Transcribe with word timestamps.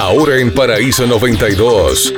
Ahora 0.00 0.38
en 0.38 0.50
Paraíso 0.54 1.06
92, 1.06 2.14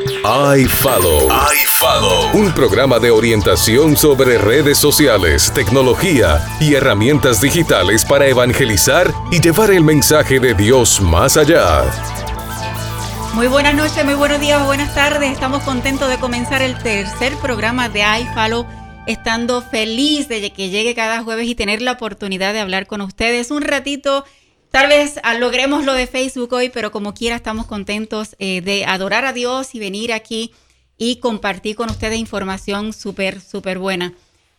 iFollow. 0.56 1.29
iFollow. 1.29 2.31
Un 2.32 2.55
programa 2.55 3.01
de 3.01 3.10
orientación 3.10 3.97
sobre 3.97 4.38
redes 4.38 4.79
sociales, 4.79 5.53
tecnología 5.53 6.47
y 6.61 6.75
herramientas 6.75 7.41
digitales 7.41 8.05
para 8.05 8.29
evangelizar 8.29 9.13
y 9.33 9.41
llevar 9.41 9.73
el 9.73 9.83
mensaje 9.83 10.39
de 10.39 10.55
Dios 10.55 11.01
más 11.01 11.37
allá. 11.37 11.83
Muy 13.35 13.49
buenas 13.49 13.75
noches, 13.75 14.05
muy 14.05 14.14
buenos 14.14 14.41
días, 14.41 14.64
buenas 14.64 14.95
tardes. 14.95 15.33
Estamos 15.33 15.64
contentos 15.64 16.09
de 16.09 16.19
comenzar 16.19 16.62
el 16.62 16.79
tercer 16.79 17.35
programa 17.39 17.89
de 17.89 18.05
iFollow, 18.21 18.64
estando 19.09 19.61
feliz 19.61 20.29
de 20.29 20.53
que 20.53 20.71
llegue 20.71 20.95
cada 20.95 21.25
jueves 21.25 21.49
y 21.49 21.57
tener 21.57 21.83
la 21.83 21.93
oportunidad 21.93 22.53
de 22.53 22.61
hablar 22.61 22.87
con 22.87 23.01
ustedes 23.01 23.51
un 23.51 23.62
ratito 23.62 24.25
Tal 24.73 24.89
vez 24.89 25.20
ah, 25.23 25.34
logremos 25.34 25.84
lo 25.84 25.93
de 25.93 26.07
Facebook 26.07 26.55
hoy, 26.55 26.70
pero 26.70 26.91
como 26.91 27.12
quiera 27.12 27.36
estamos 27.36 27.66
contentos 27.66 28.36
eh, 28.38 28.62
de 28.62 28.87
adorar 28.87 29.27
a 29.27 29.34
Dios 29.34 29.74
y 29.74 29.78
venir 29.78 30.14
aquí 30.14 30.55
y 30.97 31.16
compartir 31.16 31.77
con 31.77 31.91
ustedes 31.91 32.19
información 32.19 32.95
súper, 32.95 33.42
súper 33.42 33.78
buena. 33.78 34.14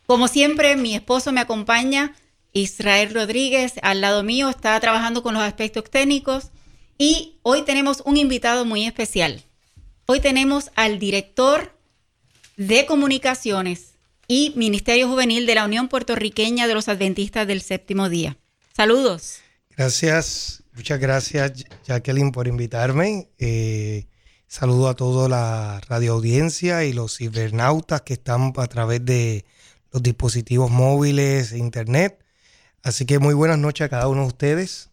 Como 0.06 0.28
siempre, 0.28 0.76
mi 0.76 0.94
esposo 0.94 1.32
me 1.32 1.42
acompaña, 1.42 2.14
Israel 2.52 3.12
Rodríguez, 3.12 3.74
al 3.82 4.02
lado 4.02 4.22
mío, 4.22 4.50
está 4.50 4.80
trabajando 4.80 5.24
con 5.24 5.34
los 5.34 5.42
aspectos 5.42 5.90
técnicos 5.90 6.52
y 7.00 7.40
hoy 7.42 7.64
tenemos 7.64 8.04
un 8.06 8.18
invitado 8.18 8.66
muy 8.66 8.86
especial. 8.86 9.42
Hoy 10.06 10.20
tenemos 10.20 10.70
al 10.76 11.00
director 11.00 11.76
de 12.56 12.86
comunicaciones 12.86 13.96
y 14.28 14.54
Ministerio 14.56 15.08
Juvenil 15.08 15.48
de 15.48 15.56
la 15.56 15.66
Unión 15.66 15.88
Puertorriqueña 15.88 16.68
de 16.68 16.76
los 16.76 16.88
Adventistas 16.88 17.48
del 17.48 17.62
Séptimo 17.62 18.10
Día. 18.10 18.38
Saludos. 18.76 19.43
Gracias, 19.76 20.64
muchas 20.74 21.00
gracias 21.00 21.66
Jacqueline 21.86 22.32
por 22.32 22.48
invitarme. 22.48 23.30
Eh, 23.40 24.06
saludo 24.48 24.88
a 24.88 24.96
toda 24.96 25.28
la 25.28 25.82
radioaudiencia 25.88 26.84
y 26.84 26.94
los 26.94 27.18
cibernautas 27.18 28.02
que 28.02 28.14
están 28.14 28.54
a 28.56 28.68
través 28.68 29.04
de 29.04 29.46
los 29.92 30.04
dispositivos 30.04 30.70
móviles 30.70 31.52
e 31.54 31.58
internet. 31.58 32.24
Así 32.84 33.06
que 33.06 33.18
muy 33.18 33.34
buenas 33.34 33.58
noches 33.58 33.86
a 33.86 33.90
cada 33.90 34.08
uno 34.08 34.22
de 34.22 34.28
ustedes. 34.28 34.90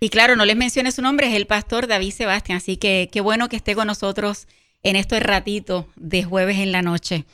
Y 0.00 0.10
claro, 0.10 0.36
no 0.36 0.44
les 0.44 0.56
mencione 0.56 0.92
su 0.92 1.02
nombre, 1.02 1.28
es 1.28 1.34
el 1.34 1.46
pastor 1.46 1.86
David 1.86 2.12
Sebastián, 2.12 2.58
así 2.58 2.76
que 2.76 3.08
qué 3.10 3.20
bueno 3.20 3.48
que 3.48 3.56
esté 3.56 3.74
con 3.74 3.86
nosotros 3.86 4.46
en 4.82 4.96
este 4.96 5.18
ratito 5.20 5.88
de 5.96 6.22
jueves 6.22 6.58
en 6.58 6.70
la 6.70 6.82
noche. 6.82 7.24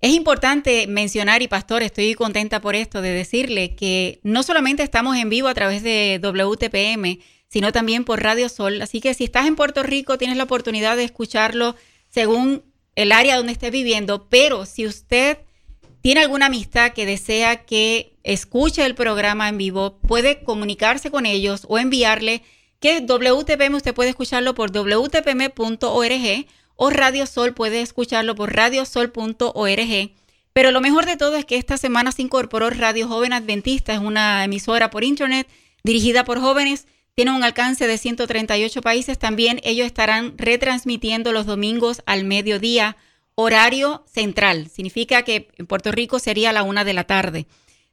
Es 0.00 0.12
importante 0.12 0.86
mencionar, 0.86 1.42
y 1.42 1.48
Pastor, 1.48 1.82
estoy 1.82 2.14
contenta 2.14 2.60
por 2.60 2.76
esto, 2.76 3.02
de 3.02 3.10
decirle 3.10 3.74
que 3.74 4.20
no 4.22 4.44
solamente 4.44 4.84
estamos 4.84 5.16
en 5.16 5.28
vivo 5.28 5.48
a 5.48 5.54
través 5.54 5.82
de 5.82 6.20
WTPM, 6.22 7.18
sino 7.48 7.72
también 7.72 8.04
por 8.04 8.22
Radio 8.22 8.48
Sol. 8.48 8.80
Así 8.80 9.00
que 9.00 9.14
si 9.14 9.24
estás 9.24 9.46
en 9.46 9.56
Puerto 9.56 9.82
Rico, 9.82 10.16
tienes 10.16 10.36
la 10.36 10.44
oportunidad 10.44 10.96
de 10.96 11.04
escucharlo 11.04 11.74
según 12.08 12.62
el 12.94 13.10
área 13.10 13.36
donde 13.36 13.52
estés 13.52 13.72
viviendo. 13.72 14.28
Pero 14.28 14.66
si 14.66 14.86
usted 14.86 15.38
tiene 16.00 16.20
alguna 16.20 16.46
amistad 16.46 16.92
que 16.92 17.04
desea 17.04 17.64
que 17.64 18.14
escuche 18.22 18.84
el 18.84 18.94
programa 18.94 19.48
en 19.48 19.58
vivo, 19.58 19.98
puede 19.98 20.44
comunicarse 20.44 21.10
con 21.10 21.26
ellos 21.26 21.64
o 21.68 21.76
enviarle 21.78 22.42
que 22.78 23.00
WTPM 23.00 23.74
usted 23.74 23.94
puede 23.94 24.10
escucharlo 24.10 24.54
por 24.54 24.70
wtpm.org 24.70 26.46
o 26.80 26.90
Radio 26.90 27.26
Sol, 27.26 27.54
puede 27.54 27.82
escucharlo 27.82 28.36
por 28.36 28.54
radiosol.org. 28.54 30.12
Pero 30.52 30.70
lo 30.70 30.80
mejor 30.80 31.06
de 31.06 31.16
todo 31.16 31.34
es 31.36 31.44
que 31.44 31.56
esta 31.56 31.76
semana 31.76 32.12
se 32.12 32.22
incorporó 32.22 32.70
Radio 32.70 33.08
Joven 33.08 33.32
Adventista, 33.32 33.92
es 33.92 33.98
una 33.98 34.44
emisora 34.44 34.88
por 34.88 35.02
internet 35.02 35.48
dirigida 35.82 36.24
por 36.24 36.40
jóvenes, 36.40 36.86
tiene 37.14 37.32
un 37.32 37.42
alcance 37.42 37.88
de 37.88 37.98
138 37.98 38.80
países. 38.80 39.18
También 39.18 39.60
ellos 39.64 39.86
estarán 39.86 40.38
retransmitiendo 40.38 41.32
los 41.32 41.46
domingos 41.46 42.00
al 42.06 42.24
mediodía, 42.24 42.96
horario 43.34 44.04
central. 44.06 44.70
Significa 44.72 45.22
que 45.22 45.48
en 45.58 45.66
Puerto 45.66 45.90
Rico 45.90 46.20
sería 46.20 46.52
la 46.52 46.62
una 46.62 46.84
de 46.84 46.92
la 46.92 47.04
tarde. 47.04 47.48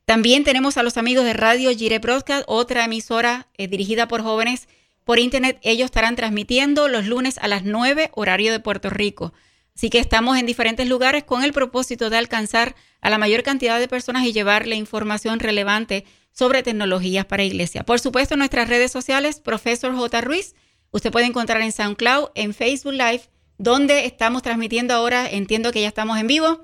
También 0.06 0.44
tenemos 0.44 0.78
a 0.78 0.84
los 0.84 0.98
amigos 0.98 1.26
de 1.26 1.34
Radio 1.34 1.72
Gire 1.72 1.98
Broadcast, 1.98 2.44
otra 2.46 2.86
emisora 2.86 3.48
eh, 3.58 3.68
dirigida 3.68 4.08
por 4.08 4.22
jóvenes 4.22 4.68
por 5.06 5.20
internet. 5.20 5.60
Ellos 5.62 5.86
estarán 5.86 6.18
transmitiendo 6.18 6.90
los 6.90 7.06
lunes 7.06 7.38
a 7.38 7.48
las 7.48 7.64
9 7.64 8.12
horario 8.14 8.52
de 8.52 8.60
Puerto 8.60 8.90
Rico. 8.90 9.34
Así 9.76 9.90
que 9.90 10.00
estamos 10.00 10.38
en 10.38 10.46
diferentes 10.46 10.88
lugares 10.88 11.24
con 11.24 11.44
el 11.44 11.54
propósito 11.54 12.10
de 12.10 12.18
alcanzar 12.18 12.76
a 13.02 13.10
la 13.10 13.18
mayor 13.18 13.44
cantidad 13.44 13.80
de 13.80 13.88
personas 13.88 14.26
y 14.26 14.34
llevarle 14.34 14.76
información 14.76 15.40
relevante 15.40 16.06
sobre 16.32 16.64
tecnologías 16.64 17.26
para 17.26 17.44
iglesia. 17.44 17.84
Por 17.84 18.00
supuesto, 18.00 18.36
nuestras 18.36 18.68
redes 18.68 18.92
sociales, 18.92 19.40
Profesor 19.40 19.96
J. 19.96 20.22
Ruiz, 20.22 20.56
usted 20.92 21.12
puede 21.12 21.26
encontrar 21.26 21.62
en 21.62 21.72
SoundCloud, 21.72 22.30
en 22.36 22.54
Facebook 22.54 22.94
Live, 22.94 23.24
donde 23.58 24.06
estamos 24.06 24.44
transmitiendo 24.44 24.94
ahora, 24.94 25.30
entiendo 25.30 25.72
que 25.72 25.82
ya 25.82 25.88
estamos 25.88 26.18
en 26.20 26.28
vivo, 26.28 26.62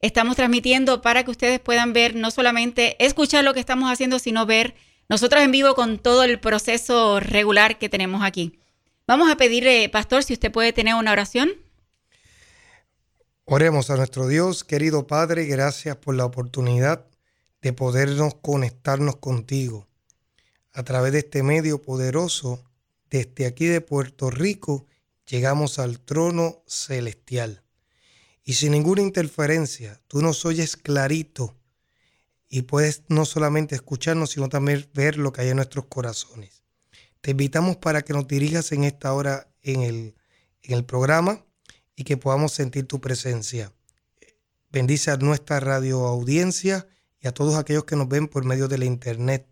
estamos 0.00 0.36
transmitiendo 0.36 1.00
para 1.00 1.24
que 1.24 1.30
ustedes 1.30 1.60
puedan 1.60 1.92
ver, 1.92 2.14
no 2.14 2.30
solamente 2.30 2.96
escuchar 3.04 3.44
lo 3.44 3.54
que 3.54 3.60
estamos 3.60 3.90
haciendo, 3.90 4.18
sino 4.18 4.46
ver 4.46 4.74
nosotros 5.08 5.42
en 5.42 5.52
vivo 5.52 5.74
con 5.74 5.98
todo 5.98 6.24
el 6.24 6.38
proceso 6.38 7.18
regular 7.20 7.78
que 7.78 7.88
tenemos 7.88 8.22
aquí. 8.22 8.58
Vamos 9.06 9.30
a 9.30 9.36
pedirle, 9.36 9.88
pastor, 9.88 10.22
si 10.22 10.34
usted 10.34 10.52
puede 10.52 10.72
tener 10.72 10.94
una 10.94 11.12
oración. 11.12 11.50
Oremos 13.44 13.88
a 13.88 13.96
nuestro 13.96 14.28
Dios, 14.28 14.64
querido 14.64 15.06
Padre, 15.06 15.46
gracias 15.46 15.96
por 15.96 16.14
la 16.14 16.26
oportunidad 16.26 17.06
de 17.62 17.72
podernos 17.72 18.34
conectarnos 18.34 19.16
contigo 19.16 19.88
a 20.74 20.82
través 20.82 21.12
de 21.12 21.20
este 21.20 21.42
medio 21.42 21.80
poderoso. 21.80 22.62
Desde 23.08 23.46
aquí 23.46 23.64
de 23.64 23.80
Puerto 23.80 24.30
Rico 24.30 24.86
llegamos 25.26 25.78
al 25.78 26.00
trono 26.00 26.62
celestial. 26.66 27.62
Y 28.44 28.54
sin 28.54 28.72
ninguna 28.72 29.00
interferencia, 29.00 30.00
tú 30.08 30.20
nos 30.20 30.44
oyes 30.44 30.76
clarito 30.76 31.57
y 32.48 32.62
puedes 32.62 33.02
no 33.08 33.24
solamente 33.24 33.74
escucharnos, 33.74 34.30
sino 34.30 34.48
también 34.48 34.88
ver 34.94 35.18
lo 35.18 35.32
que 35.32 35.42
hay 35.42 35.48
en 35.48 35.56
nuestros 35.56 35.86
corazones. 35.86 36.62
Te 37.20 37.32
invitamos 37.32 37.76
para 37.76 38.02
que 38.02 38.12
nos 38.12 38.26
dirijas 38.26 38.72
en 38.72 38.84
esta 38.84 39.12
hora 39.12 39.48
en 39.62 39.82
el, 39.82 40.14
en 40.62 40.74
el 40.74 40.84
programa 40.84 41.44
y 41.96 42.04
que 42.04 42.16
podamos 42.16 42.52
sentir 42.52 42.86
tu 42.86 43.00
presencia. 43.00 43.72
Bendice 44.70 45.10
a 45.10 45.16
nuestra 45.16 45.60
radio 45.60 46.06
audiencia 46.06 46.86
y 47.20 47.26
a 47.26 47.32
todos 47.32 47.56
aquellos 47.56 47.84
que 47.84 47.96
nos 47.96 48.08
ven 48.08 48.28
por 48.28 48.44
medio 48.44 48.68
de 48.68 48.78
la 48.78 48.84
internet. 48.84 49.48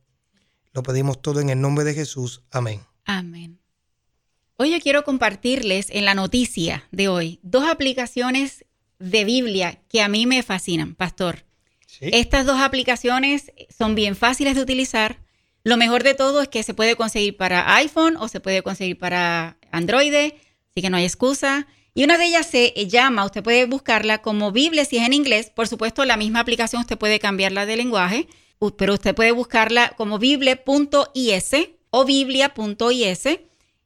Lo 0.73 0.83
pedimos 0.83 1.21
todo 1.21 1.41
en 1.41 1.51
el 1.51 1.61
nombre 1.61 1.85
de 1.85 1.95
Jesús. 1.95 2.43
Amén. 2.51 2.83
Amén. 3.05 3.59
Hoy 4.59 4.73
yo 4.73 4.81
quiero 4.81 5.05
compartirles 5.05 5.89
en 5.91 6.05
la 6.05 6.15
noticia 6.15 6.85
de 6.91 7.09
hoy 7.09 7.41
dos 7.43 7.69
aplicaciones 7.69 8.65
de 8.99 9.25
Biblia 9.25 9.83
que 9.89 10.03
a 10.03 10.09
mí 10.09 10.27
me 10.27 10.43
fascinan, 10.43 10.95
pastor. 10.95 11.46
Estas 12.01 12.47
dos 12.47 12.61
aplicaciones 12.61 13.53
son 13.77 13.95
bien 13.95 14.17
fáciles 14.17 14.55
de 14.55 14.63
utilizar. 14.63 15.19
Lo 15.65 15.77
mejor 15.77 16.03
de 16.03 16.15
todo 16.15 16.43
es 16.43 16.49
que 16.49 16.63
se 16.63 16.75
puede 16.75 16.97
conseguir 16.97 17.37
para 17.37 17.75
iPhone 17.77 18.17
o 18.17 18.29
se 18.29 18.41
puede 18.41 18.63
conseguir 18.63 18.99
para 18.99 19.59
Android, 19.73 20.15
así 20.15 20.83
que 20.83 20.91
no 20.91 20.97
hay 20.97 21.05
excusa. 21.05 21.67
Y 21.95 22.05
una 22.05 22.19
de 22.19 22.27
ellas 22.27 22.47
se 22.47 22.73
llama, 22.87 23.25
usted 23.25 23.43
puede 23.43 23.65
buscarla 23.65 24.19
como 24.19 24.53
Biblia 24.53 24.85
si 24.85 24.99
es 24.99 25.07
en 25.07 25.15
inglés. 25.15 25.51
Por 25.55 25.67
supuesto, 25.67 26.05
la 26.05 26.17
misma 26.17 26.41
aplicación 26.41 26.83
usted 26.83 26.99
puede 26.99 27.19
cambiarla 27.19 27.67
de 27.67 27.77
lenguaje, 27.77 28.29
pero 28.77 28.95
usted 28.95 29.15
puede 29.15 29.33
buscarla 29.33 29.95
como 29.97 30.19
bible.is 30.19 31.55
o 31.91 32.05
biblia.is. 32.05 33.29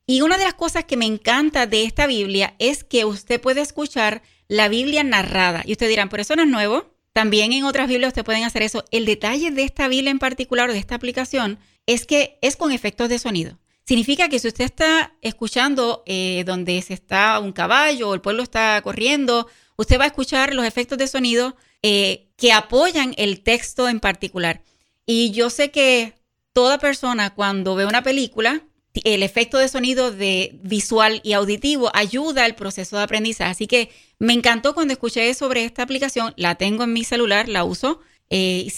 Y 0.06 0.22
una 0.22 0.38
de 0.38 0.44
las 0.44 0.54
cosas 0.54 0.84
que 0.84 0.96
me 0.96 1.06
encanta 1.06 1.66
de 1.66 1.84
esta 1.84 2.08
Biblia 2.08 2.56
es 2.58 2.82
que 2.82 3.04
usted 3.04 3.40
puede 3.40 3.60
escuchar 3.60 4.22
la 4.48 4.68
Biblia 4.68 5.04
narrada. 5.04 5.62
Y 5.64 5.72
usted 5.72 5.88
dirán, 5.88 6.08
pero 6.08 6.22
eso 6.22 6.34
no 6.34 6.42
es 6.42 6.48
nuevo. 6.48 6.92
También 7.20 7.52
en 7.52 7.64
otras 7.64 7.86
Biblias 7.86 8.12
ustedes 8.12 8.24
pueden 8.24 8.44
hacer 8.44 8.62
eso. 8.62 8.82
El 8.90 9.04
detalle 9.04 9.50
de 9.50 9.62
esta 9.62 9.88
Biblia 9.88 10.10
en 10.10 10.18
particular 10.18 10.72
de 10.72 10.78
esta 10.78 10.94
aplicación 10.94 11.58
es 11.84 12.06
que 12.06 12.38
es 12.40 12.56
con 12.56 12.72
efectos 12.72 13.10
de 13.10 13.18
sonido. 13.18 13.58
Significa 13.84 14.30
que 14.30 14.38
si 14.38 14.48
usted 14.48 14.64
está 14.64 15.12
escuchando 15.20 16.02
eh, 16.06 16.44
donde 16.46 16.80
se 16.80 16.94
está 16.94 17.38
un 17.38 17.52
caballo 17.52 18.08
o 18.08 18.14
el 18.14 18.22
pueblo 18.22 18.42
está 18.42 18.80
corriendo, 18.80 19.48
usted 19.76 20.00
va 20.00 20.04
a 20.04 20.06
escuchar 20.06 20.54
los 20.54 20.64
efectos 20.64 20.96
de 20.96 21.08
sonido 21.08 21.56
eh, 21.82 22.30
que 22.38 22.54
apoyan 22.54 23.12
el 23.18 23.42
texto 23.42 23.86
en 23.86 24.00
particular. 24.00 24.62
Y 25.04 25.30
yo 25.32 25.50
sé 25.50 25.70
que 25.70 26.14
toda 26.54 26.78
persona 26.78 27.34
cuando 27.34 27.74
ve 27.74 27.84
una 27.84 28.02
película 28.02 28.62
el 28.94 29.22
efecto 29.22 29.58
de 29.58 29.68
sonido 29.68 30.10
de 30.10 30.58
visual 30.62 31.20
y 31.22 31.32
auditivo 31.32 31.90
ayuda 31.94 32.44
al 32.44 32.54
proceso 32.54 32.96
de 32.96 33.02
aprendizaje. 33.02 33.50
Así 33.50 33.66
que 33.66 33.90
me 34.18 34.32
encantó 34.32 34.74
cuando 34.74 34.92
escuché 34.92 35.32
sobre 35.34 35.64
esta 35.64 35.82
aplicación, 35.82 36.34
la 36.36 36.56
tengo 36.56 36.84
en 36.84 36.92
mi 36.92 37.04
celular, 37.04 37.48
la 37.48 37.64
uso. 37.64 38.00
Eh, 38.30 38.70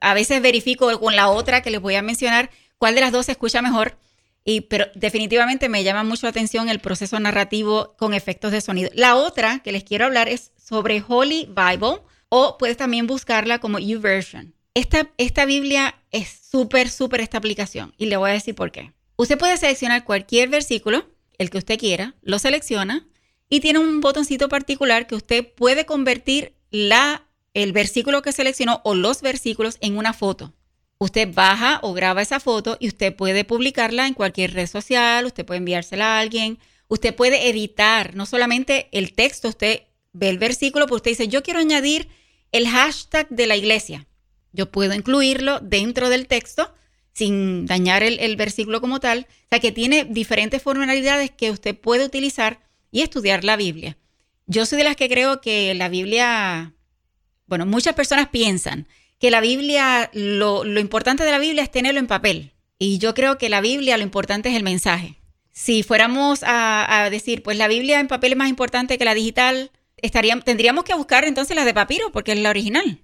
a 0.00 0.14
veces 0.14 0.42
verifico 0.42 0.98
con 1.00 1.16
la 1.16 1.28
otra 1.28 1.62
que 1.62 1.70
les 1.70 1.80
voy 1.80 1.94
a 1.94 2.02
mencionar 2.02 2.50
cuál 2.78 2.94
de 2.94 3.00
las 3.00 3.12
dos 3.12 3.26
se 3.26 3.32
escucha 3.32 3.62
mejor. 3.62 3.96
Y, 4.44 4.62
pero 4.62 4.86
definitivamente 4.96 5.68
me 5.68 5.84
llama 5.84 6.02
mucho 6.02 6.26
la 6.26 6.30
atención 6.30 6.68
el 6.68 6.80
proceso 6.80 7.20
narrativo 7.20 7.94
con 7.96 8.12
efectos 8.12 8.50
de 8.50 8.60
sonido. 8.60 8.90
La 8.92 9.14
otra 9.14 9.60
que 9.60 9.70
les 9.70 9.84
quiero 9.84 10.04
hablar 10.04 10.28
es 10.28 10.50
sobre 10.56 11.04
Holy 11.06 11.48
Bible 11.48 12.00
o 12.28 12.58
puedes 12.58 12.76
también 12.76 13.06
buscarla 13.06 13.60
como 13.60 13.78
YouVersion. 13.78 14.54
Esta, 14.74 15.10
esta 15.18 15.44
Biblia 15.44 15.94
es 16.10 16.40
súper, 16.50 16.88
súper 16.88 17.20
esta 17.20 17.38
aplicación 17.38 17.94
y 17.98 18.06
le 18.06 18.16
voy 18.16 18.30
a 18.30 18.32
decir 18.32 18.56
por 18.56 18.72
qué. 18.72 18.92
Usted 19.16 19.38
puede 19.38 19.56
seleccionar 19.56 20.04
cualquier 20.04 20.48
versículo, 20.48 21.06
el 21.38 21.50
que 21.50 21.58
usted 21.58 21.78
quiera, 21.78 22.14
lo 22.22 22.38
selecciona 22.38 23.06
y 23.48 23.60
tiene 23.60 23.78
un 23.78 24.00
botoncito 24.00 24.48
particular 24.48 25.06
que 25.06 25.14
usted 25.14 25.46
puede 25.54 25.84
convertir 25.84 26.54
la, 26.70 27.28
el 27.54 27.72
versículo 27.72 28.22
que 28.22 28.32
seleccionó 28.32 28.80
o 28.84 28.94
los 28.94 29.20
versículos 29.20 29.76
en 29.80 29.98
una 29.98 30.12
foto. 30.12 30.54
Usted 30.98 31.28
baja 31.34 31.80
o 31.82 31.92
graba 31.92 32.22
esa 32.22 32.40
foto 32.40 32.76
y 32.80 32.88
usted 32.88 33.14
puede 33.14 33.44
publicarla 33.44 34.06
en 34.06 34.14
cualquier 34.14 34.54
red 34.54 34.68
social, 34.68 35.26
usted 35.26 35.44
puede 35.44 35.58
enviársela 35.58 36.16
a 36.16 36.20
alguien, 36.20 36.58
usted 36.88 37.14
puede 37.14 37.48
editar 37.48 38.14
no 38.14 38.24
solamente 38.24 38.88
el 38.92 39.12
texto, 39.12 39.48
usted 39.48 39.82
ve 40.12 40.28
el 40.28 40.38
versículo, 40.38 40.86
pero 40.86 40.96
usted 40.96 41.10
dice, 41.10 41.28
yo 41.28 41.42
quiero 41.42 41.58
añadir 41.58 42.08
el 42.52 42.68
hashtag 42.68 43.28
de 43.30 43.46
la 43.46 43.56
iglesia. 43.56 44.06
Yo 44.52 44.70
puedo 44.70 44.94
incluirlo 44.94 45.58
dentro 45.60 46.08
del 46.08 46.26
texto 46.26 46.72
sin 47.12 47.66
dañar 47.66 48.02
el, 48.02 48.36
versículo 48.36 48.80
como 48.80 49.00
tal. 49.00 49.26
O 49.46 49.48
sea 49.50 49.60
que 49.60 49.72
tiene 49.72 50.04
diferentes 50.04 50.62
funcionalidades 50.62 51.30
que 51.30 51.50
usted 51.50 51.76
puede 51.76 52.04
utilizar 52.04 52.60
y 52.90 53.02
estudiar 53.02 53.44
la 53.44 53.56
Biblia. 53.56 53.96
Yo 54.46 54.66
soy 54.66 54.78
de 54.78 54.84
las 54.84 54.96
que 54.96 55.08
creo 55.08 55.40
que 55.40 55.74
la 55.74 55.88
Biblia, 55.88 56.74
bueno, 57.46 57.66
muchas 57.66 57.94
personas 57.94 58.28
piensan 58.28 58.86
que 59.18 59.30
la 59.30 59.40
Biblia, 59.40 60.10
lo, 60.14 60.64
importante 60.78 61.24
de 61.24 61.30
la 61.30 61.38
Biblia 61.38 61.62
es 61.62 61.70
tenerlo 61.70 62.00
en 62.00 62.06
papel. 62.06 62.52
Y 62.78 62.98
yo 62.98 63.14
creo 63.14 63.38
que 63.38 63.48
la 63.48 63.60
Biblia 63.60 63.96
lo 63.96 64.02
importante 64.02 64.48
es 64.48 64.56
el 64.56 64.64
mensaje. 64.64 65.16
Si 65.52 65.82
fuéramos 65.82 66.40
a, 66.44 67.08
decir, 67.10 67.42
pues 67.42 67.56
la 67.56 67.68
Biblia 67.68 68.00
en 68.00 68.08
papel 68.08 68.32
es 68.32 68.38
más 68.38 68.48
importante 68.48 68.98
que 68.98 69.04
la 69.04 69.14
digital, 69.14 69.70
estaríamos, 69.98 70.44
tendríamos 70.44 70.84
que 70.84 70.94
buscar 70.94 71.24
entonces 71.24 71.54
la 71.54 71.64
de 71.64 71.74
papiro 71.74 72.10
porque 72.10 72.32
es 72.32 72.38
la 72.38 72.50
original. 72.50 72.98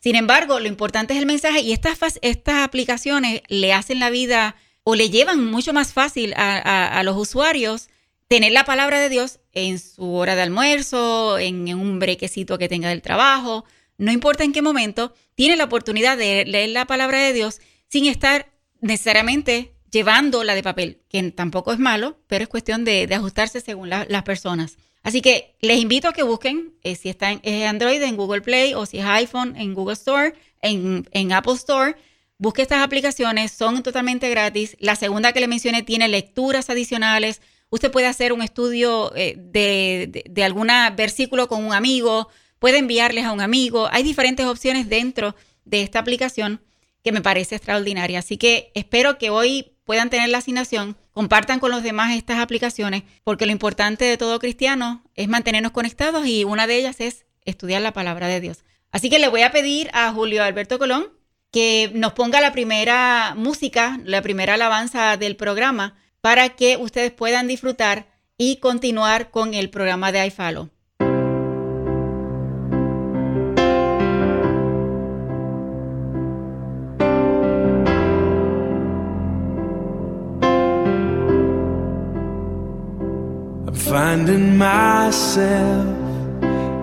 Sin 0.00 0.14
embargo, 0.14 0.60
lo 0.60 0.68
importante 0.68 1.14
es 1.14 1.18
el 1.18 1.26
mensaje 1.26 1.60
y 1.60 1.72
estas, 1.72 1.98
estas 2.22 2.64
aplicaciones 2.64 3.42
le 3.48 3.72
hacen 3.72 3.98
la 3.98 4.10
vida 4.10 4.56
o 4.84 4.94
le 4.94 5.10
llevan 5.10 5.44
mucho 5.44 5.72
más 5.72 5.92
fácil 5.92 6.32
a, 6.36 7.02
los 7.04 7.16
usuarios 7.16 7.88
tener 8.28 8.52
la 8.52 8.64
palabra 8.64 9.00
de 9.00 9.08
Dios 9.08 9.40
en 9.52 9.78
su 9.78 10.14
hora 10.14 10.36
de 10.36 10.42
almuerzo, 10.42 11.38
en, 11.38 11.74
un 11.74 11.98
brequecito 11.98 12.58
que 12.58 12.68
tenga 12.68 12.90
del 12.90 13.02
trabajo, 13.02 13.64
no 13.96 14.12
importa 14.12 14.44
en 14.44 14.52
qué 14.52 14.62
momento, 14.62 15.12
tiene 15.34 15.56
la 15.56 15.64
oportunidad 15.64 16.16
de 16.16 16.44
leer 16.46 16.70
la 16.70 16.86
palabra 16.86 17.18
de 17.18 17.32
Dios 17.32 17.60
sin 17.88 18.06
estar 18.06 18.50
necesariamente 18.80 19.74
llevando 19.90 20.44
la 20.44 20.54
de 20.54 20.62
papel, 20.62 21.02
que 21.08 21.22
tampoco 21.32 21.72
es 21.72 21.78
malo, 21.78 22.20
pero 22.26 22.44
es 22.44 22.48
cuestión 22.48 22.84
de, 22.84 23.08
ajustarse 23.12 23.60
según 23.60 23.90
las 23.90 24.22
personas. 24.22 24.76
Así 25.02 25.22
que 25.22 25.54
les 25.60 25.78
invito 25.78 26.08
a 26.08 26.12
que 26.12 26.22
busquen, 26.22 26.74
eh, 26.82 26.94
si 26.96 27.08
está 27.08 27.32
en 27.32 27.66
Android 27.66 28.02
en 28.02 28.16
Google 28.16 28.42
Play 28.42 28.74
o 28.74 28.84
si 28.86 28.98
es 28.98 29.04
iPhone 29.04 29.54
en 29.56 29.74
Google 29.74 29.94
Store, 29.94 30.34
en, 30.60 31.32
Apple 31.32 31.54
Store, 31.54 31.96
busque 32.38 32.62
estas 32.62 32.82
aplicaciones, 32.82 33.52
son 33.52 33.82
totalmente 33.82 34.28
gratis. 34.28 34.76
La 34.80 34.96
segunda 34.96 35.32
que 35.32 35.40
le 35.40 35.48
mencioné 35.48 35.82
tiene 35.82 36.08
lecturas 36.08 36.68
adicionales. 36.68 37.40
Usted 37.70 37.90
puede 37.90 38.06
hacer 38.06 38.32
un 38.32 38.42
estudio 38.42 39.14
eh, 39.14 39.34
de, 39.38 40.24
de, 40.28 40.44
algún 40.44 40.68
versículo 40.96 41.48
con 41.48 41.64
un 41.64 41.72
amigo, 41.72 42.28
puede 42.58 42.78
enviarles 42.78 43.24
a 43.24 43.32
un 43.32 43.40
amigo. 43.40 43.88
Hay 43.92 44.02
diferentes 44.02 44.46
opciones 44.46 44.88
dentro 44.88 45.36
de 45.64 45.82
esta 45.82 46.00
aplicación 46.00 46.60
que 47.02 47.12
me 47.12 47.20
parece 47.20 47.56
extraordinaria. 47.56 48.18
Así 48.18 48.36
que 48.36 48.72
espero 48.74 49.18
que 49.18 49.30
hoy 49.30 49.72
puedan 49.84 50.10
tener 50.10 50.28
la 50.28 50.38
asignación 50.38 50.96
compartan 51.18 51.58
con 51.58 51.72
los 51.72 51.82
demás 51.82 52.14
estas 52.14 52.38
aplicaciones, 52.38 53.02
porque 53.24 53.44
lo 53.44 53.50
importante 53.50 54.04
de 54.04 54.16
todo 54.16 54.38
cristiano 54.38 55.02
es 55.16 55.26
mantenernos 55.26 55.72
conectados 55.72 56.24
y 56.28 56.44
una 56.44 56.68
de 56.68 56.76
ellas 56.76 57.00
es 57.00 57.26
estudiar 57.44 57.82
la 57.82 57.92
palabra 57.92 58.28
de 58.28 58.40
Dios. 58.40 58.62
Así 58.92 59.10
que 59.10 59.18
le 59.18 59.26
voy 59.26 59.42
a 59.42 59.50
pedir 59.50 59.90
a 59.94 60.12
Julio 60.12 60.44
Alberto 60.44 60.78
Colón 60.78 61.08
que 61.50 61.90
nos 61.92 62.12
ponga 62.12 62.40
la 62.40 62.52
primera 62.52 63.34
música, 63.36 63.98
la 64.04 64.22
primera 64.22 64.54
alabanza 64.54 65.16
del 65.16 65.34
programa, 65.34 65.96
para 66.20 66.50
que 66.50 66.76
ustedes 66.76 67.10
puedan 67.10 67.48
disfrutar 67.48 68.06
y 68.36 68.58
continuar 68.58 69.32
con 69.32 69.54
el 69.54 69.70
programa 69.70 70.12
de 70.12 70.24
iFalo. 70.24 70.70
Finding 83.76 84.56
myself 84.56 85.86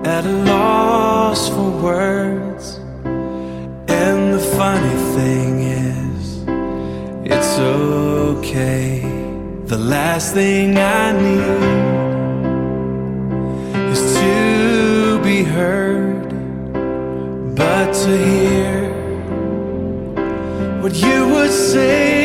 at 0.06 0.24
a 0.24 0.32
loss 0.46 1.50
for 1.50 1.72
words. 1.82 2.80
And 3.88 4.34
the 4.34 4.44
funny 4.56 4.98
thing 5.16 5.62
is, 5.62 6.44
it's 7.32 7.58
okay. 7.58 9.02
The 9.66 9.78
last 9.78 10.34
thing 10.36 10.78
I 10.78 11.12
need 11.12 11.86
is 13.92 14.02
to 14.20 15.20
be 15.24 15.42
heard, 15.42 16.30
but 17.56 17.94
to 17.94 18.18
hear 18.30 18.92
what 20.82 20.94
you 20.94 21.28
would 21.30 21.52
say. 21.52 22.25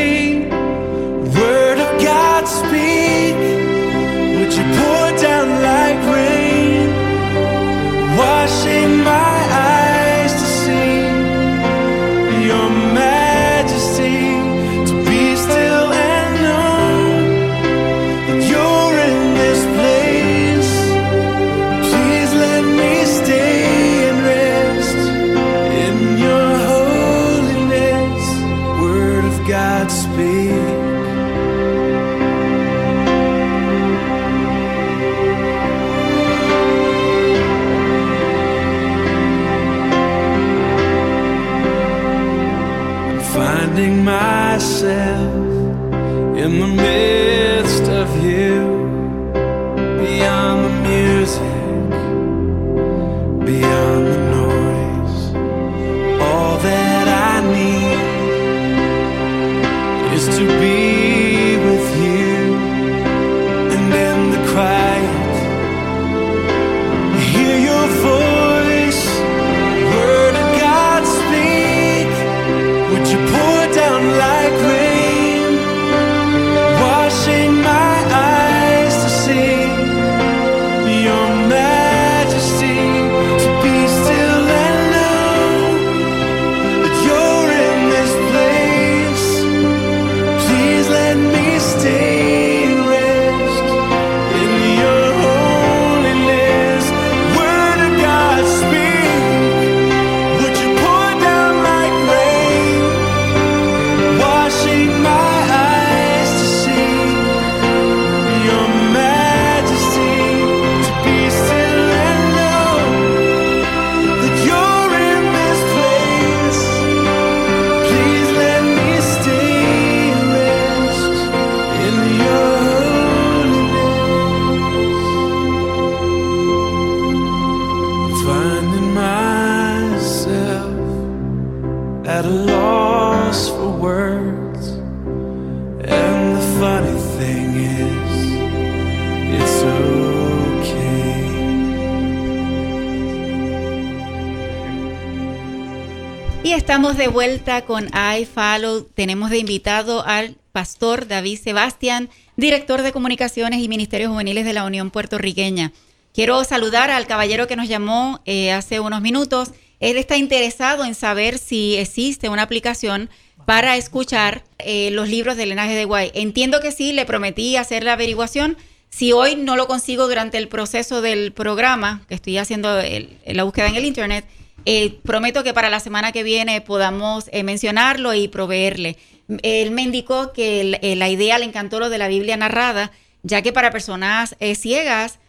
Vuelta 147.11 147.63
con 147.63 147.89
iFollow. 148.19 148.83
Tenemos 148.95 149.29
de 149.29 149.37
invitado 149.39 150.05
al 150.05 150.35
pastor 150.51 151.07
David 151.07 151.39
Sebastián, 151.39 152.09
director 152.37 152.81
de 152.81 152.91
comunicaciones 152.91 153.61
y 153.61 153.67
ministerios 153.67 154.09
juveniles 154.09 154.45
de 154.45 154.53
la 154.53 154.63
Unión 154.63 154.91
Puertorriqueña. 154.91 155.71
Quiero 156.13 156.43
saludar 156.43 156.89
al 156.89 157.07
caballero 157.07 157.47
que 157.47 157.55
nos 157.55 157.67
llamó 157.67 158.21
eh, 158.25 158.51
hace 158.51 158.79
unos 158.79 159.01
minutos. 159.01 159.51
Él 159.79 159.97
está 159.97 160.17
interesado 160.17 160.85
en 160.85 160.95
saber 160.95 161.37
si 161.37 161.75
existe 161.77 162.29
una 162.29 162.43
aplicación 162.43 163.09
para 163.45 163.75
escuchar 163.77 164.43
eh, 164.59 164.91
los 164.91 165.09
libros 165.09 165.35
del 165.37 165.49
linaje 165.49 165.73
de 165.75 165.85
Guay. 165.85 166.11
Entiendo 166.13 166.59
que 166.61 166.71
sí, 166.71 166.93
le 166.93 167.05
prometí 167.05 167.55
hacer 167.55 167.83
la 167.83 167.93
averiguación. 167.93 168.57
Si 168.89 169.13
hoy 169.13 169.35
no 169.35 169.55
lo 169.55 169.67
consigo 169.67 170.07
durante 170.07 170.37
el 170.37 170.47
proceso 170.49 171.01
del 171.01 171.31
programa, 171.31 172.03
que 172.07 172.15
estoy 172.15 172.37
haciendo 172.37 172.79
el- 172.79 173.17
la 173.25 173.43
búsqueda 173.43 173.67
en 173.67 173.75
el 173.75 173.85
Internet, 173.85 174.25
eh, 174.65 174.99
prometo 175.03 175.43
que 175.43 175.53
para 175.53 175.69
la 175.69 175.79
semana 175.79 176.11
que 176.11 176.23
viene 176.23 176.61
podamos 176.61 177.25
eh, 177.31 177.43
mencionarlo 177.43 178.13
y 178.13 178.27
proveerle. 178.27 178.97
Él 179.43 179.71
me 179.71 179.81
indicó 179.81 180.33
que 180.33 180.77
eh, 180.81 180.95
la 180.95 181.09
idea 181.09 181.39
le 181.39 181.45
encantó 181.45 181.79
lo 181.79 181.89
de 181.89 181.97
la 181.97 182.07
Biblia 182.07 182.37
narrada, 182.37 182.91
ya 183.23 183.41
que 183.41 183.53
para 183.53 183.71
personas 183.71 184.35
eh, 184.39 184.55
ciegas 184.55 185.19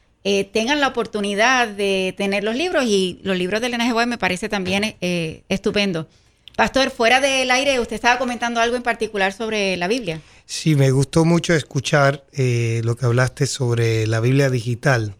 tengan 0.52 0.80
la 0.80 0.86
oportunidad 0.86 1.66
de 1.66 2.14
tener 2.16 2.44
los 2.44 2.54
libros 2.54 2.84
y 2.86 3.18
los 3.24 3.36
libros 3.36 3.60
del 3.60 3.76
NGW 3.76 4.06
me 4.06 4.18
parece 4.18 4.48
también 4.48 4.94
estupendo. 5.48 6.06
Pastor, 6.54 6.92
fuera 6.92 7.20
del 7.20 7.50
aire, 7.50 7.80
usted 7.80 7.96
estaba 7.96 8.20
comentando 8.20 8.60
algo 8.60 8.76
en 8.76 8.84
particular 8.84 9.32
sobre 9.32 9.76
la 9.76 9.88
Biblia. 9.88 10.20
Sí, 10.46 10.76
me 10.76 10.92
gustó 10.92 11.24
mucho 11.24 11.54
escuchar 11.54 12.24
lo 12.36 12.94
que 12.94 13.04
hablaste 13.04 13.46
sobre 13.46 14.06
la 14.06 14.20
Biblia 14.20 14.48
digital. 14.48 15.16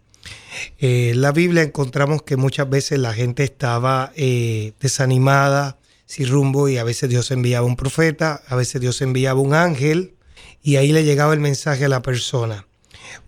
Eh, 0.78 1.12
la 1.16 1.32
Biblia 1.32 1.62
encontramos 1.62 2.22
que 2.22 2.36
muchas 2.36 2.68
veces 2.68 2.98
la 2.98 3.14
gente 3.14 3.44
estaba 3.44 4.12
eh, 4.16 4.72
desanimada, 4.80 5.78
sin 6.06 6.28
rumbo, 6.28 6.68
y 6.68 6.78
a 6.78 6.84
veces 6.84 7.08
Dios 7.08 7.30
enviaba 7.30 7.66
un 7.66 7.76
profeta, 7.76 8.42
a 8.46 8.56
veces 8.56 8.80
Dios 8.80 9.00
enviaba 9.00 9.40
un 9.40 9.54
ángel, 9.54 10.14
y 10.62 10.76
ahí 10.76 10.92
le 10.92 11.04
llegaba 11.04 11.34
el 11.34 11.40
mensaje 11.40 11.84
a 11.84 11.88
la 11.88 12.02
persona. 12.02 12.66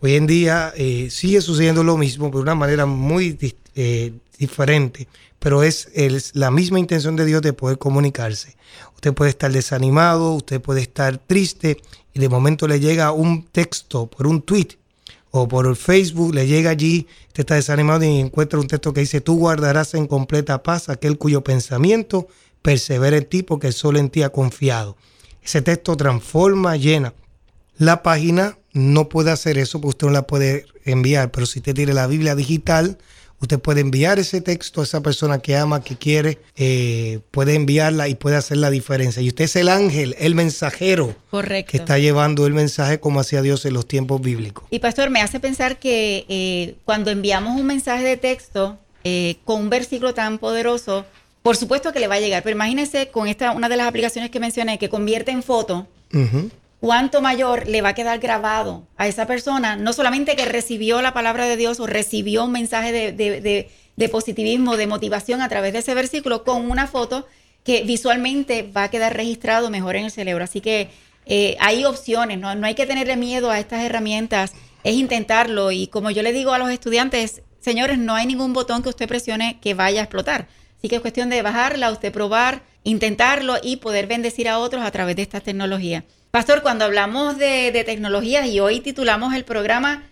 Hoy 0.00 0.14
en 0.14 0.26
día 0.26 0.72
eh, 0.76 1.08
sigue 1.10 1.40
sucediendo 1.40 1.84
lo 1.84 1.96
mismo, 1.96 2.30
pero 2.30 2.38
de 2.38 2.42
una 2.42 2.54
manera 2.54 2.86
muy 2.86 3.38
eh, 3.74 4.12
diferente, 4.38 5.08
pero 5.38 5.62
es, 5.62 5.88
es 5.94 6.34
la 6.34 6.50
misma 6.50 6.78
intención 6.78 7.16
de 7.16 7.24
Dios 7.24 7.42
de 7.42 7.52
poder 7.52 7.78
comunicarse. 7.78 8.56
Usted 8.94 9.12
puede 9.12 9.30
estar 9.30 9.52
desanimado, 9.52 10.32
usted 10.32 10.60
puede 10.60 10.80
estar 10.80 11.18
triste 11.18 11.78
y 12.12 12.20
de 12.20 12.28
momento 12.28 12.66
le 12.68 12.80
llega 12.80 13.12
un 13.12 13.44
texto 13.44 14.06
por 14.06 14.26
un 14.26 14.42
tweet 14.42 14.78
o 15.36 15.48
por 15.48 15.66
el 15.66 15.74
Facebook, 15.74 16.32
le 16.32 16.46
llega 16.46 16.70
allí, 16.70 17.08
usted 17.26 17.40
está 17.40 17.56
desanimado 17.56 18.04
y 18.04 18.20
encuentra 18.20 18.60
un 18.60 18.68
texto 18.68 18.92
que 18.94 19.00
dice, 19.00 19.20
tú 19.20 19.36
guardarás 19.36 19.94
en 19.94 20.06
completa 20.06 20.62
paz 20.62 20.88
aquel 20.88 21.18
cuyo 21.18 21.42
pensamiento 21.42 22.28
persevera 22.62 23.16
en 23.16 23.24
ti 23.24 23.42
porque 23.42 23.72
solo 23.72 23.98
en 23.98 24.10
ti 24.10 24.22
ha 24.22 24.28
confiado. 24.28 24.96
Ese 25.42 25.60
texto 25.60 25.96
transforma, 25.96 26.76
llena. 26.76 27.14
La 27.76 28.04
página 28.04 28.58
no 28.74 29.08
puede 29.08 29.32
hacer 29.32 29.58
eso 29.58 29.80
porque 29.80 29.96
usted 29.96 30.06
no 30.06 30.12
la 30.12 30.28
puede 30.28 30.66
enviar, 30.84 31.32
pero 31.32 31.46
si 31.46 31.58
usted 31.58 31.74
tiene 31.74 31.94
la 31.94 32.06
Biblia 32.06 32.36
digital, 32.36 32.98
usted 33.44 33.60
puede 33.60 33.80
enviar 33.80 34.18
ese 34.18 34.40
texto 34.40 34.80
a 34.80 34.84
esa 34.84 35.00
persona 35.00 35.38
que 35.38 35.56
ama, 35.56 35.82
que 35.82 35.96
quiere, 35.96 36.38
eh, 36.56 37.20
puede 37.30 37.54
enviarla 37.54 38.08
y 38.08 38.14
puede 38.14 38.36
hacer 38.36 38.56
la 38.56 38.70
diferencia. 38.70 39.22
Y 39.22 39.28
usted 39.28 39.44
es 39.44 39.56
el 39.56 39.68
ángel, 39.68 40.16
el 40.18 40.34
mensajero 40.34 41.14
Correcto. 41.30 41.70
que 41.70 41.76
está 41.76 41.98
llevando 41.98 42.46
el 42.46 42.54
mensaje 42.54 42.98
como 43.00 43.20
hacía 43.20 43.42
Dios 43.42 43.64
en 43.64 43.74
los 43.74 43.86
tiempos 43.86 44.20
bíblicos. 44.20 44.64
Y 44.70 44.80
pastor, 44.80 45.10
me 45.10 45.20
hace 45.20 45.40
pensar 45.40 45.78
que 45.78 46.26
eh, 46.28 46.74
cuando 46.84 47.10
enviamos 47.10 47.58
un 47.58 47.66
mensaje 47.66 48.04
de 48.04 48.16
texto 48.16 48.78
eh, 49.04 49.36
con 49.44 49.60
un 49.60 49.70
versículo 49.70 50.14
tan 50.14 50.38
poderoso, 50.38 51.04
por 51.42 51.56
supuesto 51.56 51.92
que 51.92 52.00
le 52.00 52.08
va 52.08 52.16
a 52.16 52.20
llegar, 52.20 52.42
pero 52.42 52.56
imagínese 52.56 53.08
con 53.08 53.28
esta, 53.28 53.52
una 53.52 53.68
de 53.68 53.76
las 53.76 53.86
aplicaciones 53.86 54.30
que 54.30 54.40
mencioné, 54.40 54.78
que 54.78 54.88
convierte 54.88 55.30
en 55.30 55.42
foto. 55.42 55.86
Cuánto 56.84 57.22
mayor 57.22 57.66
le 57.66 57.80
va 57.80 57.88
a 57.88 57.94
quedar 57.94 58.18
grabado 58.18 58.86
a 58.98 59.08
esa 59.08 59.26
persona, 59.26 59.74
no 59.74 59.94
solamente 59.94 60.36
que 60.36 60.44
recibió 60.44 61.00
la 61.00 61.14
palabra 61.14 61.46
de 61.46 61.56
Dios 61.56 61.80
o 61.80 61.86
recibió 61.86 62.44
un 62.44 62.52
mensaje 62.52 62.92
de, 62.92 64.08
positivismo, 64.10 64.76
de 64.76 64.86
motivación 64.86 65.40
a 65.40 65.48
través 65.48 65.72
de 65.72 65.78
ese 65.78 65.94
versículo, 65.94 66.44
con 66.44 66.70
una 66.70 66.86
foto 66.86 67.26
que 67.64 67.84
visualmente 67.84 68.70
va 68.70 68.82
a 68.82 68.90
quedar 68.90 69.16
registrado 69.16 69.70
mejor 69.70 69.96
en 69.96 70.04
el 70.04 70.10
cerebro. 70.10 70.44
Así 70.44 70.60
que 70.60 70.90
eh, 71.24 71.56
hay 71.58 71.86
opciones, 71.86 72.38
¿no? 72.38 72.54
no 72.54 72.66
hay 72.66 72.74
que 72.74 72.84
tenerle 72.84 73.16
miedo 73.16 73.50
a 73.50 73.58
estas 73.58 73.82
herramientas, 73.82 74.52
es 74.82 74.94
intentarlo. 74.94 75.72
Y 75.72 75.86
como 75.86 76.10
yo 76.10 76.22
le 76.22 76.34
digo 76.34 76.52
a 76.52 76.58
los 76.58 76.68
estudiantes, 76.68 77.40
señores, 77.60 77.96
no 77.96 78.14
hay 78.14 78.26
ningún 78.26 78.52
botón 78.52 78.82
que 78.82 78.90
usted 78.90 79.08
presione 79.08 79.58
que 79.58 79.72
vaya 79.72 80.00
a 80.00 80.04
explotar. 80.04 80.48
Así 80.76 80.90
que 80.90 80.96
es 80.96 81.00
cuestión 81.00 81.30
de 81.30 81.40
bajarla, 81.40 81.90
usted 81.90 82.12
probar, 82.12 82.60
intentarlo 82.82 83.54
y 83.62 83.76
poder 83.76 84.06
bendecir 84.06 84.50
a 84.50 84.58
otros 84.58 84.84
a 84.84 84.90
través 84.90 85.16
de 85.16 85.22
estas 85.22 85.42
tecnologías. 85.42 86.04
Pastor, 86.34 86.62
cuando 86.62 86.84
hablamos 86.84 87.38
de, 87.38 87.70
de 87.70 87.84
tecnologías 87.84 88.44
y 88.48 88.58
hoy 88.58 88.80
titulamos 88.80 89.34
el 89.34 89.44
programa, 89.44 90.02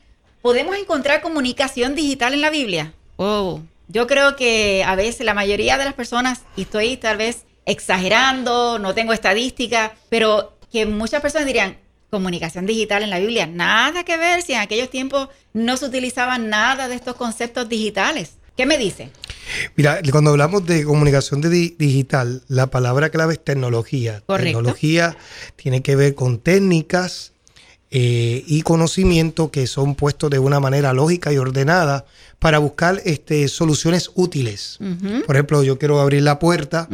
¿podemos 0.40 0.76
encontrar 0.76 1.20
comunicación 1.20 1.96
digital 1.96 2.32
en 2.32 2.40
la 2.40 2.50
Biblia? 2.50 2.92
Oh, 3.16 3.60
yo 3.88 4.06
creo 4.06 4.36
que 4.36 4.84
a 4.86 4.94
veces 4.94 5.26
la 5.26 5.34
mayoría 5.34 5.78
de 5.78 5.84
las 5.84 5.94
personas, 5.94 6.42
y 6.54 6.62
estoy 6.62 6.96
tal 6.96 7.16
vez 7.16 7.42
exagerando, 7.66 8.78
no 8.78 8.94
tengo 8.94 9.12
estadística, 9.12 9.94
pero 10.10 10.56
que 10.70 10.86
muchas 10.86 11.22
personas 11.22 11.48
dirían, 11.48 11.76
comunicación 12.08 12.66
digital 12.66 13.02
en 13.02 13.10
la 13.10 13.18
Biblia, 13.18 13.48
nada 13.48 14.04
que 14.04 14.16
ver 14.16 14.42
si 14.42 14.52
en 14.52 14.60
aquellos 14.60 14.90
tiempos 14.90 15.28
no 15.52 15.76
se 15.76 15.86
utilizaban 15.86 16.48
nada 16.48 16.86
de 16.86 16.94
estos 16.94 17.16
conceptos 17.16 17.68
digitales. 17.68 18.36
¿Qué 18.56 18.64
me 18.64 18.78
dice? 18.78 19.10
Mira, 19.76 20.00
cuando 20.10 20.30
hablamos 20.30 20.66
de 20.66 20.84
comunicación 20.84 21.40
de 21.40 21.48
di- 21.50 21.76
digital, 21.78 22.42
la 22.48 22.68
palabra 22.68 23.10
clave 23.10 23.34
es 23.34 23.44
tecnología. 23.44 24.22
Correcto. 24.26 24.58
Tecnología 24.58 25.16
tiene 25.56 25.82
que 25.82 25.96
ver 25.96 26.14
con 26.14 26.38
técnicas 26.38 27.31
eh, 27.94 28.42
y 28.46 28.62
conocimiento 28.62 29.50
que 29.50 29.66
son 29.66 29.94
puestos 29.94 30.30
de 30.30 30.38
una 30.38 30.60
manera 30.60 30.94
lógica 30.94 31.30
y 31.30 31.36
ordenada 31.36 32.06
para 32.38 32.58
buscar 32.58 33.00
este, 33.04 33.46
soluciones 33.48 34.10
útiles. 34.14 34.78
Por 35.26 35.36
ejemplo, 35.36 35.62
yo 35.62 35.78
quiero 35.78 36.00
abrir 36.00 36.22
la 36.22 36.38
puerta 36.38 36.88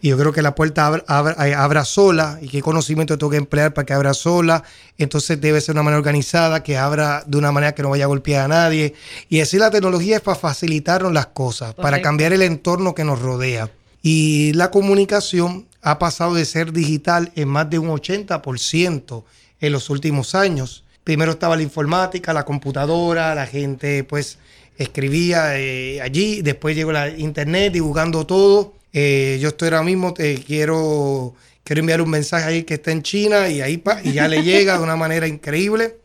y 0.00 0.08
yo 0.08 0.16
creo 0.18 0.32
que 0.32 0.40
la 0.42 0.54
puerta 0.54 0.86
abra, 0.86 1.04
abra- 1.06 1.46
eh, 1.48 1.54
abra 1.54 1.84
sola 1.84 2.38
y 2.40 2.48
qué 2.48 2.62
conocimiento 2.62 3.16
tengo 3.18 3.30
que 3.30 3.36
emplear 3.36 3.74
para 3.74 3.84
que 3.84 3.92
abra 3.92 4.14
sola. 4.14 4.64
Entonces 4.96 5.38
debe 5.40 5.60
ser 5.60 5.74
una 5.74 5.82
manera 5.82 5.98
organizada, 5.98 6.62
que 6.62 6.78
abra 6.78 7.22
de 7.26 7.36
una 7.36 7.52
manera 7.52 7.74
que 7.74 7.82
no 7.82 7.90
vaya 7.90 8.04
a 8.04 8.08
golpear 8.08 8.46
a 8.46 8.48
nadie. 8.48 8.94
Y 9.28 9.40
así 9.40 9.58
la 9.58 9.70
tecnología 9.70 10.16
es 10.16 10.22
para 10.22 10.38
facilitarnos 10.38 11.12
las 11.12 11.26
cosas, 11.26 11.74
para 11.74 11.98
cambiar 12.02 12.32
el 12.32 12.40
entorno 12.42 12.94
que 12.94 13.04
nos 13.04 13.20
rodea. 13.20 13.70
Y 14.02 14.52
la 14.54 14.70
comunicación 14.70 15.66
ha 15.82 15.98
pasado 15.98 16.34
de 16.34 16.44
ser 16.44 16.72
digital 16.72 17.30
en 17.36 17.48
más 17.48 17.68
de 17.70 17.78
un 17.78 17.88
80% 17.88 19.22
en 19.60 19.72
los 19.72 19.90
últimos 19.90 20.34
años. 20.34 20.84
Primero 21.04 21.32
estaba 21.32 21.56
la 21.56 21.62
informática, 21.62 22.32
la 22.32 22.44
computadora, 22.44 23.34
la 23.34 23.46
gente 23.46 24.04
pues 24.04 24.38
escribía 24.76 25.58
eh, 25.58 26.00
allí, 26.00 26.42
después 26.42 26.76
llegó 26.76 26.92
la 26.92 27.08
internet 27.08 27.72
divulgando 27.72 28.26
todo. 28.26 28.74
Eh, 28.92 29.38
yo 29.40 29.48
estoy 29.48 29.66
ahora 29.68 29.82
mismo, 29.82 30.14
te 30.14 30.36
quiero, 30.36 31.34
quiero 31.64 31.80
enviar 31.80 32.00
un 32.02 32.10
mensaje 32.10 32.44
ahí 32.46 32.62
que 32.62 32.74
está 32.74 32.92
en 32.92 33.02
China 33.02 33.48
y 33.48 33.60
ahí 33.60 33.78
pa- 33.78 34.00
y 34.04 34.12
ya 34.12 34.28
le 34.28 34.42
llega 34.42 34.76
de 34.78 34.82
una 34.84 34.96
manera 35.04 35.26
increíble. 35.26 35.96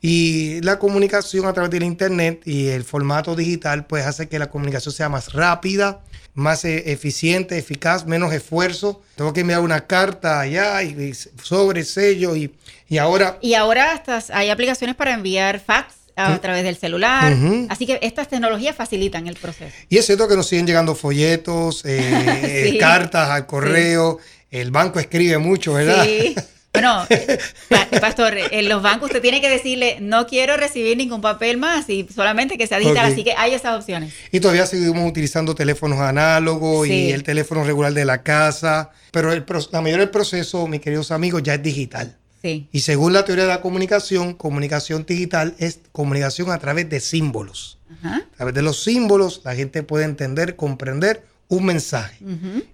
Y 0.00 0.60
la 0.62 0.78
comunicación 0.78 1.46
a 1.46 1.52
través 1.52 1.70
del 1.72 1.82
internet 1.82 2.42
y 2.44 2.68
el 2.68 2.84
formato 2.84 3.34
digital 3.34 3.86
pues 3.86 4.06
hace 4.06 4.28
que 4.28 4.38
la 4.38 4.48
comunicación 4.48 4.94
sea 4.94 5.08
más 5.08 5.32
rápida, 5.32 6.00
más 6.34 6.64
eh, 6.64 6.92
eficiente, 6.92 7.58
eficaz, 7.58 8.06
menos 8.06 8.32
esfuerzo. 8.32 9.02
Tengo 9.16 9.32
que 9.32 9.40
enviar 9.40 9.60
una 9.60 9.86
carta 9.86 10.38
allá 10.40 10.82
y 10.84 11.12
sobre 11.42 11.82
sello 11.84 12.36
y, 12.36 12.54
y 12.88 12.98
ahora 12.98 13.38
Y 13.40 13.54
ahora 13.54 13.92
hasta 13.92 14.22
hay 14.36 14.50
aplicaciones 14.50 14.96
para 14.96 15.12
enviar 15.14 15.60
fax 15.60 15.94
a 16.16 16.36
través 16.38 16.64
del 16.64 16.76
celular. 16.76 17.32
Así 17.68 17.86
que 17.86 17.98
estas 18.02 18.26
tecnologías 18.28 18.74
facilitan 18.74 19.28
el 19.28 19.36
proceso. 19.36 19.72
Y 19.88 19.98
es 19.98 20.06
cierto 20.06 20.26
que 20.26 20.34
nos 20.34 20.48
siguen 20.48 20.66
llegando 20.66 20.94
folletos, 20.96 21.82
eh, 21.84 22.68
Sí. 22.72 22.78
cartas 22.78 23.30
al 23.30 23.46
correo, 23.46 24.18
el 24.50 24.70
banco 24.72 24.98
escribe 24.98 25.38
mucho, 25.38 25.74
¿verdad? 25.74 26.04
Sí. 26.04 26.34
Bueno, 26.72 27.06
pa- 27.68 27.86
pastor, 28.00 28.34
en 28.36 28.68
los 28.68 28.82
bancos 28.82 29.06
usted 29.10 29.22
tiene 29.22 29.40
que 29.40 29.48
decirle, 29.48 29.98
no 30.00 30.26
quiero 30.26 30.56
recibir 30.56 30.96
ningún 30.96 31.20
papel 31.20 31.56
más 31.56 31.88
y 31.88 32.06
solamente 32.14 32.58
que 32.58 32.66
sea 32.66 32.78
digital. 32.78 33.12
Así 33.12 33.22
que 33.24 33.34
hay 33.36 33.54
esas 33.54 33.78
opciones. 33.78 34.12
Y 34.32 34.40
todavía 34.40 34.66
seguimos 34.66 35.08
utilizando 35.08 35.54
teléfonos 35.54 36.00
análogos 36.00 36.86
Sí. 36.88 36.92
y 36.94 37.12
el 37.12 37.22
teléfono 37.22 37.62
regular 37.64 37.92
de 37.92 38.04
la 38.04 38.22
casa, 38.24 38.90
pero 39.12 39.32
el, 39.32 39.44
la 39.70 39.80
mayoría 39.80 40.04
del 40.04 40.10
proceso, 40.10 40.66
mis 40.66 40.80
queridos 40.80 41.10
amigos, 41.12 41.42
ya 41.44 41.54
es 41.54 41.62
digital. 41.62 42.16
Sí. 42.42 42.68
Y 42.72 42.80
según 42.80 43.12
la 43.12 43.24
teoría 43.24 43.44
de 43.44 43.50
la 43.50 43.60
comunicación, 43.60 44.34
comunicación 44.34 45.04
digital 45.06 45.54
es 45.58 45.80
comunicación 45.92 46.50
a 46.50 46.58
través 46.58 46.88
de 46.88 47.00
símbolos. 47.00 47.78
Ajá. 48.00 48.26
A 48.32 48.36
través 48.36 48.54
de 48.54 48.62
los 48.62 48.82
símbolos 48.82 49.42
la 49.44 49.54
gente 49.54 49.82
puede 49.82 50.04
entender, 50.04 50.56
comprender 50.56 51.24
un 51.48 51.64
mensaje 51.64 52.18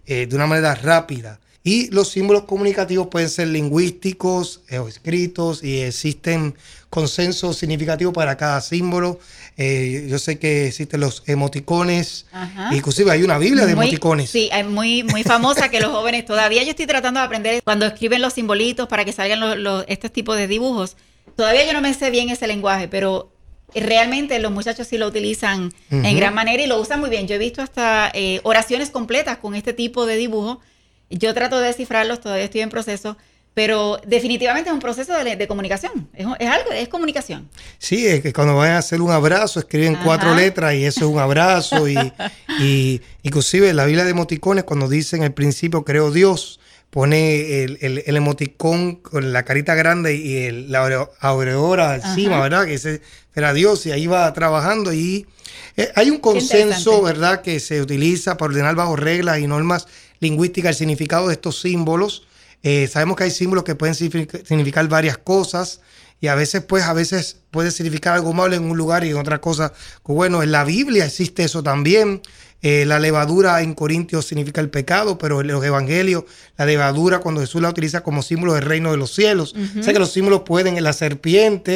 eh, 0.07 0.27
de 0.27 0.37
una 0.37 0.47
manera 0.47 0.75
rápida. 0.75 1.41
Y 1.67 1.91
los 1.91 2.11
símbolos 2.11 2.45
comunicativos 2.45 3.07
pueden 3.07 3.31
ser 3.31 3.49
lingüísticos 3.49 4.61
eh, 4.69 4.79
o 4.79 4.87
escritos 4.87 5.65
y 5.65 5.81
existen 5.81 6.55
consensos 6.91 7.57
significativos 7.57 8.13
para 8.13 8.37
cada 8.37 8.61
símbolo. 8.61 9.19
Eh, 9.57 10.07
yo 10.11 10.19
sé 10.19 10.39
que 10.39 10.67
existen 10.69 11.01
los 11.01 11.23
emoticones, 11.27 12.27
Ajá. 12.33 12.69
inclusive 12.75 13.11
hay 13.11 13.23
una 13.23 13.39
Biblia 13.39 13.65
de 13.65 13.75
Muy- 13.75 13.87
emoticones. 13.87 14.29
Sí, 14.29 14.51
es 14.53 14.67
muy, 14.67 15.05
muy 15.05 15.23
famosa 15.23 15.71
que 15.71 15.81
los 15.81 15.91
jóvenes 15.91 16.27
todavía 16.27 16.63
yo 16.65 16.71
estoy 16.71 16.87
tratando 16.87 17.21
de 17.21 17.27
aprender 17.27 17.63
cuando 17.63 17.87
escriben 17.87 18.21
los 18.21 18.35
simbolitos 18.35 18.87
para 18.87 19.07
que 19.07 19.13
salgan 19.13 19.41
los, 19.41 19.57
los- 19.57 19.85
estos 19.89 20.13
tipos 20.13 20.37
de 20.37 20.47
dibujos. 20.47 20.97
Todavía 21.35 21.65
yo 21.67 21.73
no 21.73 21.81
me 21.81 21.95
sé 21.95 22.11
bien 22.11 22.29
ese 22.29 22.47
lenguaje, 22.47 22.89
pero 22.89 23.33
realmente 23.75 24.39
los 24.39 24.53
muchachos 24.53 24.87
sí 24.87 24.99
lo 24.99 25.07
utilizan 25.09 25.73
en 25.91 26.17
gran 26.17 26.35
manera 26.35 26.63
y 26.63 26.67
lo 26.67 26.79
usan 26.81 27.01
muy 27.01 27.09
bien. 27.11 27.27
Yo 27.27 27.37
he 27.37 27.39
visto 27.39 27.63
hasta 27.63 28.11
eh, 28.13 28.41
oraciones 28.45 28.91
completas 28.91 29.39
con 29.39 29.55
este 29.55 29.73
tipo 29.73 30.05
de 30.05 30.17
dibujo. 30.17 30.61
Yo 31.11 31.33
trato 31.35 31.61
de 31.61 31.67
descifrarlos, 31.69 32.21
todavía 32.21 32.45
estoy 32.45 32.61
en 32.63 32.71
proceso, 32.71 33.17
pero 33.55 34.01
definitivamente 34.07 34.69
es 34.71 34.75
un 34.75 34.81
proceso 34.81 35.13
de, 35.23 35.37
de 35.37 35.47
comunicación. 35.47 36.09
Es, 36.15 36.27
algo, 36.49 36.73
es 36.73 36.89
comunicación. 36.89 37.49
Sí, 37.79 38.05
es 38.07 38.21
que 38.21 38.33
cuando 38.33 38.57
van 38.57 38.73
a 38.73 38.79
hacer 38.79 39.01
un 39.01 39.13
abrazo 39.13 39.61
escriben 39.61 39.95
Ajá. 39.95 40.05
cuatro 40.05 40.35
letras 40.35 40.75
y 40.75 40.85
eso 40.85 41.01
es 41.01 41.07
un 41.07 41.21
abrazo. 41.21 41.89
y, 41.89 41.97
y 42.61 43.01
inclusive 43.23 43.69
en 43.71 43.77
la 43.77 43.85
Biblia 43.85 44.05
de 44.05 44.11
emoticones, 44.11 44.65
cuando 44.65 44.89
dicen 44.89 45.23
el 45.23 45.33
principio 45.33 45.85
creo 45.85 46.11
Dios, 46.11 46.59
pone 46.91 47.63
el, 47.65 47.79
el- 47.81 48.03
el 48.07 48.17
emoticón 48.17 48.97
con 48.97 49.33
la 49.33 49.45
carita 49.45 49.75
grande 49.75 50.17
y 50.17 50.37
el- 50.47 50.73
la 50.73 50.83
aure- 50.89 51.11
aureola 51.21 51.97
encima. 51.97 52.41
¿verdad? 52.41 52.65
Que 52.67 52.75
ese 52.75 53.03
era 53.37 53.53
Dios 53.53 53.85
y 53.87 53.93
ahí 53.93 54.07
va 54.09 54.33
trabajando 54.33 54.93
y 54.93 55.27
eh, 55.77 55.91
hay 55.95 56.11
un 56.11 56.19
consenso. 56.19 57.03
¿verdad? 57.03 57.41
Que 57.43 57.61
se 57.61 57.81
utiliza 57.81 58.37
para 58.37 58.51
ordenar 58.51 58.75
bajo 58.75 58.97
reglas 58.97 59.39
y 59.41 59.47
normas 59.47 59.87
lingüísticas 60.25 60.71
el 60.71 60.77
significado 60.77 61.29
de 61.29 61.35
estos 61.35 61.61
símbolos. 61.61 62.27
Eh, 62.63 62.89
sabemos 62.89 63.17
que 63.17 63.25
hay 63.25 63.31
símbolos 63.31 63.65
que 63.65 63.75
pueden 63.75 63.95
signific- 63.95 64.45
significar 64.45 64.89
varias 64.89 65.19
cosas 65.19 65.81
y 66.21 66.29
a 66.29 66.35
veces, 66.35 66.63
pues, 66.63 66.85
a 66.85 66.95
veces 66.95 67.37
puede 67.51 67.71
significar 67.71 68.15
algo 68.15 68.33
malo 68.33 68.55
en 68.57 68.65
un 68.65 68.77
lugar 68.79 69.05
y 69.05 69.11
en 69.11 69.17
otra 69.19 69.41
cosa. 69.41 69.73
Bueno, 70.05 70.43
en 70.43 70.51
la 70.51 70.65
Biblia 70.65 71.05
existe 71.05 71.45
eso 71.45 71.63
también. 71.63 72.23
Eh, 72.63 72.87
la 72.87 72.99
levadura 72.99 73.61
en 73.61 73.75
Corintios 73.75 74.25
significa 74.25 74.63
el 74.63 74.71
pecado, 74.71 75.19
pero 75.19 75.43
en 75.43 75.49
los 75.49 75.63
evangelios, 75.63 76.25
la 76.57 76.65
levadura 76.65 77.19
cuando 77.19 77.43
Jesús 77.43 77.61
la 77.61 77.69
utiliza 77.69 78.01
como 78.03 78.23
símbolo 78.23 78.55
del 78.55 78.65
reino 78.65 78.91
de 78.91 78.97
los 78.97 79.15
cielos. 79.15 79.55
O 79.79 79.83
sea 79.83 79.93
que 79.93 79.99
los 79.99 80.13
símbolos 80.15 80.45
pueden, 80.47 80.83
la 80.83 80.95
serpiente, 80.95 81.73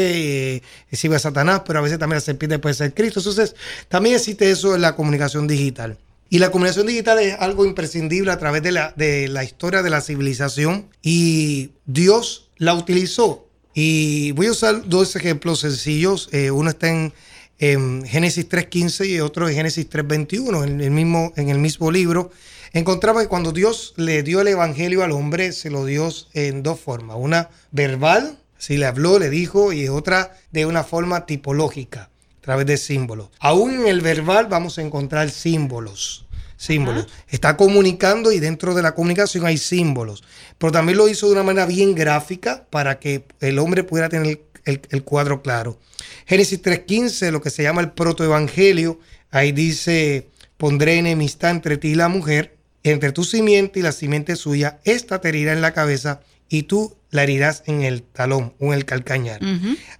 eh, 0.56 0.62
sirve 0.92 1.16
a 1.16 1.18
Satanás, 1.18 1.60
pero 1.66 1.80
a 1.80 1.82
veces 1.82 1.98
también 1.98 2.16
la 2.16 2.22
serpiente 2.22 2.58
puede 2.58 2.74
ser 2.74 2.94
Cristo. 2.94 3.20
Entonces, 3.20 3.54
también 3.90 4.16
existe 4.16 4.50
eso 4.50 4.74
en 4.74 4.80
la 4.80 4.96
comunicación 4.96 5.46
digital. 5.46 5.98
Y 6.30 6.40
la 6.40 6.50
comunicación 6.50 6.86
digital 6.86 7.18
es 7.20 7.34
algo 7.38 7.64
imprescindible 7.64 8.30
a 8.30 8.38
través 8.38 8.62
de 8.62 8.72
la, 8.72 8.92
de 8.96 9.28
la 9.28 9.44
historia 9.44 9.82
de 9.82 9.88
la 9.88 10.02
civilización 10.02 10.90
y 11.02 11.70
Dios 11.86 12.50
la 12.58 12.74
utilizó. 12.74 13.46
Y 13.72 14.32
voy 14.32 14.48
a 14.48 14.50
usar 14.50 14.86
dos 14.88 15.16
ejemplos 15.16 15.60
sencillos. 15.60 16.28
Eh, 16.32 16.50
uno 16.50 16.68
está 16.68 16.90
en, 16.90 17.14
en 17.58 18.04
Génesis 18.04 18.46
3.15 18.46 19.08
y 19.08 19.20
otro 19.20 19.48
en 19.48 19.54
Génesis 19.54 19.88
3.21, 19.88 20.64
en 20.64 20.80
el, 20.82 20.90
mismo, 20.90 21.32
en 21.36 21.48
el 21.48 21.58
mismo 21.58 21.90
libro. 21.90 22.30
Encontraba 22.74 23.22
que 23.22 23.28
cuando 23.28 23.52
Dios 23.52 23.94
le 23.96 24.22
dio 24.22 24.42
el 24.42 24.48
Evangelio 24.48 25.02
al 25.04 25.12
hombre, 25.12 25.52
se 25.52 25.70
lo 25.70 25.86
dio 25.86 26.12
en 26.34 26.62
dos 26.62 26.78
formas. 26.78 27.16
Una 27.18 27.48
verbal, 27.70 28.38
si 28.58 28.76
le 28.76 28.84
habló, 28.84 29.18
le 29.18 29.30
dijo, 29.30 29.72
y 29.72 29.88
otra 29.88 30.36
de 30.52 30.66
una 30.66 30.84
forma 30.84 31.24
tipológica 31.24 32.10
través 32.48 32.64
de 32.64 32.78
símbolos. 32.78 33.28
Aún 33.40 33.74
en 33.74 33.88
el 33.88 34.00
verbal 34.00 34.46
vamos 34.46 34.78
a 34.78 34.82
encontrar 34.82 35.28
símbolos. 35.28 36.24
Símbolos. 36.56 37.06
Está 37.28 37.58
comunicando 37.58 38.32
y 38.32 38.40
dentro 38.40 38.74
de 38.74 38.80
la 38.80 38.94
comunicación 38.94 39.44
hay 39.44 39.58
símbolos. 39.58 40.24
Pero 40.56 40.72
también 40.72 40.96
lo 40.96 41.10
hizo 41.10 41.26
de 41.26 41.34
una 41.34 41.42
manera 41.42 41.66
bien 41.66 41.94
gráfica 41.94 42.66
para 42.70 42.98
que 43.00 43.26
el 43.40 43.58
hombre 43.58 43.84
pudiera 43.84 44.08
tener 44.08 44.40
el, 44.64 44.80
el 44.88 45.04
cuadro 45.04 45.42
claro. 45.42 45.78
Génesis 46.24 46.62
3.15, 46.62 47.32
lo 47.32 47.42
que 47.42 47.50
se 47.50 47.64
llama 47.64 47.82
el 47.82 47.90
protoevangelio, 47.90 48.98
ahí 49.30 49.52
dice, 49.52 50.28
pondré 50.56 50.96
enemistad 50.96 51.50
entre 51.50 51.76
ti 51.76 51.88
y 51.88 51.94
la 51.96 52.08
mujer, 52.08 52.56
entre 52.82 53.12
tu 53.12 53.24
simiente 53.24 53.80
y 53.80 53.82
la 53.82 53.92
simiente 53.92 54.36
suya, 54.36 54.80
esta 54.84 55.20
te 55.20 55.28
herirá 55.28 55.52
en 55.52 55.60
la 55.60 55.74
cabeza 55.74 56.22
y 56.48 56.64
tú 56.64 56.94
la 57.10 57.22
herirás 57.22 57.62
en 57.66 57.82
el 57.82 58.02
talón 58.02 58.52
o 58.58 58.66
en 58.66 58.74
el 58.74 58.84
calcañar. 58.84 59.40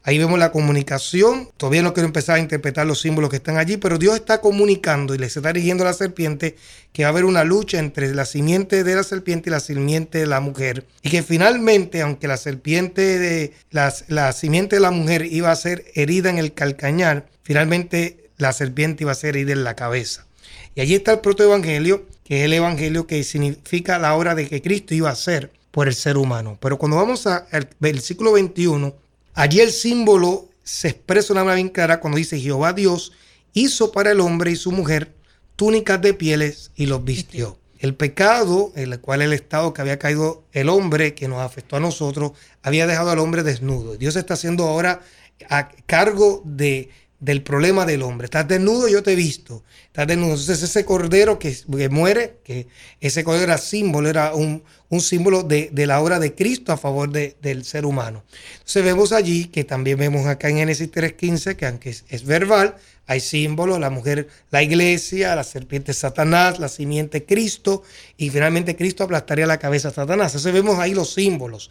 Ahí 0.02 0.18
vemos 0.18 0.38
la 0.38 0.52
comunicación. 0.52 1.48
Todavía 1.56 1.82
no 1.82 1.94
quiero 1.94 2.06
empezar 2.06 2.36
a 2.36 2.38
interpretar 2.38 2.86
los 2.86 3.00
símbolos 3.00 3.30
que 3.30 3.36
están 3.36 3.56
allí, 3.56 3.78
pero 3.78 3.96
Dios 3.96 4.14
está 4.16 4.42
comunicando 4.42 5.14
y 5.14 5.18
le 5.18 5.26
está 5.26 5.40
dirigiendo 5.40 5.84
a 5.84 5.86
la 5.86 5.92
serpiente 5.94 6.56
que 6.92 7.04
va 7.04 7.08
a 7.08 7.12
haber 7.12 7.24
una 7.24 7.44
lucha 7.44 7.78
entre 7.78 8.14
la 8.14 8.26
simiente 8.26 8.84
de 8.84 8.94
la 8.94 9.04
serpiente 9.04 9.48
y 9.48 9.52
la 9.52 9.60
simiente 9.60 10.18
de 10.18 10.26
la 10.26 10.40
mujer. 10.40 10.84
Y 11.02 11.08
que 11.08 11.22
finalmente, 11.22 12.02
aunque 12.02 12.28
la 12.28 12.36
serpiente 12.36 13.18
de 13.18 13.52
las- 13.70 14.04
la 14.08 14.32
simiente 14.32 14.76
de 14.76 14.80
la 14.80 14.90
mujer 14.90 15.24
iba 15.24 15.50
a 15.50 15.56
ser 15.56 15.86
herida 15.94 16.28
en 16.28 16.36
el 16.38 16.52
calcañar, 16.52 17.26
finalmente 17.42 18.28
la 18.36 18.52
serpiente 18.52 19.04
iba 19.04 19.12
a 19.12 19.16
ser 19.16 19.36
herida 19.36 19.52
en 19.52 19.64
la 19.64 19.76
cabeza. 19.76 20.26
Y 20.74 20.82
allí 20.82 20.94
está 20.94 21.12
el 21.12 21.20
protoevangelio, 21.20 22.06
que 22.24 22.40
es 22.40 22.44
el 22.44 22.52
evangelio 22.52 23.06
que 23.06 23.24
significa 23.24 23.98
la 23.98 24.14
obra 24.14 24.34
de 24.34 24.46
que 24.46 24.60
Cristo 24.60 24.94
iba 24.94 25.08
a 25.08 25.12
hacer 25.12 25.50
por 25.78 25.86
el 25.86 25.94
ser 25.94 26.16
humano. 26.16 26.58
Pero 26.60 26.76
cuando 26.76 26.96
vamos 26.96 27.24
al 27.28 27.68
versículo 27.78 28.32
21, 28.32 28.96
allí 29.34 29.60
el 29.60 29.70
símbolo 29.70 30.48
se 30.64 30.88
expresa 30.88 31.32
una 31.32 31.44
manera 31.44 31.54
bien 31.54 31.68
clara 31.68 32.00
cuando 32.00 32.18
dice 32.18 32.40
Jehová 32.40 32.72
Dios 32.72 33.12
hizo 33.52 33.92
para 33.92 34.10
el 34.10 34.18
hombre 34.18 34.50
y 34.50 34.56
su 34.56 34.72
mujer 34.72 35.14
túnicas 35.54 36.02
de 36.02 36.14
pieles 36.14 36.72
y 36.74 36.86
los 36.86 37.04
vistió. 37.04 37.60
El 37.78 37.94
pecado, 37.94 38.72
en 38.74 38.92
el 38.92 39.00
cual 39.00 39.22
el 39.22 39.32
estado 39.32 39.72
que 39.72 39.80
había 39.80 40.00
caído 40.00 40.42
el 40.50 40.68
hombre, 40.68 41.14
que 41.14 41.28
nos 41.28 41.42
afectó 41.42 41.76
a 41.76 41.80
nosotros, 41.80 42.32
había 42.60 42.88
dejado 42.88 43.10
al 43.10 43.20
hombre 43.20 43.44
desnudo. 43.44 43.96
Dios 43.96 44.16
está 44.16 44.34
haciendo 44.34 44.66
ahora 44.66 45.02
a 45.48 45.68
cargo 45.86 46.42
de, 46.44 46.90
del 47.20 47.42
problema 47.42 47.84
del 47.84 48.02
hombre. 48.02 48.26
Estás 48.26 48.46
desnudo, 48.46 48.88
yo 48.88 49.02
te 49.02 49.12
he 49.12 49.16
visto. 49.16 49.64
Estás 49.86 50.06
desnudo. 50.06 50.30
Entonces 50.32 50.62
ese 50.62 50.84
cordero 50.84 51.38
que, 51.38 51.56
que 51.76 51.88
muere, 51.88 52.38
que 52.44 52.68
ese 53.00 53.24
cordero 53.24 53.44
era 53.44 53.58
símbolo, 53.58 54.08
era 54.08 54.34
un, 54.34 54.62
un 54.88 55.00
símbolo 55.00 55.42
de, 55.42 55.70
de 55.72 55.86
la 55.86 56.00
obra 56.00 56.18
de 56.20 56.34
Cristo 56.34 56.72
a 56.72 56.76
favor 56.76 57.10
de- 57.10 57.36
del 57.42 57.64
ser 57.64 57.84
humano. 57.86 58.22
Entonces 58.54 58.84
vemos 58.84 59.12
allí, 59.12 59.46
que 59.46 59.64
también 59.64 59.98
vemos 59.98 60.26
acá 60.26 60.48
en 60.48 60.58
Génesis 60.58 60.90
3.15, 60.90 61.56
que 61.56 61.66
aunque 61.66 61.90
es, 61.90 62.04
es 62.08 62.24
verbal, 62.24 62.76
hay 63.08 63.20
símbolos, 63.20 63.80
la 63.80 63.88
mujer, 63.88 64.28
la 64.50 64.62
iglesia, 64.62 65.34
la 65.34 65.42
serpiente 65.42 65.94
Satanás, 65.94 66.58
la 66.58 66.68
simiente 66.68 67.24
Cristo, 67.24 67.82
y 68.18 68.28
finalmente 68.28 68.76
Cristo 68.76 69.02
aplastaría 69.02 69.46
la 69.46 69.58
cabeza 69.58 69.88
a 69.88 69.92
Satanás. 69.92 70.32
Entonces 70.32 70.52
vemos 70.52 70.78
ahí 70.78 70.92
los 70.92 71.14
símbolos. 71.14 71.70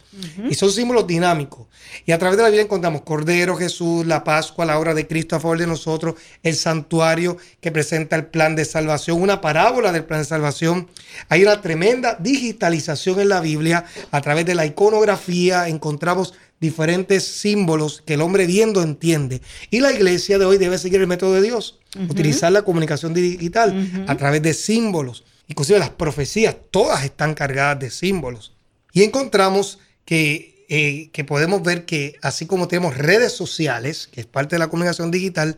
Y 0.50 0.54
son 0.56 0.72
símbolos 0.72 1.06
dinámicos. 1.06 1.68
Y 2.04 2.10
a 2.10 2.18
través 2.18 2.38
de 2.38 2.42
la 2.42 2.48
Biblia 2.48 2.64
encontramos 2.64 3.02
Cordero, 3.02 3.56
Jesús, 3.56 4.04
la 4.04 4.24
Pascua, 4.24 4.66
la 4.66 4.80
obra 4.80 4.94
de 4.94 5.06
Cristo 5.06 5.36
a 5.36 5.40
favor 5.40 5.58
de 5.58 5.68
nosotros, 5.68 6.16
el 6.42 6.56
santuario 6.56 7.36
que 7.60 7.70
presenta 7.70 8.16
el 8.16 8.26
plan 8.26 8.56
de 8.56 8.64
salvación, 8.64 9.22
una 9.22 9.40
parábola 9.40 9.92
del 9.92 10.04
plan 10.04 10.22
de 10.22 10.26
salvación. 10.26 10.88
Hay 11.28 11.42
una 11.42 11.60
tremenda 11.60 12.16
digitalización 12.18 13.20
en 13.20 13.28
la 13.28 13.40
Biblia. 13.40 13.84
A 14.10 14.20
través 14.22 14.44
de 14.44 14.56
la 14.56 14.66
iconografía 14.66 15.68
encontramos 15.68 16.34
diferentes 16.60 17.24
símbolos 17.24 18.02
que 18.04 18.14
el 18.14 18.20
hombre 18.20 18.46
viendo 18.46 18.82
entiende. 18.82 19.40
Y 19.70 19.80
la 19.80 19.92
iglesia 19.92 20.38
de 20.38 20.44
hoy 20.44 20.58
debe 20.58 20.78
seguir 20.78 21.00
el 21.00 21.06
método 21.06 21.34
de 21.34 21.42
Dios, 21.42 21.78
utilizar 22.08 22.52
la 22.52 22.62
comunicación 22.62 23.14
digital 23.14 24.06
a 24.06 24.16
través 24.16 24.42
de 24.42 24.54
símbolos. 24.54 25.24
Inclusive 25.46 25.78
las 25.78 25.90
profecías, 25.90 26.56
todas 26.70 27.04
están 27.04 27.34
cargadas 27.34 27.78
de 27.78 27.90
símbolos. 27.90 28.54
Y 28.92 29.02
encontramos 29.02 29.78
que, 30.04 30.66
eh, 30.68 31.10
que 31.12 31.24
podemos 31.24 31.62
ver 31.62 31.84
que 31.84 32.16
así 32.22 32.46
como 32.46 32.68
tenemos 32.68 32.96
redes 32.96 33.32
sociales, 33.32 34.08
que 34.10 34.20
es 34.20 34.26
parte 34.26 34.56
de 34.56 34.60
la 34.60 34.68
comunicación 34.68 35.10
digital, 35.10 35.56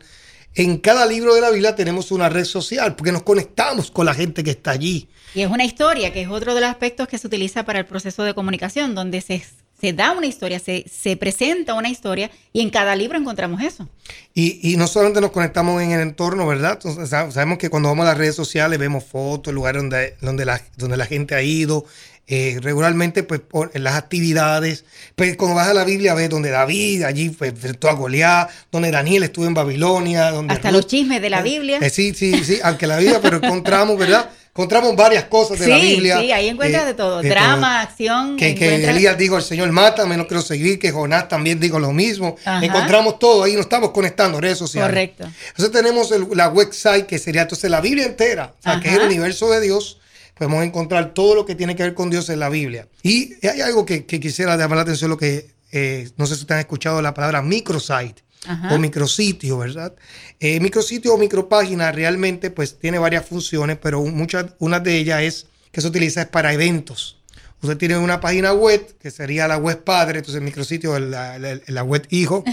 en 0.53 0.77
cada 0.77 1.05
libro 1.05 1.33
de 1.33 1.41
la 1.41 1.49
Biblia 1.49 1.75
tenemos 1.75 2.11
una 2.11 2.27
red 2.27 2.43
social, 2.43 2.95
porque 2.95 3.11
nos 3.11 3.23
conectamos 3.23 3.89
con 3.89 4.05
la 4.05 4.13
gente 4.13 4.43
que 4.43 4.51
está 4.51 4.71
allí. 4.71 5.07
Y 5.33 5.41
es 5.41 5.49
una 5.49 5.63
historia, 5.63 6.11
que 6.11 6.23
es 6.23 6.27
otro 6.27 6.53
de 6.53 6.61
los 6.61 6.69
aspectos 6.69 7.07
que 7.07 7.17
se 7.17 7.27
utiliza 7.27 7.63
para 7.63 7.79
el 7.79 7.85
proceso 7.85 8.23
de 8.23 8.33
comunicación, 8.33 8.93
donde 8.93 9.21
se, 9.21 9.41
se 9.81 9.91
da 9.93 10.11
una 10.13 10.27
historia, 10.27 10.59
se, 10.59 10.85
se 10.87 11.17
presenta 11.17 11.73
una 11.73 11.89
historia 11.89 12.29
y 12.53 12.61
en 12.61 12.69
cada 12.69 12.95
libro 12.95 13.17
encontramos 13.17 13.61
eso. 13.63 13.89
Y, 14.35 14.71
y 14.71 14.77
no 14.77 14.87
solamente 14.87 15.19
nos 15.21 15.31
conectamos 15.31 15.81
en 15.81 15.91
el 15.91 16.01
entorno, 16.01 16.45
¿verdad? 16.45 16.73
Entonces, 16.73 17.11
sab- 17.11 17.31
sabemos 17.31 17.57
que 17.57 17.69
cuando 17.69 17.89
vamos 17.89 18.03
a 18.05 18.09
las 18.09 18.17
redes 18.19 18.35
sociales 18.35 18.77
vemos 18.77 19.03
fotos, 19.03 19.53
lugares 19.53 19.81
donde, 19.81 20.15
donde, 20.21 20.45
la, 20.45 20.61
donde 20.77 20.95
la 20.97 21.05
gente 21.07 21.33
ha 21.35 21.41
ido, 21.41 21.83
eh, 22.27 22.59
regularmente 22.61 23.23
pues 23.23 23.41
por 23.41 23.71
en 23.73 23.83
las 23.83 23.95
actividades. 23.95 24.85
Pues 25.15 25.35
cuando 25.35 25.55
vas 25.55 25.67
a 25.67 25.73
la 25.73 25.83
Biblia 25.83 26.13
ves 26.13 26.29
donde 26.29 26.49
David 26.51 27.03
allí 27.03 27.29
pues, 27.29 27.51
enfrentó 27.51 27.89
a 27.89 27.93
Goliat, 27.93 28.49
donde 28.71 28.91
Daniel 28.91 29.23
estuvo 29.23 29.45
en 29.47 29.53
Babilonia, 29.53 30.31
donde 30.31 30.53
Hasta 30.53 30.69
Ruth- 30.69 30.73
los 30.73 30.87
chismes 30.87 31.21
de 31.21 31.29
la 31.29 31.41
Biblia. 31.41 31.79
Eh, 31.81 31.89
sí, 31.89 32.13
sí, 32.13 32.43
sí, 32.45 32.59
aunque 32.63 32.87
la 32.87 32.97
Biblia, 32.99 33.19
pero 33.21 33.37
encontramos, 33.43 33.97
¿verdad? 33.97 34.29
Encontramos 34.53 34.95
varias 34.97 35.23
cosas 35.25 35.59
de 35.59 35.67
la 35.67 35.77
Biblia. 35.77 36.19
sí, 36.19 36.31
ahí 36.33 36.49
encuentras 36.49 36.83
eh, 36.83 36.87
de 36.87 36.93
todo. 36.93 37.21
de 37.21 37.29
Drama, 37.29 37.79
acción. 37.81 38.35
que, 38.35 38.49
Elías 38.89 39.17
dijo, 39.17 39.37
el 39.37 39.43
Señor 39.43 39.71
mátame, 39.71 40.17
no 40.17 40.27
quiero 40.27 40.41
seguir, 40.43 40.77
que 40.77 40.91
Jonás 40.91 41.29
también 41.29 41.57
dijo 41.57 41.79
lo 41.79 41.93
mismo. 41.93 42.35
Ajá. 42.43 42.63
Encontramos 42.65 43.17
todo, 43.17 43.43
ahí 43.43 43.53
nos 43.53 43.61
estamos 43.61 43.91
conectando, 43.91 44.41
redes 44.41 44.57
sociales. 44.57 44.89
Correcto. 44.89 45.23
Entonces 45.51 45.71
tenemos 45.71 46.11
el- 46.11 46.27
la 46.35 46.49
website, 46.49 47.05
que 47.05 47.17
sería 47.17 47.43
entonces 47.43 47.71
la 47.71 47.79
Biblia 47.79 48.05
entera, 48.05 48.53
o 48.59 48.61
sea, 48.61 48.79
que 48.81 48.89
es 48.89 48.95
el 48.95 49.03
universo 49.03 49.49
de 49.51 49.61
Dios. 49.61 49.97
podemos 50.35 50.63
encontrar 50.65 51.13
todo 51.13 51.35
lo 51.35 51.45
que 51.45 51.53
tiene 51.53 51.75
que 51.75 51.83
ver 51.83 51.93
con 51.93 52.09
Dios 52.09 52.27
en 52.29 52.39
la 52.39 52.49
Biblia. 52.49 52.87
Y 53.03 53.35
hay 53.47 53.61
algo 53.61 53.85
que, 53.85 54.05
que 54.07 54.19
quisiera 54.19 54.57
llamar 54.57 54.77
la 54.77 54.81
atención, 54.81 55.11
lo 55.11 55.17
que 55.17 55.51
eh, 55.71 56.09
no 56.17 56.25
sé 56.25 56.33
si 56.35 56.41
ustedes 56.41 56.55
han 56.55 56.59
escuchado 56.61 56.99
la 57.01 57.13
palabra 57.13 57.43
microsite 57.43 58.23
Ajá. 58.47 58.73
o 58.73 58.77
micrositio, 58.79 59.57
¿verdad? 59.59 59.93
Eh, 60.39 60.59
micrositio 60.59 61.13
o 61.13 61.17
micropágina 61.17 61.91
realmente 61.91 62.49
pues 62.49 62.79
tiene 62.79 62.97
varias 62.99 63.25
funciones, 63.25 63.77
pero 63.81 64.01
muchas, 64.03 64.45
una 64.59 64.79
de 64.79 64.97
ellas 64.97 65.21
es 65.21 65.45
que 65.71 65.79
se 65.81 65.87
utiliza 65.87 66.21
es 66.23 66.27
para 66.27 66.51
eventos. 66.53 67.17
Usted 67.63 67.77
tiene 67.77 67.95
una 67.99 68.19
página 68.19 68.53
web, 68.53 68.95
que 68.99 69.11
sería 69.11 69.47
la 69.47 69.57
web 69.57 69.83
padre, 69.83 70.17
entonces 70.19 70.41
micrositio 70.41 70.95
es 70.97 71.03
la, 71.03 71.37
la- 71.37 71.59
la 71.67 71.83
web 71.83 72.07
hijo. 72.09 72.43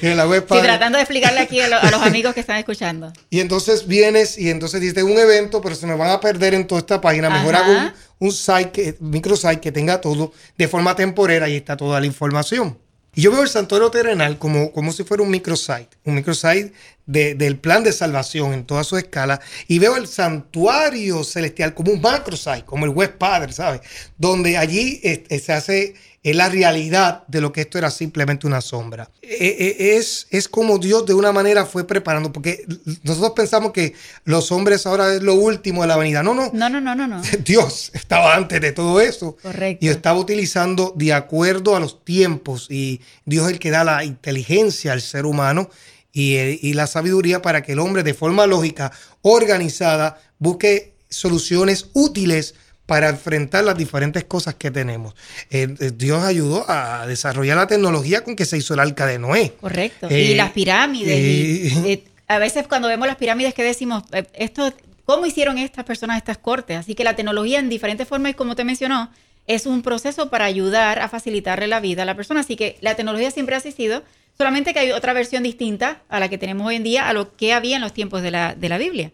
Tiene 0.00 0.14
la 0.16 0.28
web 0.28 0.42
Sí, 0.42 0.48
padre. 0.48 0.62
tratando 0.62 0.98
de 0.98 1.02
explicarle 1.02 1.40
aquí 1.40 1.60
a, 1.60 1.68
lo- 1.68 1.78
a 1.80 1.90
los 1.90 2.00
amigos 2.02 2.32
que 2.34 2.40
están 2.40 2.58
escuchando. 2.58 3.12
Y 3.30 3.40
entonces 3.40 3.86
vienes 3.88 4.38
y 4.38 4.50
entonces 4.50 4.80
dices 4.80 5.02
un 5.02 5.18
evento, 5.18 5.60
pero 5.60 5.74
se 5.74 5.86
me 5.88 5.96
van 5.96 6.10
a 6.10 6.20
perder 6.20 6.54
en 6.54 6.66
toda 6.66 6.80
esta 6.80 7.00
página. 7.00 7.28
Mejor 7.28 7.56
Ajá. 7.56 7.64
hago 7.64 7.72
un, 7.72 7.92
un 8.28 8.32
site, 8.32 8.70
que, 8.70 8.96
microsite 9.00 9.60
que 9.60 9.72
tenga 9.72 10.00
todo 10.00 10.32
de 10.56 10.68
forma 10.68 10.94
temporera 10.94 11.48
y 11.48 11.56
está 11.56 11.76
toda 11.76 11.98
la 12.00 12.06
información. 12.06 12.78
Y 13.14 13.22
yo 13.22 13.32
veo 13.32 13.42
el 13.42 13.48
santuario 13.48 13.90
terrenal 13.90 14.38
como, 14.38 14.72
como 14.72 14.92
si 14.92 15.02
fuera 15.04 15.22
un 15.22 15.30
microsite, 15.30 15.88
un 16.04 16.14
microsite 16.14 16.72
de- 17.06 17.34
del 17.34 17.58
plan 17.58 17.82
de 17.82 17.92
salvación 17.92 18.52
en 18.52 18.64
toda 18.64 18.84
su 18.84 18.96
escala. 18.96 19.40
Y 19.66 19.78
veo 19.78 19.96
el 19.96 20.06
santuario 20.06 21.24
celestial 21.24 21.74
como 21.74 21.92
un 21.92 22.00
macrosite, 22.00 22.64
como 22.64 22.84
el 22.84 22.90
web 22.92 23.16
padre, 23.18 23.52
¿sabes? 23.52 23.80
Donde 24.18 24.56
allí 24.56 25.00
este, 25.02 25.38
se 25.40 25.52
hace 25.52 25.94
es 26.22 26.34
la 26.34 26.48
realidad 26.48 27.24
de 27.28 27.40
lo 27.40 27.52
que 27.52 27.60
esto 27.60 27.78
era 27.78 27.90
simplemente 27.90 28.46
una 28.46 28.60
sombra. 28.60 29.08
Eh, 29.22 29.56
eh, 29.78 29.96
Es, 29.96 30.26
es 30.30 30.48
como 30.48 30.78
Dios 30.78 31.06
de 31.06 31.14
una 31.14 31.30
manera 31.32 31.64
fue 31.64 31.86
preparando, 31.86 32.32
porque 32.32 32.64
nosotros 33.04 33.32
pensamos 33.36 33.72
que 33.72 33.94
los 34.24 34.50
hombres 34.50 34.84
ahora 34.86 35.14
es 35.14 35.22
lo 35.22 35.34
último 35.34 35.82
de 35.82 35.88
la 35.88 35.96
venida. 35.96 36.22
No, 36.22 36.34
no. 36.34 36.50
No, 36.52 36.68
no, 36.68 36.80
no, 36.80 36.94
no, 36.94 37.06
no. 37.06 37.22
Dios 37.44 37.90
estaba 37.94 38.34
antes 38.34 38.60
de 38.60 38.72
todo 38.72 39.00
eso. 39.00 39.36
Correcto. 39.40 39.84
Y 39.84 39.88
estaba 39.88 40.18
utilizando 40.18 40.92
de 40.96 41.12
acuerdo 41.12 41.76
a 41.76 41.80
los 41.80 42.04
tiempos. 42.04 42.66
Y 42.68 43.00
Dios 43.24 43.46
es 43.46 43.52
el 43.52 43.58
que 43.58 43.70
da 43.70 43.84
la 43.84 44.04
inteligencia 44.04 44.92
al 44.92 45.00
ser 45.00 45.24
humano 45.24 45.70
y, 46.12 46.34
eh, 46.34 46.58
y 46.60 46.72
la 46.72 46.88
sabiduría 46.88 47.42
para 47.42 47.62
que 47.62 47.72
el 47.72 47.78
hombre 47.78 48.02
de 48.02 48.14
forma 48.14 48.46
lógica, 48.46 48.90
organizada, 49.22 50.20
busque 50.38 50.94
soluciones 51.08 51.86
útiles 51.94 52.54
para 52.88 53.10
enfrentar 53.10 53.64
las 53.64 53.76
diferentes 53.76 54.24
cosas 54.24 54.54
que 54.54 54.70
tenemos. 54.70 55.14
Eh, 55.50 55.68
eh, 55.78 55.90
Dios 55.94 56.24
ayudó 56.24 56.64
a 56.70 57.06
desarrollar 57.06 57.58
la 57.58 57.66
tecnología 57.66 58.24
con 58.24 58.34
que 58.34 58.46
se 58.46 58.56
hizo 58.56 58.72
el 58.72 58.80
arca 58.80 59.04
de 59.04 59.18
Noé. 59.18 59.52
Correcto. 59.60 60.08
Eh, 60.08 60.22
y 60.22 60.34
las 60.34 60.52
pirámides. 60.52 61.18
y, 61.18 61.66
eh, 61.66 61.92
eh, 61.92 62.04
a 62.28 62.38
veces 62.38 62.66
cuando 62.66 62.88
vemos 62.88 63.06
las 63.06 63.16
pirámides 63.16 63.52
que 63.52 63.62
decimos, 63.62 64.04
eh, 64.12 64.24
esto, 64.32 64.72
¿cómo 65.04 65.26
hicieron 65.26 65.58
estas 65.58 65.84
personas 65.84 66.16
estas 66.16 66.38
cortes? 66.38 66.78
Así 66.78 66.94
que 66.94 67.04
la 67.04 67.14
tecnología 67.14 67.58
en 67.58 67.68
diferentes 67.68 68.08
formas, 68.08 68.32
y 68.32 68.34
como 68.34 68.56
te 68.56 68.64
mencionó, 68.64 69.10
es 69.46 69.66
un 69.66 69.82
proceso 69.82 70.30
para 70.30 70.46
ayudar 70.46 70.98
a 70.98 71.10
facilitarle 71.10 71.66
la 71.66 71.80
vida 71.80 72.04
a 72.04 72.06
la 72.06 72.16
persona. 72.16 72.40
Así 72.40 72.56
que 72.56 72.78
la 72.80 72.94
tecnología 72.94 73.30
siempre 73.30 73.54
ha 73.54 73.58
existido, 73.58 74.02
solamente 74.38 74.72
que 74.72 74.78
hay 74.78 74.92
otra 74.92 75.12
versión 75.12 75.42
distinta 75.42 76.00
a 76.08 76.20
la 76.20 76.30
que 76.30 76.38
tenemos 76.38 76.66
hoy 76.66 76.76
en 76.76 76.84
día, 76.84 77.06
a 77.06 77.12
lo 77.12 77.36
que 77.36 77.52
había 77.52 77.76
en 77.76 77.82
los 77.82 77.92
tiempos 77.92 78.22
de 78.22 78.30
la, 78.30 78.54
de 78.54 78.68
la 78.70 78.78
Biblia. 78.78 79.12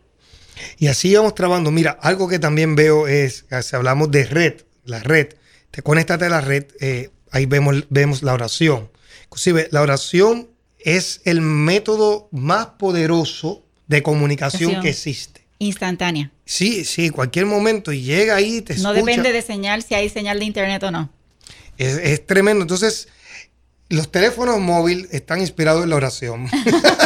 Y 0.79 0.87
así 0.89 1.15
vamos 1.15 1.35
trabajando. 1.35 1.71
Mira, 1.71 1.93
algo 2.01 2.29
que 2.29 2.39
también 2.39 2.77
veo 2.77 3.07
es, 3.09 3.45
si 3.63 3.77
hablamos 3.77 4.11
de 4.11 4.25
red, 4.25 4.55
la 4.85 5.01
red, 5.01 5.29
te 5.71 5.83
conéctate 5.83 6.27
a 6.27 6.29
la 6.29 6.41
red, 6.41 6.67
eh, 6.81 7.11
ahí 7.31 7.47
vemos, 7.47 7.85
vemos 7.91 8.23
la 8.23 8.35
oración. 8.35 8.91
Inclusive, 9.25 9.69
la 9.73 9.83
oración 9.83 10.49
es 10.79 11.21
el 11.25 11.41
método 11.41 12.29
más 12.31 12.67
poderoso 12.79 13.65
de 13.87 14.03
comunicación 14.03 14.71
Oración. 14.71 14.83
que 14.83 14.91
existe. 14.91 15.45
Instantánea. 15.59 16.31
Sí, 16.45 16.85
sí, 16.85 17.11
cualquier 17.11 17.47
momento 17.47 17.91
y 17.93 18.03
llega 18.03 18.37
ahí, 18.37 18.61
te 18.61 18.75
No 18.75 18.93
escucha. 18.93 19.07
depende 19.07 19.33
de 19.33 19.43
señal, 19.43 19.83
si 19.83 19.95
hay 19.95 20.09
señal 20.09 20.39
de 20.39 20.45
internet 20.45 20.83
o 20.83 20.91
no. 20.91 21.11
Es, 21.79 21.97
es 21.99 22.27
tremendo. 22.27 22.63
Entonces, 22.63 23.09
los 23.91 24.11
teléfonos 24.11 24.59
móviles 24.61 25.09
están 25.13 25.41
inspirados 25.41 25.85
en 25.85 25.91
la 25.91 25.97
oración. 25.97 26.49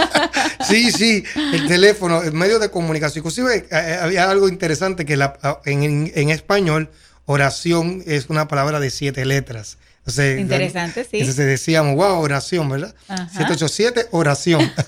sí, 0.68 0.90
sí, 0.92 1.24
el 1.52 1.66
teléfono, 1.68 2.22
el 2.22 2.32
medio 2.32 2.58
de 2.58 2.70
comunicación. 2.70 3.20
Inclusive 3.20 3.66
eh, 3.70 3.98
había 4.00 4.30
algo 4.30 4.48
interesante 4.48 5.04
que 5.04 5.16
la- 5.16 5.60
en, 5.64 5.82
en- 5.82 6.12
en 6.14 6.30
español 6.30 6.90
oración 7.26 8.02
es 8.06 8.26
una 8.30 8.48
palabra 8.48 8.80
de 8.80 8.90
siete 8.90 9.24
letras. 9.24 9.78
Entonces, 10.00 10.40
Interesante, 10.40 11.04
sí. 11.04 11.18
Entonces 11.18 11.44
decíamos, 11.46 11.94
wow, 11.96 12.18
oración, 12.20 12.66
¿verdad? 12.70 12.94
Ajá. 13.08 13.28
787, 13.28 14.06
oración. 14.12 14.72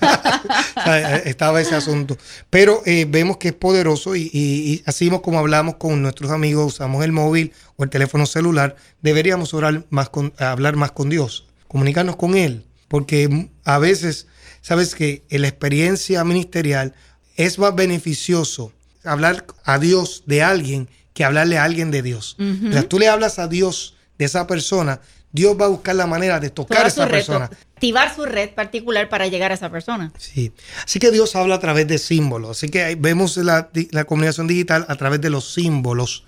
O 0.75 0.83
sea, 0.83 1.17
eh, 1.17 1.23
Estaba 1.25 1.61
ese 1.61 1.75
asunto. 1.75 2.17
Pero 2.49 2.81
eh, 2.87 3.05
vemos 3.07 3.37
que 3.37 3.49
es 3.49 3.53
poderoso 3.53 4.15
y, 4.15 4.23
y- 4.33 4.73
y 4.73 4.83
así 4.87 5.11
como 5.21 5.37
hablamos 5.37 5.75
con 5.75 6.01
nuestros 6.01 6.31
amigos, 6.31 6.73
usamos 6.73 7.03
el 7.05 7.11
móvil 7.11 7.53
o 7.75 7.83
el 7.83 7.89
teléfono 7.91 8.25
celular, 8.25 8.75
deberíamos 9.01 9.53
orar 9.53 9.83
más 9.91 10.09
con, 10.09 10.33
hablar 10.39 10.75
más 10.77 10.91
con 10.91 11.09
Dios, 11.09 11.45
comunicarnos 11.71 12.17
con 12.17 12.35
Él. 12.35 12.65
Porque 12.89 13.49
a 13.63 13.79
veces, 13.79 14.27
sabes 14.61 14.93
que 14.93 15.23
en 15.29 15.43
la 15.43 15.47
experiencia 15.47 16.21
ministerial 16.25 16.93
es 17.37 17.57
más 17.57 17.73
beneficioso 17.73 18.73
hablar 19.05 19.45
a 19.63 19.79
Dios 19.79 20.23
de 20.25 20.43
alguien 20.43 20.89
que 21.13 21.23
hablarle 21.23 21.57
a 21.57 21.63
alguien 21.63 21.89
de 21.89 22.01
Dios. 22.01 22.35
O 22.37 22.71
sea, 22.73 22.83
tú 22.83 22.99
le 22.99 23.07
hablas 23.07 23.39
a 23.39 23.47
Dios 23.47 23.95
de 24.17 24.25
esa 24.25 24.47
persona, 24.47 24.99
Dios 25.31 25.55
va 25.59 25.65
a 25.65 25.69
buscar 25.69 25.95
la 25.95 26.07
manera 26.07 26.41
de 26.41 26.49
tocar 26.49 26.83
a 26.83 26.87
esa 26.89 27.05
red, 27.05 27.19
persona. 27.19 27.45
activar 27.45 28.13
su 28.13 28.25
red 28.25 28.49
particular 28.49 29.07
para 29.07 29.27
llegar 29.27 29.51
a 29.51 29.53
esa 29.53 29.69
persona. 29.71 30.11
Sí. 30.17 30.51
Así 30.83 30.99
que 30.99 31.09
Dios 31.09 31.37
habla 31.37 31.55
a 31.55 31.59
través 31.59 31.87
de 31.87 31.97
símbolos. 31.97 32.51
Así 32.51 32.67
que 32.67 32.95
vemos 32.95 33.37
la, 33.37 33.69
la 33.91 34.03
comunicación 34.03 34.47
digital 34.47 34.85
a 34.89 34.95
través 34.97 35.21
de 35.21 35.29
los 35.29 35.53
símbolos. 35.53 36.25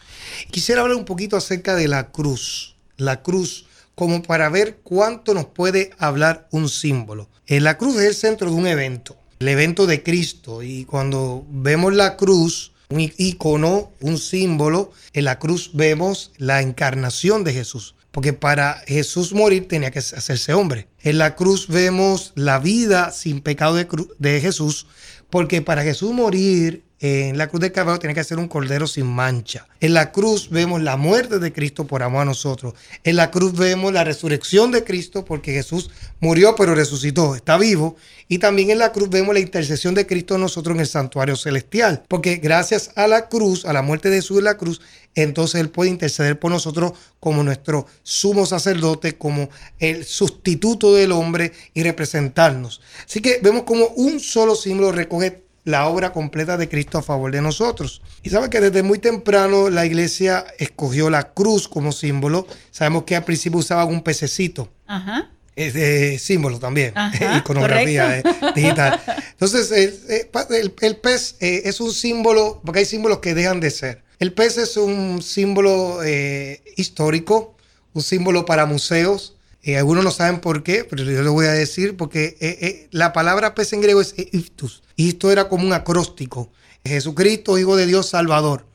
Quisiera 0.51 0.81
hablar 0.81 0.95
un 0.95 1.03
poquito 1.03 1.35
acerca 1.35 1.75
de 1.75 1.89
la 1.89 2.11
cruz. 2.11 2.77
La 2.95 3.21
cruz, 3.21 3.65
como 3.95 4.23
para 4.23 4.49
ver 4.49 4.77
cuánto 4.83 5.33
nos 5.33 5.45
puede 5.45 5.91
hablar 5.97 6.47
un 6.51 6.69
símbolo. 6.69 7.29
Eh, 7.47 7.59
la 7.59 7.77
cruz 7.77 7.95
es 7.97 8.07
el 8.07 8.15
centro 8.15 8.49
de 8.49 8.55
un 8.55 8.67
evento, 8.67 9.17
el 9.39 9.47
evento 9.49 9.85
de 9.85 10.03
Cristo. 10.03 10.63
Y 10.63 10.85
cuando 10.85 11.45
vemos 11.49 11.93
la 11.93 12.15
cruz, 12.15 12.71
un 12.89 13.11
icono, 13.17 13.91
un 14.01 14.17
símbolo, 14.17 14.91
en 15.13 15.25
la 15.25 15.39
cruz 15.39 15.71
vemos 15.73 16.31
la 16.37 16.61
encarnación 16.61 17.43
de 17.43 17.53
Jesús. 17.53 17.95
Porque 18.11 18.33
para 18.33 18.83
Jesús 18.85 19.33
morir 19.33 19.67
tenía 19.67 19.89
que 19.89 19.99
hacerse 19.99 20.53
hombre. 20.53 20.87
En 21.01 21.17
la 21.17 21.35
cruz 21.35 21.67
vemos 21.67 22.31
la 22.35 22.59
vida 22.59 23.11
sin 23.11 23.41
pecado 23.41 23.75
de 23.75 24.39
Jesús. 24.39 24.85
Porque 25.31 25.63
para 25.63 25.81
Jesús 25.81 26.13
morir 26.13 26.83
en 27.05 27.37
la 27.37 27.49
cruz 27.49 27.59
del 27.59 27.73
Calvario 27.73 27.99
tenía 27.99 28.15
que 28.15 28.23
ser 28.23 28.39
un 28.39 28.47
cordero 28.47 28.87
sin 28.87 29.05
mancha. 29.05 29.67
En 29.81 29.93
la 29.93 30.13
cruz 30.13 30.49
vemos 30.49 30.81
la 30.81 30.95
muerte 30.95 31.37
de 31.37 31.51
Cristo 31.51 31.85
por 31.85 32.01
amor 32.01 32.21
a 32.21 32.25
nosotros. 32.25 32.75
En 33.03 33.17
la 33.17 33.29
cruz 33.29 33.51
vemos 33.57 33.91
la 33.91 34.05
resurrección 34.05 34.71
de 34.71 34.85
Cristo 34.85 35.25
porque 35.25 35.51
Jesús 35.51 35.89
murió 36.21 36.55
pero 36.55 36.73
resucitó, 36.75 37.35
está 37.35 37.57
vivo. 37.57 37.97
Y 38.29 38.37
también 38.37 38.69
en 38.69 38.79
la 38.79 38.93
cruz 38.93 39.09
vemos 39.09 39.33
la 39.33 39.41
intercesión 39.41 39.93
de 39.95 40.07
Cristo 40.07 40.37
nosotros 40.37 40.75
en 40.75 40.79
el 40.79 40.87
santuario 40.87 41.35
celestial. 41.35 42.03
Porque 42.07 42.37
gracias 42.37 42.91
a 42.95 43.05
la 43.05 43.27
cruz, 43.27 43.65
a 43.65 43.73
la 43.73 43.81
muerte 43.81 44.09
de 44.09 44.15
Jesús 44.15 44.37
en 44.37 44.45
la 44.45 44.57
cruz, 44.57 44.79
entonces 45.13 45.59
Él 45.59 45.69
puede 45.69 45.89
interceder 45.89 46.39
por 46.39 46.51
nosotros 46.51 46.93
como 47.19 47.43
nuestro 47.43 47.85
sumo 48.03 48.45
sacerdote, 48.45 49.17
como 49.17 49.49
el 49.77 50.05
sustituto 50.05 50.93
del 50.95 51.11
hombre 51.11 51.51
y 51.73 51.83
representarnos. 51.83 52.79
Así 53.05 53.19
que 53.19 53.41
vemos 53.43 53.63
como 53.63 53.87
un 53.87 54.21
solo 54.21 54.55
símbolo 54.55 54.93
recoge 54.93 55.43
la 55.65 55.87
obra 55.87 56.11
completa 56.11 56.57
de 56.57 56.67
Cristo 56.67 56.97
a 56.97 57.01
favor 57.03 57.31
de 57.31 57.41
nosotros. 57.41 58.01
Y 58.21 58.29
sabe 58.29 58.49
que 58.49 58.59
desde 58.59 58.83
muy 58.83 58.99
temprano 58.99 59.69
la 59.69 59.85
iglesia 59.85 60.45
escogió 60.59 61.09
la 61.09 61.33
cruz 61.33 61.67
como 61.67 61.91
símbolo. 61.91 62.45
Sabemos 62.71 63.03
que 63.03 63.15
al 63.15 63.23
principio 63.23 63.59
usaban 63.59 63.87
un 63.87 64.01
pececito 64.03 64.69
Ajá. 64.87 65.29
es 65.55 65.73
de 65.73 66.19
símbolo 66.19 66.59
también, 66.59 66.91
Ajá, 66.97 67.37
iconografía 67.43 68.19
eh, 68.19 68.23
digital. 68.55 68.99
Entonces, 69.31 69.71
eh, 69.71 69.99
eh, 70.09 70.29
pa- 70.31 70.47
el, 70.49 70.73
el 70.81 70.95
pez 70.97 71.35
eh, 71.39 71.61
es 71.65 71.79
un 71.79 71.93
símbolo, 71.93 72.61
porque 72.65 72.79
hay 72.79 72.85
símbolos 72.85 73.19
que 73.19 73.33
dejan 73.33 73.59
de 73.61 73.71
ser. 73.71 74.03
El 74.19 74.33
pez 74.33 74.57
es 74.57 74.75
un 74.77 75.21
símbolo 75.21 76.01
eh, 76.03 76.61
histórico, 76.75 77.55
un 77.93 78.01
símbolo 78.01 78.45
para 78.45 78.65
museos. 78.65 79.35
Eh, 79.63 79.77
algunos 79.77 80.03
no 80.03 80.11
saben 80.11 80.39
por 80.41 80.61
qué, 80.61 80.83
pero 80.83 81.03
yo 81.03 81.21
les 81.23 81.31
voy 81.31 81.45
a 81.45 81.51
decir, 81.53 81.95
porque 81.95 82.35
eh, 82.41 82.57
eh, 82.61 82.87
la 82.91 83.13
palabra 83.13 83.55
pez 83.55 83.71
en 83.73 83.81
griego 83.81 84.01
es 84.01 84.13
ictus, 84.17 84.83
y 84.97 85.09
esto 85.09 85.31
era 85.31 85.47
como 85.47 85.65
un 85.65 85.73
acróstico. 85.73 86.51
Jesucristo, 86.85 87.57
Hijo 87.57 87.75
de 87.77 87.85
Dios, 87.85 88.09
Salvador. 88.09 88.65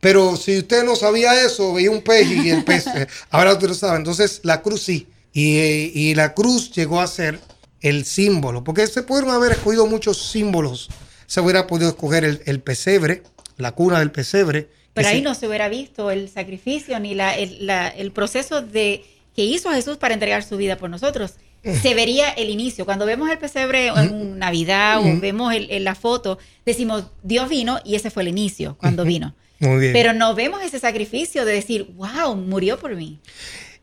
Pero 0.00 0.36
si 0.36 0.58
usted 0.58 0.84
no 0.84 0.96
sabía 0.96 1.44
eso, 1.44 1.74
veía 1.74 1.90
un 1.90 2.02
pez 2.02 2.26
y 2.30 2.48
el 2.50 2.64
pez, 2.64 2.86
eh, 2.86 3.06
ahora 3.30 3.52
usted 3.52 3.68
lo 3.68 3.74
sabe. 3.74 3.98
Entonces, 3.98 4.40
la 4.42 4.62
cruz 4.62 4.82
sí. 4.82 5.06
Y, 5.34 5.58
y 5.94 6.14
la 6.14 6.32
cruz 6.34 6.72
llegó 6.72 7.00
a 7.00 7.06
ser 7.06 7.38
el 7.82 8.04
símbolo, 8.06 8.64
porque 8.64 8.86
se 8.86 9.02
pudieron 9.02 9.30
haber 9.32 9.52
escogido 9.52 9.86
muchos 9.86 10.30
símbolos. 10.30 10.88
Se 11.26 11.40
hubiera 11.40 11.66
podido 11.66 11.90
escoger 11.90 12.24
el, 12.24 12.40
el 12.46 12.60
pesebre, 12.60 13.22
la 13.58 13.72
cuna 13.72 13.98
del 13.98 14.10
pesebre. 14.10 14.68
Pero 14.94 15.08
ahí 15.08 15.16
sí- 15.18 15.22
no 15.22 15.34
se 15.34 15.46
hubiera 15.46 15.68
visto 15.68 16.10
el 16.10 16.30
sacrificio 16.30 16.98
ni 17.00 17.14
la, 17.14 17.36
el, 17.36 17.66
la- 17.66 17.88
el 17.88 18.12
proceso 18.12 18.62
de 18.62 19.04
que 19.38 19.44
hizo 19.44 19.70
Jesús 19.70 19.98
para 19.98 20.14
entregar 20.14 20.42
su 20.42 20.56
vida 20.56 20.76
por 20.76 20.90
nosotros. 20.90 21.34
se 21.80 21.94
vería 21.94 22.30
el 22.30 22.50
inicio. 22.50 22.84
Cuando 22.84 23.04
vemos 23.06 23.30
el 23.30 23.38
pesebre 23.38 23.88
en 23.88 24.36
Navidad 24.38 24.98
o 25.00 25.20
vemos 25.20 25.52
el- 25.54 25.70
en 25.70 25.84
la 25.84 25.94
foto, 25.94 26.38
decimos, 26.66 27.04
Dios 27.22 27.48
vino 27.48 27.78
y 27.84 27.94
ese 27.94 28.10
fue 28.10 28.22
el 28.22 28.28
inicio, 28.28 28.76
cuando 28.80 29.04
vino. 29.04 29.34
Muy 29.60 29.78
bien. 29.78 29.92
Pero 29.92 30.12
no 30.12 30.34
vemos 30.34 30.60
ese 30.62 30.78
sacrificio 30.80 31.44
de 31.44 31.52
decir, 31.52 31.88
wow, 31.96 32.34
murió 32.36 32.78
por 32.78 32.96
mí. 32.96 33.18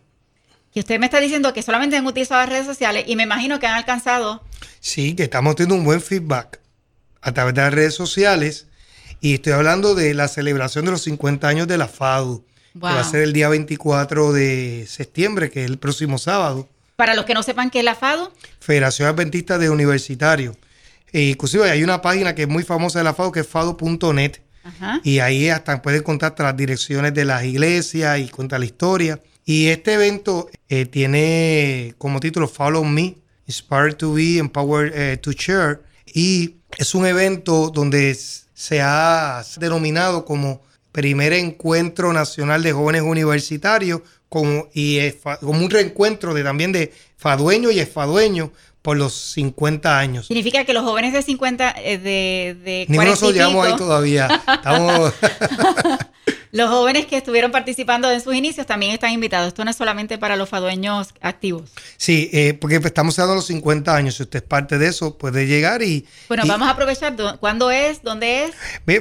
Que 0.73 0.81
usted 0.81 1.01
me 1.01 1.07
está 1.07 1.19
diciendo 1.19 1.53
que 1.53 1.63
solamente 1.63 1.97
han 1.97 2.07
utilizado 2.07 2.41
las 2.43 2.51
redes 2.51 2.67
sociales 2.67 3.05
y 3.07 3.17
me 3.17 3.23
imagino 3.23 3.59
que 3.59 3.67
han 3.67 3.75
alcanzado 3.75 4.45
Sí, 4.81 5.15
que 5.15 5.25
estamos 5.25 5.57
teniendo 5.57 5.77
un 5.77 5.85
buen 5.85 6.01
feedback 6.01 6.61
a 7.21 7.33
través 7.33 7.55
de 7.55 7.63
las 7.63 7.75
redes 7.75 7.95
sociales. 7.95 8.68
Y 9.21 9.35
estoy 9.35 9.53
hablando 9.53 9.95
de 9.95 10.15
la 10.15 10.29
celebración 10.29 10.85
de 10.85 10.93
los 10.93 11.03
50 11.03 11.49
años 11.49 11.67
de 11.67 11.79
la 11.79 11.89
FADU, 11.89 12.45
que 12.73 12.81
va 12.81 13.01
a 13.01 13.05
ser 13.05 13.23
el 13.23 13.33
día 13.33 13.49
24 13.49 14.33
de 14.33 14.87
septiembre, 14.89 15.51
que 15.51 15.65
es 15.65 15.71
el 15.71 15.79
próximo 15.79 16.19
sábado. 16.19 16.69
Para 16.97 17.15
los 17.15 17.25
que 17.25 17.35
no 17.35 17.43
sepan 17.43 17.71
qué 17.71 17.81
es 17.81 17.85
la 17.85 17.95
FADO, 17.95 18.33
Federación 18.61 19.09
Adventista 19.09 19.59
de 19.59 19.71
Universitarios. 19.71 20.57
E 21.13 21.23
inclusive 21.23 21.71
hay 21.71 21.83
una 21.83 22.03
página 22.03 22.35
que 22.35 22.43
es 22.43 22.49
muy 22.49 22.63
famosa 22.63 22.99
de 22.99 23.05
la 23.05 23.15
FADU, 23.15 23.33
que 23.33 23.41
es 23.41 23.47
fado.net. 23.47 24.41
Y 25.03 25.21
ahí 25.21 25.49
hasta 25.49 25.81
pueden 25.81 26.03
contar 26.03 26.33
hasta 26.33 26.45
las 26.45 26.57
direcciones 26.57 27.15
de 27.15 27.25
las 27.25 27.43
iglesias 27.45 28.19
y 28.19 28.29
cuenta 28.29 28.59
la 28.59 28.67
historia. 28.67 29.21
Y 29.45 29.69
este 29.69 29.95
evento 29.95 30.51
eh, 30.69 30.85
tiene 30.85 31.95
como 31.97 32.21
título 32.21 32.47
Follow 32.49 32.85
Me, 32.85 33.17
Inspired 33.47 33.95
to 33.97 34.13
Be, 34.13 34.37
Empowered 34.37 34.93
eh, 34.95 35.17
to 35.17 35.33
Share. 35.33 35.81
Y 36.07 36.57
es 36.77 36.95
un 36.95 37.07
evento 37.07 37.71
donde 37.71 38.15
se 38.59 38.81
ha 38.83 39.45
denominado 39.59 40.25
como 40.25 40.61
primer 40.91 41.33
encuentro 41.33 42.13
nacional 42.13 42.61
de 42.61 42.73
jóvenes 42.73 43.03
universitarios 43.03 44.01
como, 44.29 44.69
y 44.75 44.99
como 45.39 45.61
un 45.65 45.71
reencuentro 45.71 46.35
de, 46.35 46.43
también 46.43 46.73
de 46.73 46.93
fadueños 47.17 47.73
y 47.73 47.79
esfadueños 47.79 48.51
por 48.89 48.97
los 48.97 49.13
50 49.13 49.99
años. 49.99 50.29
significa 50.29 50.65
que 50.65 50.73
los 50.73 50.83
jóvenes 50.83 51.13
de 51.13 51.21
50, 51.21 51.75
eh, 51.77 51.99
de, 51.99 52.57
de 52.65 52.87
Ninguno 52.89 52.89
de 52.89 52.97
40 52.97 53.05
y 53.05 53.11
nosotros 53.11 53.35
llegamos 53.35 53.67
ahí 53.67 53.73
pico, 53.73 53.85
todavía. 53.85 54.43
Estamos... 54.55 55.13
los 56.53 56.71
jóvenes 56.71 57.05
que 57.05 57.19
estuvieron 57.19 57.53
participando 57.53 58.11
en 58.11 58.23
sus 58.23 58.35
inicios 58.35 58.67
también 58.67 58.93
están 58.93 59.13
invitados. 59.13 59.49
Esto 59.49 59.63
no 59.63 59.71
es 59.71 59.77
solamente 59.77 60.17
para 60.17 60.37
los 60.37 60.49
fadueños 60.49 61.09
activos. 61.21 61.71
Sí, 61.99 62.31
eh, 62.33 62.55
porque 62.55 62.77
estamos 62.77 63.15
dando 63.17 63.35
los 63.35 63.45
50 63.49 63.95
años. 63.95 64.15
Si 64.15 64.23
usted 64.23 64.39
es 64.39 64.49
parte 64.49 64.79
de 64.79 64.87
eso, 64.89 65.19
puede 65.19 65.47
llegar 65.47 65.83
y, 65.83 66.07
Bueno, 66.29 66.45
y 66.47 66.49
vamos 66.49 66.67
a 66.67 66.71
aprovechar. 66.71 67.15
do- 67.15 67.39
¿Cuándo 67.41 67.71
es? 67.71 68.03
¿Dónde 68.03 68.45
es? 68.47 68.53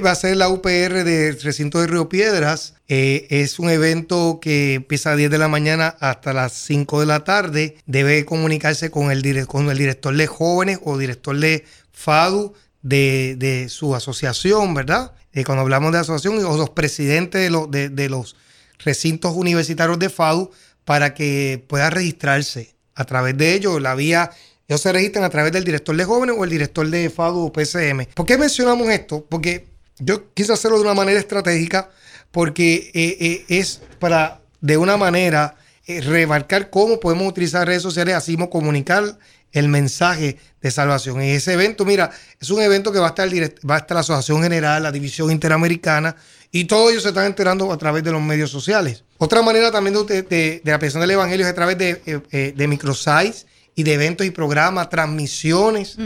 va 0.04 0.10
a 0.10 0.14
ser 0.16 0.36
la 0.36 0.50
UPR 0.50 1.02
del 1.02 1.40
recinto 1.40 1.80
de 1.80 1.86
Río 1.86 2.10
Piedras. 2.10 2.74
Eh, 2.90 3.26
es 3.28 3.58
un 3.58 3.68
evento 3.68 4.38
que 4.40 4.74
empieza 4.74 5.12
a 5.12 5.16
10 5.16 5.30
de 5.30 5.36
la 5.36 5.48
mañana 5.48 5.94
hasta 6.00 6.32
las 6.32 6.54
5 6.54 7.00
de 7.00 7.06
la 7.06 7.22
tarde. 7.22 7.76
Debe 7.84 8.24
comunicarse 8.24 8.90
con 8.90 9.10
el, 9.10 9.46
con 9.46 9.68
el 9.70 9.76
director 9.76 10.16
de 10.16 10.26
jóvenes 10.26 10.80
o 10.82 10.96
director 10.96 11.38
de 11.38 11.66
FADU 11.92 12.54
de, 12.80 13.36
de 13.36 13.68
su 13.68 13.94
asociación, 13.94 14.72
¿verdad? 14.72 15.12
Eh, 15.34 15.44
cuando 15.44 15.62
hablamos 15.62 15.92
de 15.92 15.98
asociación, 15.98 16.42
o 16.46 16.56
los 16.56 16.70
presidentes 16.70 17.42
de, 17.42 17.50
los 17.50 17.70
de, 17.70 17.90
de 17.90 18.08
los 18.08 18.36
recintos 18.78 19.34
universitarios 19.34 19.98
de 19.98 20.08
FADU 20.08 20.50
para 20.86 21.12
que 21.12 21.62
pueda 21.68 21.90
registrarse 21.90 22.74
a 22.94 23.04
través 23.04 23.36
de 23.36 23.52
ellos. 23.52 23.82
La 23.82 23.94
vía, 23.94 24.30
ellos 24.66 24.80
se 24.80 24.92
registran 24.92 25.24
a 25.24 25.30
través 25.30 25.52
del 25.52 25.64
director 25.64 25.94
de 25.94 26.04
jóvenes 26.04 26.36
o 26.38 26.44
el 26.44 26.50
director 26.50 26.88
de 26.88 27.10
FADU 27.10 27.46
o 27.46 27.52
PCM. 27.52 28.06
¿Por 28.14 28.24
qué 28.24 28.38
mencionamos 28.38 28.88
esto? 28.88 29.26
Porque 29.28 29.66
yo 29.98 30.32
quise 30.32 30.54
hacerlo 30.54 30.78
de 30.78 30.84
una 30.84 30.94
manera 30.94 31.20
estratégica 31.20 31.90
porque 32.30 32.90
eh, 32.94 33.16
eh, 33.20 33.44
es 33.48 33.80
para, 33.98 34.40
de 34.60 34.76
una 34.76 34.96
manera, 34.96 35.56
eh, 35.86 36.00
remarcar 36.00 36.70
cómo 36.70 37.00
podemos 37.00 37.26
utilizar 37.28 37.66
redes 37.66 37.82
sociales, 37.82 38.14
así 38.14 38.34
como 38.34 38.50
comunicar 38.50 39.18
el 39.52 39.68
mensaje 39.68 40.36
de 40.60 40.70
salvación. 40.70 41.22
En 41.22 41.30
ese 41.30 41.54
evento, 41.54 41.84
mira, 41.86 42.10
es 42.38 42.50
un 42.50 42.60
evento 42.60 42.92
que 42.92 42.98
va 42.98 43.06
a 43.06 43.08
estar, 43.10 43.28
va 43.68 43.76
a 43.76 43.78
estar 43.78 43.94
la 43.94 44.00
Asociación 44.00 44.42
General, 44.42 44.82
la 44.82 44.92
División 44.92 45.30
Interamericana, 45.30 46.14
y 46.52 46.64
todos 46.64 46.90
ellos 46.90 47.02
se 47.02 47.08
están 47.10 47.24
enterando 47.26 47.72
a 47.72 47.78
través 47.78 48.04
de 48.04 48.10
los 48.12 48.20
medios 48.22 48.50
sociales. 48.50 49.04
Otra 49.18 49.40
manera 49.42 49.70
también 49.70 49.96
de, 50.06 50.22
de- 50.22 50.60
de 50.62 50.70
la 50.70 50.78
presión 50.78 51.00
del 51.00 51.10
Evangelio 51.12 51.46
es 51.46 51.52
a 51.52 51.54
través 51.54 51.78
de, 51.78 52.00
eh, 52.30 52.52
de 52.54 52.68
microsites 52.68 53.46
y 53.74 53.82
de 53.84 53.94
eventos 53.94 54.26
y 54.26 54.30
programas, 54.30 54.88
transmisiones, 54.90 55.96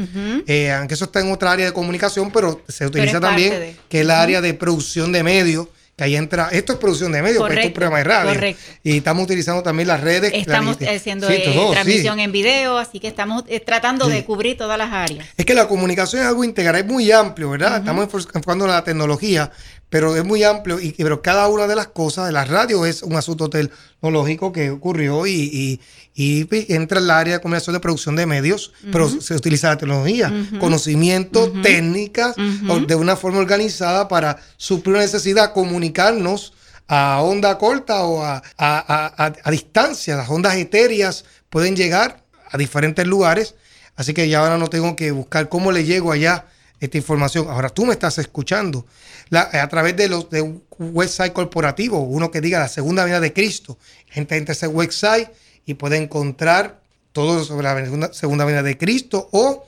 eh, 0.47 0.71
aunque 0.73 0.95
eso 0.95 1.07
está 1.07 1.21
en 1.21 1.33
otra 1.33 1.53
área 1.53 1.67
de 1.67 1.73
comunicación, 1.73 2.31
pero 2.31 2.63
se 2.69 2.87
utiliza 2.87 3.19
también, 3.21 3.51
de. 3.61 3.77
que 3.89 3.99
es 3.99 4.03
el 4.03 4.11
área 4.11 4.41
de 4.41 4.55
producción 4.55 5.11
de 5.13 5.23
medios, 5.23 5.69
que 5.97 6.05
ahí 6.05 6.17
entra, 6.17 6.49
esto 6.53 6.73
es 6.73 6.79
producción 6.79 7.13
de 7.13 7.21
medios, 7.21 7.43
pero 7.43 7.53
esto 7.53 7.61
es 7.61 7.67
un 7.67 7.73
Correcto, 7.75 7.75
programa 7.75 7.99
de 7.99 8.05
radio. 8.05 8.33
correcto. 8.35 8.63
Y 8.83 8.97
estamos 8.97 9.25
utilizando 9.25 9.63
también 9.63 9.89
las 9.89 10.01
redes. 10.01 10.33
Estamos 10.35 10.81
la- 10.81 10.91
haciendo 10.91 11.29
sí, 11.29 11.35
eh, 11.35 11.53
sí. 11.53 11.71
transmisión 11.73 12.19
en 12.19 12.33
video, 12.33 12.79
así 12.79 12.99
que 12.99 13.09
estamos 13.09 13.45
eh, 13.49 13.61
tratando 13.61 14.07
Sí. 14.07 14.13
de 14.13 14.25
cubrir 14.25 14.57
todas 14.57 14.79
las 14.79 14.91
áreas. 14.91 15.27
Es 15.37 15.45
que 15.45 15.53
la 15.55 15.69
comunicación 15.69 16.23
es 16.23 16.29
algo 16.29 16.45
integral, 16.45 16.77
es 16.77 16.87
muy 16.87 17.13
amplio, 17.13 17.51
¿verdad? 17.51 17.77
Estamos 17.79 18.09
enfo- 18.09 18.27
enfocando 18.35 18.65
en 18.65 18.71
la 18.71 18.83
tecnología, 18.85 19.51
pero 19.93 20.17
es 20.17 20.25
muy 20.25 20.43
amplio 20.43 20.81
y 20.81 20.93
pero 20.93 21.21
cada 21.21 21.47
una 21.49 21.67
de 21.67 21.77
las 21.77 21.89
cosas 21.89 22.25
de 22.27 22.33
la 22.33 22.47
radio 22.47 22.87
es 22.87 23.03
un 23.03 23.15
asunto 23.15 23.51
tecnológico 23.51 24.51
que 24.51 24.71
ocurrió 24.71 25.27
y, 25.27 25.33
y- 25.33 25.81
y, 26.15 26.45
pues, 26.45 26.69
entra 26.69 26.99
en 26.99 27.05
el 27.05 27.11
área 27.11 27.35
de 27.35 27.41
comunicación 27.41 27.73
de 27.75 27.81
producción 27.81 28.17
de 28.17 28.27
medios, 28.27 28.73
pero 28.91 29.09
se 29.09 29.35
utiliza 29.35 29.69
la 29.69 29.79
tecnología, 29.79 30.31
conocimiento, 30.61 31.51
técnicas, 31.63 32.35
o 32.69 32.81
de 32.81 32.95
una 32.95 33.17
forma 33.17 33.39
organizada 33.39 34.09
para 34.09 34.37
suplir 34.59 34.95
una 34.97 35.03
necesidad, 35.05 35.53
comunicarnos 35.55 36.53
a 36.89 37.21
onda 37.23 37.57
corta 37.59 38.03
o 38.05 38.23
a, 38.25 38.37
a- 38.37 38.43
a- 38.59 39.25
a- 39.27 39.33
a 39.45 39.51
distancia. 39.51 40.17
Las 40.17 40.29
ondas 40.29 40.55
etéreas 40.57 41.25
pueden 41.49 41.77
llegar 41.77 42.23
a 42.51 42.59
diferentes 42.59 43.07
lugares, 43.07 43.55
así 43.97 44.13
que 44.15 44.29
ya 44.29 44.41
ahora 44.41 44.59
no 44.59 44.69
tengo 44.69 44.97
que 44.97 45.11
buscar 45.13 45.49
cómo 45.49 45.73
le 45.73 45.85
llego 45.85 46.13
allá 46.13 46.47
esta 46.85 46.99
información. 46.99 47.47
Ahora 47.49 47.69
tú 47.71 47.87
me 47.87 47.93
estás 47.93 48.19
escuchando 48.19 48.85
La- 49.31 49.49
a 49.53 49.69
través 49.69 49.97
de 49.97 50.09
los 50.09 50.29
de 50.29 50.43
un 50.43 50.63
website 50.79 51.33
corporativo, 51.33 52.01
uno 52.01 52.31
que 52.31 52.41
diga 52.43 52.59
la 52.59 52.69
segunda 52.69 53.05
venida 53.05 53.21
de 53.21 53.33
Cristo. 53.33 53.79
Gente 54.09 54.37
entra 54.37 54.53
a 54.53 54.57
ese 54.57 54.67
website 54.67 55.29
y 55.65 55.75
puede 55.75 55.97
encontrar 55.97 56.83
todo 57.13 57.43
sobre 57.45 57.65
la 57.65 57.83
segunda, 57.83 58.13
segunda 58.13 58.45
venida 58.45 58.63
de 58.63 58.77
Cristo 58.77 59.29
o 59.33 59.65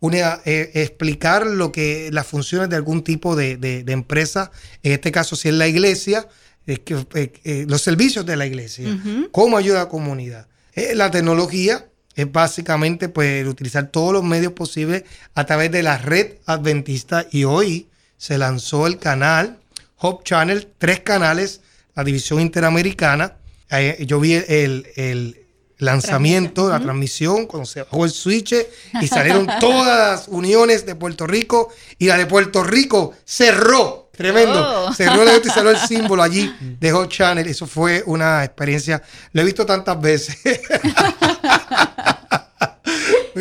una, 0.00 0.40
eh, 0.44 0.70
explicar 0.74 1.46
lo 1.46 1.72
que 1.72 2.10
las 2.12 2.26
funciones 2.26 2.68
de 2.68 2.76
algún 2.76 3.02
tipo 3.02 3.36
de, 3.36 3.56
de- 3.56 3.82
de 3.84 3.92
empresa, 3.92 4.50
en 4.82 4.92
este 4.92 5.10
caso 5.12 5.34
si 5.36 5.48
es 5.48 5.54
la 5.54 5.66
iglesia, 5.68 6.28
eh, 6.66 6.78
que, 6.78 6.94
eh, 7.14 7.32
eh, 7.44 7.64
los 7.68 7.80
servicios 7.82 8.26
de 8.26 8.36
la 8.36 8.44
iglesia, 8.44 8.88
cómo 9.32 9.56
ayuda 9.56 9.80
a 9.80 9.84
la 9.84 9.88
comunidad. 9.88 10.46
Eh, 10.74 10.94
la 10.94 11.10
tecnología 11.10 11.86
es 12.16 12.32
básicamente 12.32 13.08
pues 13.08 13.46
utilizar 13.46 13.88
todos 13.88 14.12
los 14.12 14.24
medios 14.24 14.52
posibles 14.52 15.04
a 15.34 15.44
través 15.44 15.70
de 15.70 15.82
la 15.82 15.98
red 15.98 16.38
adventista 16.46 17.26
y 17.30 17.44
hoy 17.44 17.88
se 18.16 18.38
lanzó 18.38 18.86
el 18.86 18.98
canal 18.98 19.58
Hope 19.98 20.24
Channel, 20.24 20.68
tres 20.78 21.00
canales, 21.00 21.60
la 21.94 22.04
división 22.04 22.40
interamericana. 22.40 23.36
Eh, 23.70 24.04
yo 24.06 24.20
vi 24.20 24.34
el, 24.34 24.86
el 24.96 25.46
lanzamiento, 25.78 26.68
la 26.68 26.80
transmisión, 26.80 27.46
cuando 27.46 27.66
se 27.66 27.82
bajó 27.82 28.04
el 28.04 28.10
switch 28.10 28.54
y 29.00 29.06
salieron 29.08 29.46
todas 29.60 29.86
las 29.86 30.28
uniones 30.28 30.86
de 30.86 30.94
Puerto 30.94 31.26
Rico 31.26 31.70
y 31.98 32.06
la 32.06 32.16
de 32.16 32.26
Puerto 32.26 32.62
Rico 32.62 33.14
cerró. 33.24 34.10
Tremendo. 34.16 34.86
Oh. 34.86 34.94
Cerró 34.94 35.22
el 35.22 35.42
y 35.44 35.50
cerró 35.50 35.70
el 35.70 35.76
símbolo 35.88 36.22
allí 36.22 36.50
de 36.80 36.90
Hot 36.90 37.10
Channel. 37.10 37.46
Eso 37.46 37.66
fue 37.66 38.02
una 38.06 38.44
experiencia. 38.44 39.02
Lo 39.32 39.42
he 39.42 39.44
visto 39.44 39.66
tantas 39.66 40.00
veces. 40.00 40.38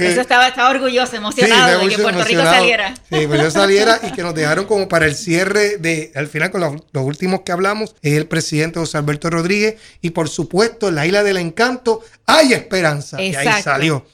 Eso 0.04 0.22
estaba, 0.22 0.48
estaba 0.48 0.70
orgulloso, 0.70 1.16
emocionado 1.16 1.80
de 1.80 1.88
que 1.90 1.98
Puerto 1.98 2.24
Rico 2.24 2.42
emocionado. 2.42 2.56
saliera. 2.56 2.94
Sí, 3.10 3.28
pues 3.28 3.42
yo 3.42 3.52
saliera 3.52 4.00
y 4.04 4.12
que 4.12 4.22
nos 4.24 4.36
dejaron 4.36 4.66
como 4.66 4.88
para 4.88 5.06
el 5.06 5.16
cierre 5.16 5.78
de, 5.78 6.12
al 6.16 6.28
final 6.28 6.52
con 6.52 6.62
los, 6.62 6.74
los 6.92 7.04
últimos 7.06 7.42
que 7.42 7.52
hablamos, 7.52 7.96
es 8.02 8.14
el 8.14 8.28
presidente 8.28 8.80
José 8.80 8.98
Alberto 8.98 9.30
Rodríguez 9.30 9.76
y 10.02 10.12
por 10.12 10.30
supuesto 10.30 10.88
en 10.90 10.96
la 10.96 11.06
isla 11.06 11.24
del 11.24 11.38
encanto 11.38 12.02
hay 12.26 12.54
esperanza. 12.54 13.22
Y 13.22 13.36
ahí 13.36 13.46
Exacto. 13.48 13.64
salió. 13.64 14.06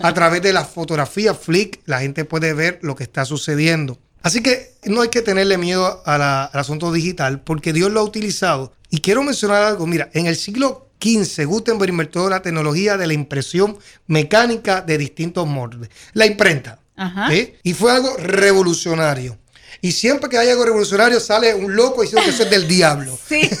A 0.00 0.12
través 0.14 0.42
de 0.42 0.52
las 0.52 0.68
fotografías 0.68 1.36
Flick 1.38 1.80
la 1.86 2.00
gente 2.00 2.24
puede 2.24 2.52
ver 2.54 2.78
lo 2.82 2.94
que 2.96 3.04
está 3.04 3.24
sucediendo. 3.24 3.98
Así 4.22 4.42
que 4.42 4.72
no 4.84 5.02
hay 5.02 5.08
que 5.08 5.22
tenerle 5.22 5.56
miedo 5.56 6.02
a 6.04 6.18
la- 6.18 6.44
al 6.46 6.60
asunto 6.60 6.90
digital 6.92 7.40
porque 7.42 7.72
Dios 7.72 7.90
lo 7.92 8.00
ha 8.00 8.02
utilizado. 8.02 8.72
Y 8.90 9.00
quiero 9.00 9.22
mencionar 9.22 9.62
algo, 9.62 9.86
mira, 9.86 10.10
en 10.14 10.26
el 10.26 10.36
siglo 10.36 10.85
XV 11.00 11.44
Gutenberg 11.46 11.90
inventó 11.90 12.28
la 12.30 12.40
tecnología 12.42 12.96
de 12.96 13.06
la 13.06 13.12
impresión 13.14 13.78
mecánica 14.06 14.80
de 14.80 14.98
distintos 14.98 15.46
moldes. 15.46 15.90
La 16.12 16.26
imprenta. 16.26 16.78
Ajá. 16.96 17.28
¿sí? 17.30 17.54
Y 17.62 17.74
fue 17.74 17.92
algo 17.92 18.16
revolucionario. 18.16 19.38
Y 19.82 19.92
siempre 19.92 20.30
que 20.30 20.38
hay 20.38 20.48
algo 20.48 20.64
revolucionario 20.64 21.20
sale 21.20 21.54
un 21.54 21.76
loco 21.76 22.00
diciendo 22.02 22.24
que 22.24 22.30
eso 22.30 22.44
es 22.44 22.50
del 22.50 22.66
diablo. 22.76 23.18
Sí. 23.28 23.48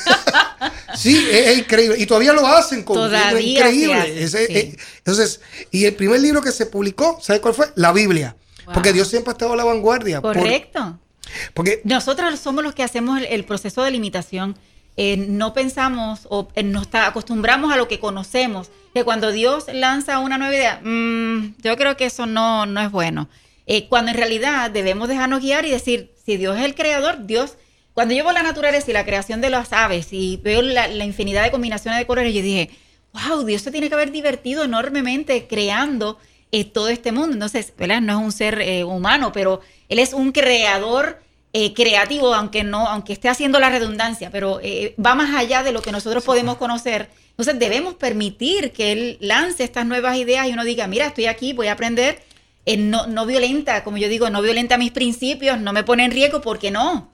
Sí, 0.96 1.14
es, 1.30 1.48
es 1.48 1.58
increíble. 1.58 1.96
Y 1.98 2.06
todavía 2.06 2.32
lo 2.32 2.46
hacen 2.46 2.82
con 2.82 2.96
Todavía 2.96 3.38
es 3.38 3.44
increíble. 3.44 4.24
hace, 4.24 4.46
sí. 4.46 4.52
eh, 4.54 4.76
entonces, 4.98 5.40
y 5.70 5.84
el 5.84 5.94
primer 5.94 6.18
libro 6.20 6.40
que 6.40 6.50
se 6.50 6.64
publicó, 6.64 7.18
¿sabes 7.20 7.42
cuál 7.42 7.52
fue? 7.52 7.66
La 7.74 7.92
Biblia. 7.92 8.34
Wow. 8.64 8.72
Porque 8.74 8.94
Dios 8.94 9.06
siempre 9.08 9.30
ha 9.30 9.34
estado 9.34 9.52
a 9.52 9.56
la 9.56 9.64
vanguardia. 9.64 10.22
Por- 10.22 10.34
Correcto. 10.38 10.98
porque 11.52 11.82
Nosotros 11.84 12.40
somos 12.40 12.64
los 12.64 12.74
que 12.74 12.82
hacemos 12.82 13.18
el, 13.18 13.26
el 13.26 13.44
proceso 13.44 13.82
de 13.82 13.90
limitación. 13.90 14.56
Eh, 14.96 15.16
no 15.16 15.52
pensamos 15.52 16.26
o 16.30 16.48
eh, 16.54 16.62
nos 16.62 16.88
acostumbramos 16.92 17.72
a 17.72 17.76
lo 17.76 17.88
que 17.88 18.00
conocemos. 18.00 18.70
Que 18.94 19.04
cuando 19.04 19.30
Dios 19.30 19.66
lanza 19.72 20.18
una 20.18 20.38
nueva 20.38 20.54
idea, 20.54 20.80
mm, 20.82 21.56
yo 21.58 21.76
creo 21.76 21.96
que 21.96 22.06
eso 22.06 22.26
no, 22.26 22.66
no 22.66 22.80
es 22.80 22.90
bueno. 22.90 23.28
Eh, 23.66 23.88
cuando 23.88 24.10
en 24.10 24.16
realidad 24.16 24.70
debemos 24.70 25.08
dejarnos 25.08 25.40
guiar 25.40 25.66
y 25.66 25.70
decir, 25.70 26.12
si 26.24 26.36
Dios 26.36 26.56
es 26.56 26.64
el 26.64 26.74
creador, 26.74 27.26
Dios, 27.26 27.56
cuando 27.94 28.14
yo 28.14 28.24
veo 28.24 28.32
la 28.32 28.42
naturaleza 28.42 28.90
y 28.90 28.94
la 28.94 29.04
creación 29.04 29.40
de 29.40 29.50
las 29.50 29.72
aves 29.72 30.08
y 30.12 30.38
veo 30.42 30.62
la, 30.62 30.88
la 30.88 31.04
infinidad 31.04 31.42
de 31.42 31.50
combinaciones 31.50 31.98
de 31.98 32.06
colores, 32.06 32.32
yo 32.32 32.42
dije, 32.42 32.70
wow, 33.12 33.44
Dios 33.44 33.62
se 33.62 33.70
tiene 33.70 33.88
que 33.88 33.94
haber 33.94 34.12
divertido 34.12 34.64
enormemente 34.64 35.46
creando 35.46 36.18
eh, 36.52 36.64
todo 36.64 36.88
este 36.88 37.12
mundo. 37.12 37.32
Entonces. 37.34 37.72
No 37.78 38.18
es 38.18 38.24
un 38.24 38.32
ser 38.32 38.60
eh, 38.60 38.84
humano, 38.84 39.32
pero 39.32 39.60
Él 39.88 39.98
es 39.98 40.12
un 40.12 40.32
creador 40.32 41.20
eh, 41.58 41.72
creativo, 41.72 42.34
aunque 42.34 42.64
no, 42.64 42.86
aunque 42.86 43.14
esté 43.14 43.30
haciendo 43.30 43.58
la 43.58 43.70
redundancia, 43.70 44.28
pero 44.30 44.60
eh, 44.62 44.94
va 45.02 45.14
más 45.14 45.34
allá 45.34 45.62
de 45.62 45.72
lo 45.72 45.80
que 45.80 45.90
nosotros 45.90 46.22
podemos 46.22 46.58
conocer. 46.58 47.08
Entonces 47.30 47.58
debemos 47.58 47.94
permitir 47.94 48.72
que 48.72 48.92
Él 48.92 49.16
lance 49.20 49.64
estas 49.64 49.86
nuevas 49.86 50.18
ideas 50.18 50.46
y 50.46 50.52
uno 50.52 50.64
diga, 50.64 50.86
mira, 50.86 51.06
estoy 51.06 51.24
aquí, 51.24 51.54
voy 51.54 51.68
a 51.68 51.72
aprender. 51.72 52.20
eh, 52.66 52.76
no, 52.76 53.06
no 53.06 53.24
violenta, 53.24 53.84
como 53.84 53.96
yo 53.96 54.10
digo, 54.10 54.28
no 54.28 54.42
violenta 54.42 54.76
mis 54.76 54.92
principios, 54.92 55.58
no 55.58 55.72
me 55.72 55.82
pone 55.82 56.04
en 56.04 56.10
riesgo, 56.10 56.42
porque 56.42 56.70
no? 56.70 57.10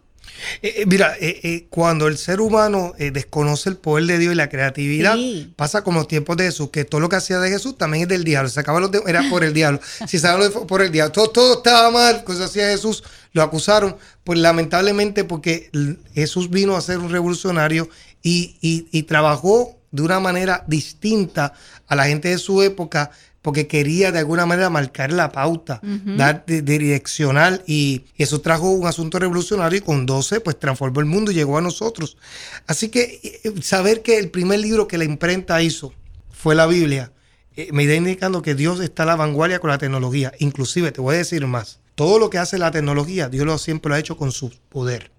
Eh, 0.62 0.74
eh, 0.78 0.87
mira, 0.87 1.14
eh, 1.20 1.40
eh, 1.42 1.66
cuando 1.70 2.08
el 2.08 2.18
ser 2.18 2.40
humano 2.40 2.92
desconoce 2.98 3.68
el 3.68 3.76
poder 3.76 4.06
de 4.06 4.18
Dios 4.18 4.32
y 4.32 4.37
la 4.37 4.48
creatividad, 4.48 5.14
Sí. 5.14 5.52
pasa 5.56 5.82
como 5.85 5.98
los 6.00 6.08
tiempos 6.08 6.37
de 6.37 6.44
Jesús, 6.44 6.70
que 6.70 6.85
todo 6.85 7.00
lo 7.00 7.08
que 7.08 7.16
hacía 7.16 7.38
de 7.38 7.50
Jesús 7.50 7.76
también 7.78 8.02
es 8.04 8.08
del 8.08 8.24
diablo. 8.24 8.48
Se 8.48 8.58
acaba 8.61 8.80
los 8.80 8.90
de- 8.90 9.02
era 9.06 9.22
por 9.30 9.44
el 9.44 9.52
diablo. 9.52 9.80
Si 10.08 10.18
se 10.18 10.28
por 10.68 10.82
el 10.82 10.90
diablo, 10.90 11.12
todo, 11.12 11.30
todo 11.30 11.54
estaba 11.58 11.90
mal, 11.90 12.24
cosas 12.24 12.50
hacía 12.50 12.68
Jesús, 12.68 13.04
lo 13.32 13.42
acusaron. 13.42 13.96
Pues 14.24 14.38
lamentablemente, 14.38 15.24
porque 15.24 15.70
Jesús 16.14 16.50
vino 16.50 16.76
a 16.76 16.80
ser 16.80 16.98
un 16.98 17.11
revolucionario 17.11 17.88
y, 18.22 18.56
y- 18.61 18.87
y 18.90 19.02
trabajó 19.04 19.78
de 19.90 20.02
una 20.02 20.20
manera 20.20 20.64
distinta 20.66 21.52
a 21.87 21.94
la 21.96 22.06
gente 22.06 22.28
de 22.28 22.38
su 22.38 22.62
época 22.62 23.11
porque 23.42 23.66
quería 23.66 24.12
de 24.12 24.20
alguna 24.20 24.46
manera 24.46 24.70
marcar 24.70 25.12
la 25.12 25.33
pauta, 25.33 25.81
dar 26.16 26.46
de, 26.46 26.62
de 26.62 26.78
direccional 26.78 27.62
y 27.66 28.05
eso 28.16 28.40
trajo 28.40 28.70
un 28.70 28.87
asunto 28.87 29.18
revolucionario 29.18 29.78
y 29.78 29.83
con 29.83 30.07
12 30.07 30.40
pues 30.40 30.59
transformó 30.59 31.00
el 31.00 31.07
mundo 31.07 31.33
y 31.33 31.35
llegó 31.35 31.59
a 31.59 31.61
nosotros. 31.61 32.16
Así 32.68 32.88
que 32.88 33.40
eh, 33.44 33.52
saber 33.62 34.02
que 34.02 34.18
el 34.18 34.31
primer 34.31 34.61
libro 34.61 34.87
que 34.87 34.96
la 34.96 35.05
imprenta 35.05 35.61
hizo 35.61 35.92
fue 36.31 36.55
la 36.55 36.66
Biblia, 36.66 37.12
eh, 37.57 37.68
me 37.72 37.83
está 37.83 37.96
indicando 37.96 38.42
que 38.42 38.55
Dios 38.55 38.81
está 38.81 39.02
a 39.02 39.07
la 39.07 39.16
vanguardia 39.16 39.59
con 39.59 39.70
la 39.70 39.78
tecnología. 39.78 40.33
Inclusive 40.38 40.92
te 40.92 41.00
voy 41.00 41.16
a 41.16 41.18
decir 41.18 41.46
más, 41.46 41.81
todo 41.94 42.18
lo 42.18 42.31
que 42.31 42.38
hace 42.38 42.59
la 42.59 42.70
tecnología, 42.70 43.28
Dios 43.28 43.44
lo 43.44 43.59
siempre 43.59 43.90
lo 43.90 43.96
ha 43.96 43.98
hecho 43.98 44.16
con 44.16 44.33
su 44.33 44.50
poder. 44.68 45.11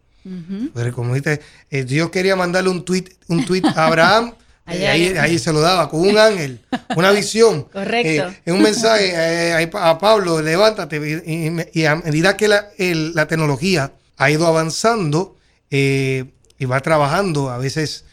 Pero 0.73 0.93
como 0.93 1.15
dice, 1.15 1.41
eh, 1.69 1.83
Dios 1.83 2.09
quería 2.09 2.38
mandarle 2.38 2.69
un 2.69 2.86
tweet, 2.86 3.09
un 3.27 3.45
tweet 3.45 3.63
a 3.75 3.88
Abraham, 3.88 4.33
Eh, 4.67 4.88
ahí, 4.88 5.17
ahí 5.17 5.39
se 5.39 5.52
lo 5.52 5.60
daba 5.60 5.89
con 5.89 5.99
un 6.02 6.17
ángel, 6.17 6.62
una 6.95 7.12
visión. 7.19 7.63
Correcto. 7.63 8.30
Eh, 8.30 8.41
en 8.45 8.56
un 8.56 8.62
mensaje 8.62 9.12
eh, 9.13 9.69
a 9.73 9.97
Pablo, 9.99 10.41
levántate. 10.41 10.97
Y, 11.26 11.80
y- 11.82 11.86
a 11.86 11.95
medida 11.97 12.38
que 12.38 12.47
la, 12.47 12.70
el- 12.78 13.14
la 13.14 13.28
tecnología 13.28 13.91
ha 14.18 14.32
ido 14.32 14.47
avanzando 14.47 15.36
eh, 15.70 16.26
y 16.57 16.66
va 16.66 16.80
trabajando, 16.80 17.49
a 17.49 17.57
veces 17.57 18.05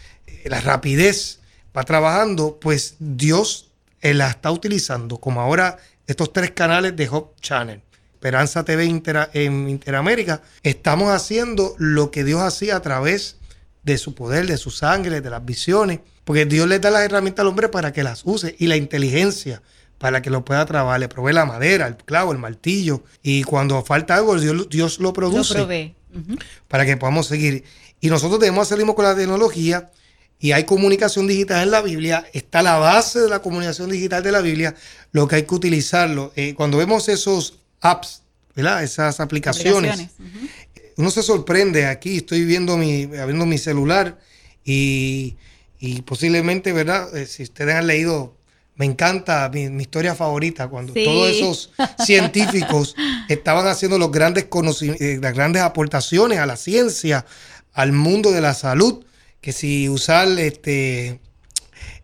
la 0.45 0.61
rapidez 0.61 1.39
va 1.77 1.85
trabajando, 1.85 2.59
pues 2.61 2.97
Dios 2.99 3.71
la 4.03 4.31
está 4.31 4.51
utilizando, 4.51 5.19
como 5.19 5.41
ahora 5.41 5.77
estos 6.07 6.33
tres 6.33 6.51
canales 6.51 6.97
de 6.97 7.09
Hope 7.09 7.41
Channel. 7.41 7.81
Esperanza 8.15 8.65
TV 8.65 8.85
Intera- 8.87 9.31
en 9.35 9.69
Interamérica, 9.69 10.43
estamos 10.63 11.11
haciendo 11.11 11.75
lo 11.79 12.11
que 12.11 12.25
Dios 12.25 12.41
hacía 12.43 12.77
a 12.77 12.81
través 12.83 13.37
de 13.83 13.99
su 13.99 14.15
poder, 14.15 14.47
de 14.47 14.57
su 14.57 14.71
sangre, 14.71 15.21
de 15.21 15.31
las 15.31 15.45
visiones, 15.45 16.01
porque 16.25 16.45
Dios 16.47 16.69
le 16.69 16.79
da 16.79 16.91
las 16.91 17.03
herramientas 17.03 17.43
al 17.43 17.49
hombre 17.49 17.69
para 17.69 17.93
que 17.93 18.03
las 18.03 18.23
use 18.25 18.55
y 18.59 18.67
la 18.67 18.77
inteligencia 18.77 19.63
para 20.01 20.23
que 20.23 20.31
lo 20.31 20.45
pueda 20.45 20.65
trabajar. 20.65 20.99
Le 20.99 21.09
provee 21.09 21.35
la 21.35 21.45
madera, 21.45 21.87
el 21.87 21.97
clavo, 21.97 22.33
el 22.33 22.39
martillo. 22.39 23.03
Y 23.23 23.43
cuando 23.45 23.85
falta 23.85 24.17
algo, 24.17 24.39
Dios, 24.41 24.69
Dios 24.71 24.99
lo 24.99 25.09
Lo 25.09 25.13
produce 25.13 25.55
provee. 25.55 25.95
Ujú. 26.15 26.39
para 26.69 26.87
que 26.87 26.97
podamos 26.97 27.27
seguir. 27.27 27.65
Y 28.01 28.09
nosotros 28.09 28.41
debemos 28.41 28.71
lo 28.71 28.77
mismo 28.79 28.95
con 28.95 29.05
la 29.05 29.15
tecnología. 29.15 29.91
Y 30.39 30.53
hay 30.53 30.65
comunicación 30.65 31.27
digital 31.27 31.65
en 31.65 31.71
la 31.71 31.83
Biblia. 31.83 32.27
Está 32.33 32.63
la 32.63 32.79
base 32.79 33.21
de 33.21 33.29
la 33.29 33.43
comunicación 33.43 33.91
digital 33.91 34.23
de 34.23 34.33
la 34.33 34.41
Biblia. 34.41 34.75
Lo 35.13 35.29
que 35.29 35.37
hay 35.37 35.43
que 35.43 35.55
utilizarlo. 35.55 36.33
Eh, 36.35 36.55
cuando 36.55 36.79
vemos 36.79 37.11
esos 37.11 37.59
apps, 37.83 38.23
¿verdad? 38.57 38.83
Esas 38.83 39.21
aplicaciones. 39.21 40.09
Uno 40.97 41.11
se 41.11 41.23
sorprende. 41.23 41.87
Aquí 41.87 42.19
estoy 42.19 42.45
viendo 42.45 42.77
mi, 42.77 43.07
viendo 43.07 43.47
mi 43.47 43.59
celular 43.59 44.19
y, 44.65 45.37
y 45.79 46.03
posiblemente, 46.03 46.73
¿verdad? 46.73 47.17
Eh, 47.17 47.27
si 47.27 47.43
ustedes 47.43 47.75
han 47.75 47.87
leído, 47.87 48.37
me 48.77 48.87
encanta 48.87 49.51
mi, 49.53 49.69
mi 49.69 49.83
historia 49.83 50.15
favorita, 50.15 50.69
cuando 50.69 50.95
Sí. 50.95 51.05
todos 51.05 51.31
esos 51.31 51.71
científicos 52.05 52.95
estaban 53.29 53.67
haciendo 53.67 53.99
los 53.99 54.11
grandes 54.11 54.47
eh, 54.83 55.19
las 55.21 55.35
grandes 55.35 55.63
aportaciones 55.63 56.39
a 56.39 56.47
la 56.47 56.57
ciencia, 56.57 57.27
al 57.73 57.93
mundo 57.93 58.31
de 58.33 58.41
la 58.41 58.55
salud, 58.55 59.05
que 59.41 59.53
si 59.53 59.89
usar 59.89 60.29
este 60.39 61.21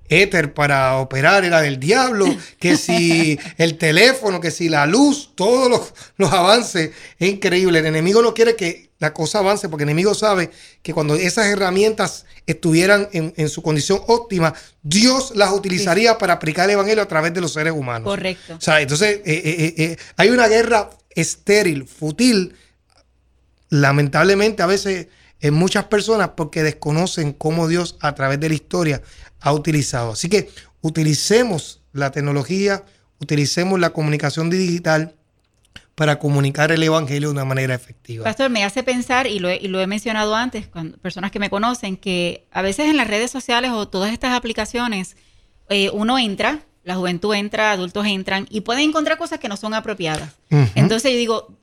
éter 0.09 0.55
para 0.55 0.97
operar 0.97 1.45
era 1.45 1.61
del 1.61 1.79
diablo, 1.79 2.27
que 2.59 2.77
si 2.77 3.39
el 3.59 3.79
teléfono, 3.79 4.41
que 4.41 4.51
si 4.51 4.69
la 4.69 4.87
luz, 4.87 5.33
todos 5.35 5.71
los, 5.71 5.95
los 6.17 6.33
avances, 6.33 6.91
es 7.19 7.29
increíble. 7.29 7.79
El 7.79 7.87
enemigo 7.87 8.23
no 8.23 8.35
quiere 8.35 8.57
que 8.57 8.87
la 8.99 9.13
cosa 9.13 9.41
avance 9.41 9.69
porque 9.69 9.85
el 9.85 9.91
enemigo 9.91 10.15
sabe 10.15 10.51
que 10.83 10.95
cuando 10.95 11.17
esas 11.17 11.47
herramientas 11.47 12.25
estuvieran 12.47 13.09
en, 13.13 13.35
en 13.37 13.49
su 13.49 13.63
condición 13.63 14.01
óptima, 14.07 14.55
Dios 14.83 15.33
las 15.35 15.53
utilizaría 15.53 16.17
para 16.17 16.35
aplicar 16.35 16.67
el 16.67 16.75
evangelio 16.75 17.03
a 17.03 17.09
través 17.09 17.35
de 17.35 17.41
los 17.41 17.53
seres 17.53 17.73
humanos. 17.73 18.09
Correcto. 18.09 18.57
O 18.57 18.61
sea, 18.61 18.81
entonces 18.81 19.21
eh, 19.25 19.43
eh, 19.45 19.75
eh, 19.77 19.97
hay 20.17 20.31
una 20.31 20.49
guerra 20.49 20.91
estéril, 21.11 21.87
fútil, 21.87 22.55
lamentablemente 23.69 24.63
a 24.63 24.67
veces 24.67 25.09
en 25.41 25.55
muchas 25.55 25.85
personas 25.85 26.31
porque 26.37 26.63
desconocen 26.63 27.33
cómo 27.33 27.69
Dios 27.69 27.97
a 28.01 28.15
través 28.15 28.41
de 28.41 28.49
la 28.49 28.55
historia 28.55 29.03
ha 29.41 29.53
utilizado. 29.53 30.13
Así 30.13 30.29
que 30.29 30.51
utilicemos 30.81 31.83
la 31.93 32.11
tecnología, 32.11 32.85
utilicemos 33.21 33.81
la 33.81 33.91
comunicación 33.91 34.51
digital 34.51 35.15
para 35.95 36.19
comunicar 36.19 36.73
el 36.73 36.83
Evangelio 36.83 37.29
de 37.29 37.33
una 37.33 37.47
manera 37.47 37.75
efectiva. 37.75 38.25
Pastor, 38.25 38.51
me 38.51 38.65
hace 38.65 38.83
pensar, 38.83 39.27
y 39.27 39.39
lo, 39.39 39.49
he, 39.49 39.57
y 39.57 39.69
lo 39.69 39.81
he 39.81 39.87
mencionado 39.87 40.35
antes, 40.37 40.67
cuando 40.69 40.99
personas 40.99 41.31
que 41.31 41.39
me 41.39 41.49
conocen, 41.49 41.97
que 41.97 42.47
a 42.53 42.61
veces 42.61 42.91
en 42.91 42.99
las 42.99 43.09
redes 43.09 43.31
sociales 43.31 43.71
o 43.71 43.89
todas 43.89 44.13
estas 44.13 44.35
aplicaciones, 44.35 45.17
eh, 45.71 45.91
uno 45.95 46.19
entra, 46.19 46.61
la 46.85 46.97
juventud 46.97 47.35
entra, 47.35 47.73
adultos 47.73 48.07
entran, 48.07 48.47
y 48.51 48.61
pueden 48.61 48.91
encontrar 48.91 49.17
cosas 49.17 49.41
que 49.41 49.49
no 49.49 49.57
son 49.57 49.73
apropiadas. 49.73 50.35
Entonces 50.75 51.13
yo 51.13 51.19
digo, 51.19 51.57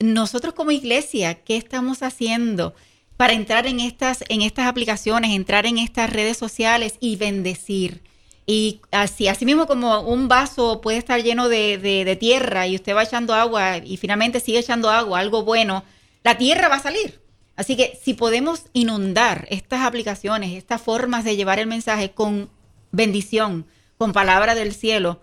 nosotros 0.00 0.52
como 0.52 0.70
iglesia, 0.70 1.42
¿qué 1.42 1.56
estamos 1.56 2.02
haciendo 2.02 2.74
para 3.18 3.34
entrar 3.34 3.66
en 3.66 3.80
estas, 3.80 4.24
en 4.30 4.40
estas 4.40 4.66
aplicaciones, 4.66 5.32
entrar 5.32 5.66
en 5.66 5.76
estas 5.76 6.08
redes 6.08 6.38
sociales 6.38 6.94
y 7.00 7.16
bendecir? 7.16 8.00
Y 8.46 8.80
así, 8.92 9.28
así 9.28 9.44
mismo 9.44 9.66
como 9.66 10.00
un 10.00 10.28
vaso 10.28 10.80
puede 10.80 10.96
estar 10.96 11.22
lleno 11.22 11.50
de, 11.50 11.76
de- 11.76 12.16
tierra 12.16 12.66
y 12.66 12.76
usted 12.76 12.94
va 12.94 13.02
echando 13.02 13.34
agua 13.34 13.76
y 13.76 13.98
finalmente 13.98 14.40
sigue 14.40 14.60
echando 14.60 14.88
agua, 14.88 15.18
algo 15.18 15.42
bueno, 15.44 15.84
la 16.24 16.38
tierra 16.38 16.68
va 16.68 16.76
a 16.76 16.80
salir. 16.82 17.20
Así 17.56 17.76
que 17.76 17.98
si 18.02 18.14
podemos 18.14 18.62
inundar 18.72 19.46
estas 19.50 19.82
aplicaciones, 19.82 20.56
estas 20.56 20.80
formas 20.80 21.24
de 21.24 21.36
llevar 21.36 21.58
el 21.58 21.66
mensaje 21.66 22.12
con 22.12 22.48
bendición, 22.92 23.66
con 23.98 24.12
palabra 24.12 24.54
del 24.54 24.72
cielo, 24.72 25.20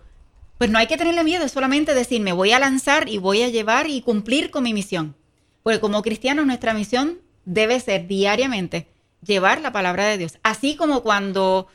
pues 0.58 0.70
no 0.70 0.78
hay 0.78 0.86
que 0.86 0.96
tenerle 0.98 1.24
miedo, 1.24 1.44
es 1.44 1.52
solamente 1.52 1.94
decir, 1.94 2.20
me 2.20 2.32
voy 2.32 2.52
a 2.52 2.58
lanzar 2.58 3.08
y 3.08 3.18
voy 3.18 3.42
a 3.42 3.48
llevar 3.48 3.88
y 3.88 4.02
cumplir 4.02 4.50
con 4.50 4.62
mi 4.64 4.72
misión. 4.72 5.16
Porque 5.62 5.80
como 5.80 6.02
cristianos 6.02 6.46
nuestra 6.46 6.74
misión 6.74 7.18
debe 7.46 7.80
ser 7.80 8.06
diariamente 8.06 8.86
llevar 9.22 9.62
la 9.62 9.72
palabra 9.72 10.06
de 10.06 10.18
Dios. 10.18 10.38
Así 10.42 10.76
como 10.76 11.02
cuando 11.02 11.68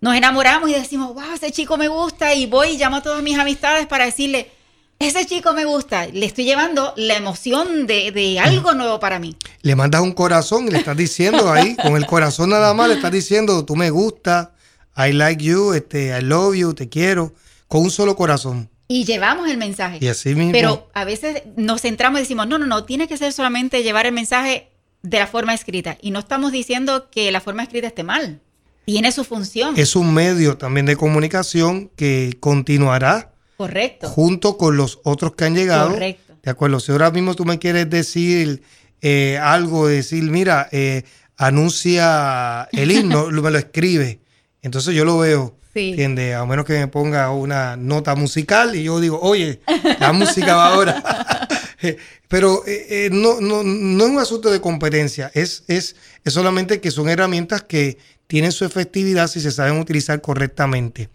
nos 0.00 0.14
enamoramos 0.14 0.70
y 0.70 0.74
decimos, 0.74 1.12
wow, 1.14 1.34
ese 1.34 1.50
chico 1.50 1.76
me 1.76 1.88
gusta 1.88 2.34
y 2.34 2.46
voy 2.46 2.70
y 2.70 2.78
llamo 2.78 2.98
a 2.98 3.02
todas 3.02 3.22
mis 3.22 3.36
amistades 3.36 3.86
para 3.86 4.04
decirle, 4.04 4.50
ese 5.00 5.26
chico 5.26 5.52
me 5.52 5.64
gusta. 5.64 6.06
Le 6.06 6.26
estoy 6.26 6.44
llevando 6.44 6.92
la 6.96 7.16
emoción 7.16 7.86
de, 7.86 8.12
de 8.12 8.38
algo 8.38 8.74
nuevo 8.74 9.00
para 9.00 9.18
mí. 9.18 9.36
Le 9.62 9.76
mandas 9.76 10.02
un 10.02 10.12
corazón 10.12 10.68
y 10.68 10.70
le 10.70 10.78
estás 10.78 10.96
diciendo 10.96 11.50
ahí, 11.52 11.76
con 11.76 11.96
el 11.96 12.06
corazón 12.06 12.50
nada 12.50 12.74
más, 12.74 12.88
le 12.88 12.94
estás 12.94 13.12
diciendo, 13.12 13.64
tú 13.64 13.76
me 13.76 13.90
gusta, 13.90 14.54
I 14.96 15.12
like 15.12 15.42
you, 15.42 15.72
este, 15.72 16.16
I 16.18 16.22
love 16.22 16.54
you, 16.54 16.74
te 16.74 16.88
quiero, 16.88 17.32
con 17.66 17.82
un 17.82 17.90
solo 17.90 18.16
corazón. 18.16 18.68
Y 18.88 19.04
llevamos 19.04 19.48
el 19.48 19.58
mensaje. 19.58 19.98
Y 20.00 20.08
así 20.08 20.34
mismo. 20.34 20.52
Pero 20.52 20.90
a 20.94 21.04
veces 21.04 21.42
nos 21.56 21.82
centramos 21.82 22.20
y 22.20 22.22
decimos, 22.22 22.48
no, 22.48 22.58
no, 22.58 22.66
no, 22.66 22.84
tiene 22.84 23.06
que 23.06 23.16
ser 23.16 23.32
solamente 23.32 23.82
llevar 23.82 24.06
el 24.06 24.12
mensaje 24.12 24.70
de 25.02 25.18
la 25.18 25.26
forma 25.26 25.54
escrita. 25.54 25.96
Y 26.00 26.10
no 26.10 26.18
estamos 26.18 26.52
diciendo 26.52 27.08
que 27.10 27.30
la 27.32 27.40
forma 27.40 27.62
escrita 27.62 27.86
esté 27.86 28.02
mal. 28.02 28.40
Tiene 28.84 29.12
su 29.12 29.22
función. 29.24 29.74
es 29.76 29.96
un 29.96 30.14
medio 30.14 30.56
también 30.56 30.86
de 30.86 30.96
comunicación 30.96 31.90
que 31.94 32.36
continuará 32.40 33.32
Correcto. 33.58 34.08
junto 34.08 34.56
con 34.56 34.78
los 34.78 35.00
otros 35.04 35.34
que 35.34 35.44
han 35.44 35.54
llegado. 35.54 35.90
Correcto. 35.90 36.34
De 36.42 36.50
acuerdo. 36.50 36.80
Si 36.80 36.90
ahora 36.92 37.10
mismo 37.10 37.34
tú 37.34 37.44
me 37.44 37.58
quieres 37.58 37.90
decir 37.90 38.62
eh, 39.02 39.38
algo, 39.42 39.86
decir, 39.88 40.22
mira, 40.24 40.68
eh, 40.72 41.02
anuncia 41.36 42.68
el 42.72 42.90
himno, 42.90 43.26
me 43.30 43.50
lo 43.50 43.58
escribe. 43.58 44.20
Entonces 44.62 44.94
yo 44.94 45.04
lo 45.04 45.18
veo. 45.18 45.56
Sí. 45.74 45.90
¿Entiendes? 45.90 46.34
A 46.34 46.46
menos 46.46 46.64
que 46.64 46.72
me 46.72 46.88
ponga 46.88 47.30
una 47.30 47.76
nota 47.76 48.14
musical 48.14 48.74
y 48.74 48.84
yo 48.84 49.00
digo, 49.00 49.20
oye, 49.20 49.60
la 50.00 50.12
música 50.12 50.56
va 50.56 50.68
ahora. 50.68 51.46
Pero 52.28 52.62
eh, 52.66 52.86
eh, 53.06 53.08
no, 53.10 53.40
no, 53.40 53.62
no 53.62 54.04
es 54.04 54.10
un 54.10 54.18
asunto 54.18 54.50
de 54.50 54.60
competencia, 54.60 55.30
es, 55.34 55.64
es, 55.66 55.96
es 56.24 56.32
solamente 56.32 56.80
que 56.80 56.90
son 56.90 57.08
herramientas 57.08 57.62
que 57.62 57.98
tienen 58.26 58.52
su 58.52 58.66
efectividad 58.66 59.28
si 59.28 59.40
se 59.40 59.50
saben 59.50 59.78
utilizar 59.80 60.20
correctamente. 60.20 61.08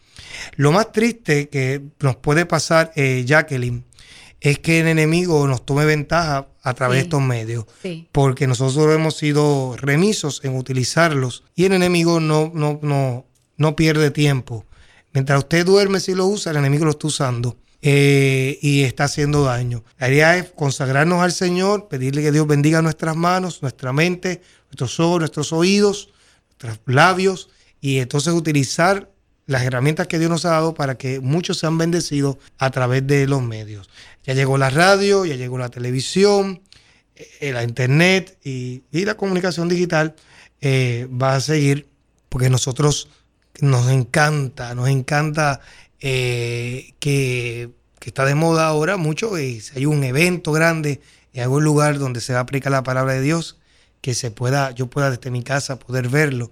Lo 0.55 0.72
más 0.72 0.91
triste 0.91 1.49
que 1.49 1.82
nos 1.99 2.16
puede 2.16 2.45
pasar, 2.47 2.91
eh, 2.95 3.24
Jacqueline, 3.28 3.84
es 4.41 4.59
que 4.59 4.80
el 4.80 4.88
enemigo 4.88 5.47
nos 5.47 5.66
tome 5.66 5.86
ventaja 5.86 6.47
a 6.64 6.74
través 6.74 6.97
de 6.97 7.03
estos 7.03 7.22
medios 7.22 7.66
Sí. 7.82 8.09
porque 8.11 8.47
nosotros 8.47 8.93
hemos 8.93 9.16
sido 9.16 9.76
remisos 9.78 10.41
en 10.43 10.57
utilizarlos 10.57 11.43
y 11.55 11.66
el 11.66 11.74
enemigo 11.74 12.20
no, 12.20 12.51
no, 12.53 12.80
no, 12.82 13.26
no 13.57 13.76
pierde 13.76 14.11
tiempo. 14.11 14.66
Mientras 15.14 15.39
usted 15.39 15.66
duerme, 15.66 15.99
si 15.99 16.16
lo 16.16 16.26
usa, 16.26 16.51
el 16.51 16.57
enemigo 16.57 16.86
lo 16.86 16.91
está 16.91 17.07
usando 17.07 17.57
eh, 17.86 18.59
y 18.61 18.84
está 18.84 19.03
haciendo 19.03 19.43
daño. 19.43 19.84
La 19.97 20.09
idea 20.09 20.38
es 20.38 20.51
consagrarnos 20.51 21.21
al 21.21 21.34
Señor, 21.34 21.89
pedirle 21.89 22.21
que 22.21 22.31
Dios 22.31 22.47
bendiga 22.47 22.81
nuestras 22.81 23.17
manos, 23.17 23.61
nuestra 23.61 23.91
mente, 23.91 24.41
nuestros 24.67 25.01
ojos, 25.01 25.19
nuestros 25.19 25.51
oídos, 25.51 26.09
nuestros 26.49 26.79
labios 26.86 27.49
y 27.81 27.97
entonces 27.97 28.34
utilizar 28.34 29.11
las 29.47 29.63
herramientas 29.63 30.07
que 30.07 30.17
Dios 30.17 30.31
nos 30.31 30.45
ha 30.45 30.51
dado 30.51 30.73
para 30.73 30.95
que 30.95 31.19
muchos 31.19 31.57
sean 31.57 31.77
bendecidos 31.77 32.38
a 32.57 32.71
través 32.71 33.05
de 33.05 33.27
los 33.27 33.41
medios. 33.41 33.89
Ya 34.23 34.34
llegó 34.34 34.57
la 34.57 34.69
radio, 34.69 35.25
ya 35.25 35.36
llegó 35.36 35.57
la 35.57 35.67
televisión, 35.67 36.61
eh, 37.15 37.51
la 37.51 37.65
internet 37.65 38.38
y, 38.45 38.84
la 38.93 39.15
comunicación 39.15 39.67
digital 39.67 40.15
eh, 40.61 41.09
va 41.11 41.36
a 41.36 41.41
seguir 41.41 41.89
porque 42.29 42.49
nosotros 42.49 43.09
nos 43.59 43.89
encanta, 43.89 44.73
nos 44.73 44.88
encanta 44.88 45.59
eh, 46.06 46.95
que, 46.99 47.72
está 48.01 48.26
de 48.26 48.36
moda 48.36 48.68
ahora 48.68 48.97
mucho 48.97 49.39
y 49.39 49.62
si 49.62 49.80
hay 49.80 49.86
un 49.86 50.04
evento 50.04 50.51
grande 50.51 50.99
en 51.32 51.43
algún 51.43 51.64
lugar 51.64 51.97
donde 51.97 52.20
se 52.20 52.34
va 52.34 52.39
a 52.39 52.41
aplicar 52.41 52.74
la 52.74 52.84
palabra 52.84 53.14
de 53.14 53.22
Dios, 53.22 53.58
que 54.01 54.14
se 54.14 54.30
pueda, 54.30 54.72
yo 54.72 54.88
pueda 54.88 55.10
desde 55.10 55.32
mi 55.32 55.43
casa 55.43 55.80
poder 55.80 56.10
verlo 56.10 56.51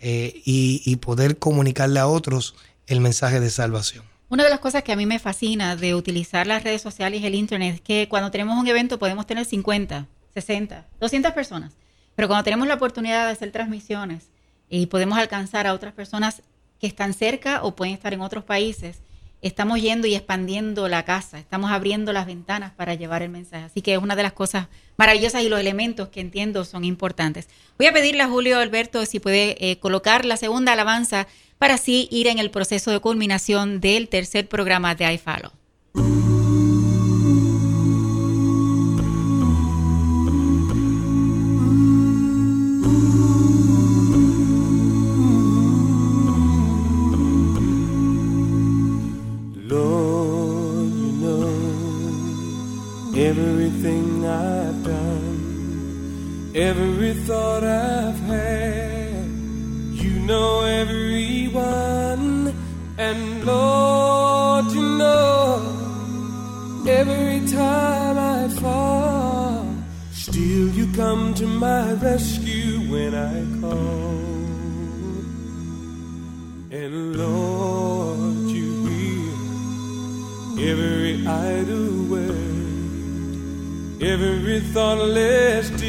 eh, 0.00 0.42
y, 0.44 0.82
y 0.84 0.96
poder 0.96 1.38
comunicarle 1.38 1.98
a 1.98 2.06
otros 2.06 2.54
el 2.86 3.00
mensaje 3.00 3.40
de 3.40 3.48
salvación. 3.48 4.04
Una 4.28 4.44
de 4.44 4.50
las 4.50 4.60
cosas 4.60 4.82
que 4.82 4.92
a 4.92 4.96
mí 4.96 5.06
me 5.06 5.18
fascina 5.18 5.76
de 5.76 5.94
utilizar 5.94 6.46
las 6.46 6.62
redes 6.62 6.82
sociales 6.82 7.22
y 7.22 7.26
el 7.26 7.34
Internet 7.34 7.76
es 7.76 7.80
que 7.80 8.06
cuando 8.06 8.30
tenemos 8.30 8.58
un 8.58 8.68
evento 8.68 8.98
podemos 8.98 9.26
tener 9.26 9.46
50, 9.46 10.06
60, 10.34 10.86
200 11.00 11.32
personas. 11.32 11.72
Pero 12.14 12.28
cuando 12.28 12.44
tenemos 12.44 12.68
la 12.68 12.74
oportunidad 12.74 13.24
de 13.24 13.32
hacer 13.32 13.50
transmisiones 13.50 14.28
y 14.68 14.86
podemos 14.86 15.18
alcanzar 15.18 15.66
a 15.66 15.72
otras 15.72 15.94
personas 15.94 16.42
que 16.80 16.86
están 16.86 17.14
cerca 17.14 17.62
o 17.62 17.76
pueden 17.76 17.94
estar 17.94 18.14
en 18.14 18.20
otros 18.20 18.44
países, 18.44 19.02
estamos 19.42 19.80
yendo 19.80 20.06
y 20.06 20.14
expandiendo 20.14 20.88
la 20.88 21.04
casa, 21.04 21.38
estamos 21.38 21.70
abriendo 21.70 22.12
las 22.12 22.26
ventanas 22.26 22.72
para 22.72 22.94
llevar 22.94 23.22
el 23.22 23.30
mensaje. 23.30 23.64
Así 23.64 23.82
que 23.82 23.94
es 23.94 23.98
una 23.98 24.16
de 24.16 24.22
las 24.22 24.32
cosas 24.32 24.68
maravillosas 24.96 25.42
y 25.42 25.48
los 25.48 25.60
elementos 25.60 26.08
que 26.08 26.20
entiendo 26.20 26.64
son 26.64 26.84
importantes. 26.84 27.48
Voy 27.78 27.86
a 27.86 27.92
pedirle 27.92 28.22
a 28.22 28.28
Julio 28.28 28.58
Alberto 28.58 29.04
si 29.06 29.20
puede 29.20 29.56
eh, 29.70 29.78
colocar 29.78 30.24
la 30.24 30.36
segunda 30.36 30.72
alabanza 30.72 31.26
para 31.58 31.74
así 31.74 32.08
ir 32.10 32.26
en 32.26 32.38
el 32.38 32.50
proceso 32.50 32.90
de 32.90 33.00
culminación 33.00 33.80
del 33.80 34.08
tercer 34.08 34.48
programa 34.48 34.94
de 34.94 35.12
iFollow. 35.14 35.52
Every 56.70 57.14
thought 57.26 57.64
I've 57.64 58.20
had. 58.32 59.24
You 60.02 60.12
know 60.30 60.62
everyone, 60.82 62.54
and 62.96 63.44
Lord, 63.44 64.66
you 64.76 64.82
know 65.00 65.80
every 66.86 67.40
time 67.48 68.16
I 68.36 68.48
fall, 68.60 69.66
still 70.12 70.68
you 70.78 70.86
come 70.94 71.34
to 71.40 71.46
my 71.46 71.94
rescue 71.94 72.78
when 72.92 73.12
I 73.32 73.36
call. 73.60 74.20
And 76.80 77.16
Lord, 77.16 78.46
you 78.56 78.70
hear 80.56 80.72
every 80.72 81.26
idle 81.26 81.90
word, 82.12 82.70
every 84.12 84.60
thoughtless 84.72 85.79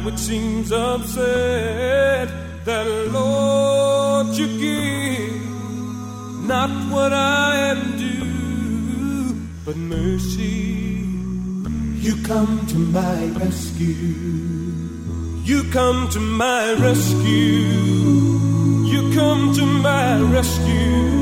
how 0.00 0.08
it 0.08 0.18
seems 0.18 0.70
absurd 0.72 2.28
that 2.64 2.86
Lord 3.12 4.28
you 4.28 4.46
give 4.58 5.50
not 6.46 6.70
what 6.92 7.12
I 7.12 7.56
am 7.72 7.96
due, 7.98 9.34
but 9.64 9.76
mercy. 9.76 11.06
You 12.06 12.16
come 12.24 12.66
to 12.68 12.78
my 12.78 13.26
rescue. 13.42 13.94
You 15.44 15.64
come 15.70 16.08
to 16.10 16.20
my 16.20 16.72
rescue. 16.74 17.68
You 18.92 19.12
come 19.14 19.52
to 19.54 19.66
my 19.66 20.20
rescue. 20.20 21.19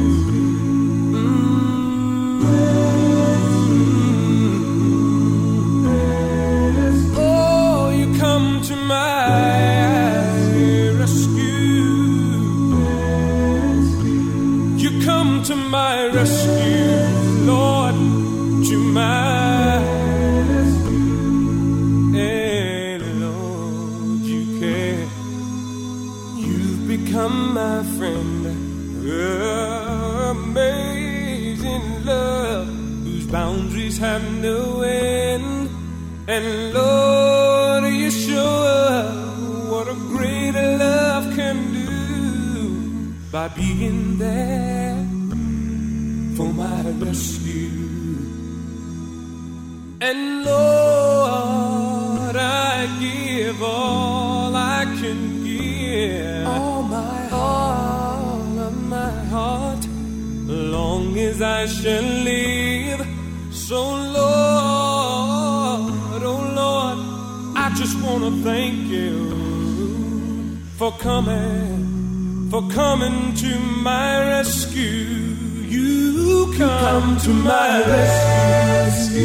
To 77.28 77.34
my 77.34 77.80
rescue. 77.86 79.20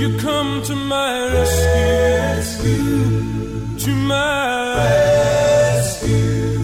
You 0.00 0.18
come 0.18 0.62
to 0.62 0.74
my 0.74 1.30
rescue. 1.34 2.86
To 3.84 3.90
my 3.90 4.76
rescue. 5.74 6.62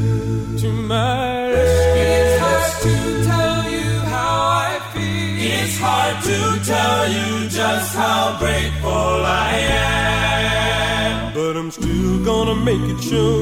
To 0.62 0.68
my 0.72 1.50
rescue. 1.50 2.02
It's 2.16 2.40
hard 2.44 2.72
to 2.86 2.94
tell 3.30 3.60
you 3.76 3.90
how 4.14 4.36
I 4.68 4.72
feel. 4.94 5.34
It's 5.52 5.76
hard 5.86 6.16
to 6.30 6.38
tell 6.72 7.00
you 7.16 7.48
just 7.50 7.94
how 7.94 8.38
grateful 8.38 9.16
I 9.46 9.50
am. 9.68 11.34
But 11.34 11.58
I'm 11.58 11.70
still 11.70 12.24
gonna 12.24 12.56
make 12.70 12.84
it 12.94 13.00
show. 13.02 13.36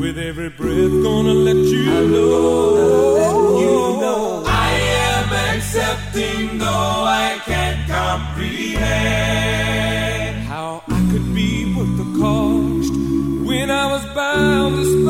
With 0.00 0.16
every 0.16 0.48
breath, 0.48 0.94
gonna 1.08 1.34
let 1.48 1.56
you 1.56 1.84
know. 2.14 3.60
You 3.62 3.74
know 4.02 4.44
I 4.46 4.48
am 4.48 4.49
accepting, 5.90 6.58
though 6.58 6.66
I 6.66 7.40
can't 7.44 7.88
comprehend. 7.88 8.86
How 10.46 10.82
I 10.88 11.08
could 11.10 11.34
be 11.34 11.74
worth 11.74 11.96
the 11.96 12.04
cost 12.20 12.92
when 13.46 13.70
I 13.70 13.86
was 13.92 14.04
bound, 14.14 14.76
despised, 14.76 15.09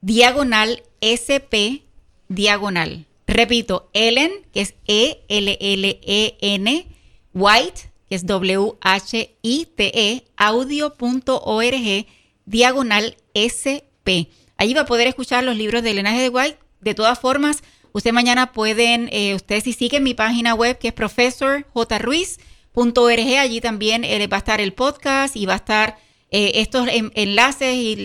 diagonal 0.00 0.82
SP 1.02 1.82
diagonal. 2.28 3.09
Repito, 3.30 3.88
Ellen, 3.92 4.32
que 4.52 4.60
es 4.60 4.74
E-L-L-E-N, 4.86 6.86
White, 7.32 7.80
que 8.08 8.16
es 8.16 8.26
W-H-I-T-E, 8.26 10.24
audio.org 10.36 12.06
diagonal 12.44 13.16
SP. 13.38 14.28
Allí 14.56 14.74
va 14.74 14.82
a 14.82 14.86
poder 14.86 15.06
escuchar 15.06 15.44
los 15.44 15.56
libros 15.56 15.82
de 15.82 15.92
Elena 15.92 16.18
de 16.18 16.28
White. 16.28 16.58
De 16.80 16.94
todas 16.94 17.20
formas, 17.20 17.62
Usted 17.92 18.12
mañana 18.12 18.52
pueden, 18.52 19.08
eh, 19.12 19.36
si 19.62 19.72
sigue 19.72 20.00
mi 20.00 20.14
página 20.14 20.54
web 20.54 20.78
que 20.78 20.88
es 20.88 20.94
profesorjruiz.org, 20.94 23.38
allí 23.38 23.60
también 23.60 24.04
eh, 24.04 24.26
va 24.28 24.36
a 24.36 24.38
estar 24.38 24.60
el 24.60 24.72
podcast 24.72 25.36
y 25.36 25.46
va 25.46 25.54
a 25.54 25.56
estar 25.56 25.98
eh, 26.30 26.52
estos 26.56 26.86
enlaces 27.14 27.74
y 27.74 28.04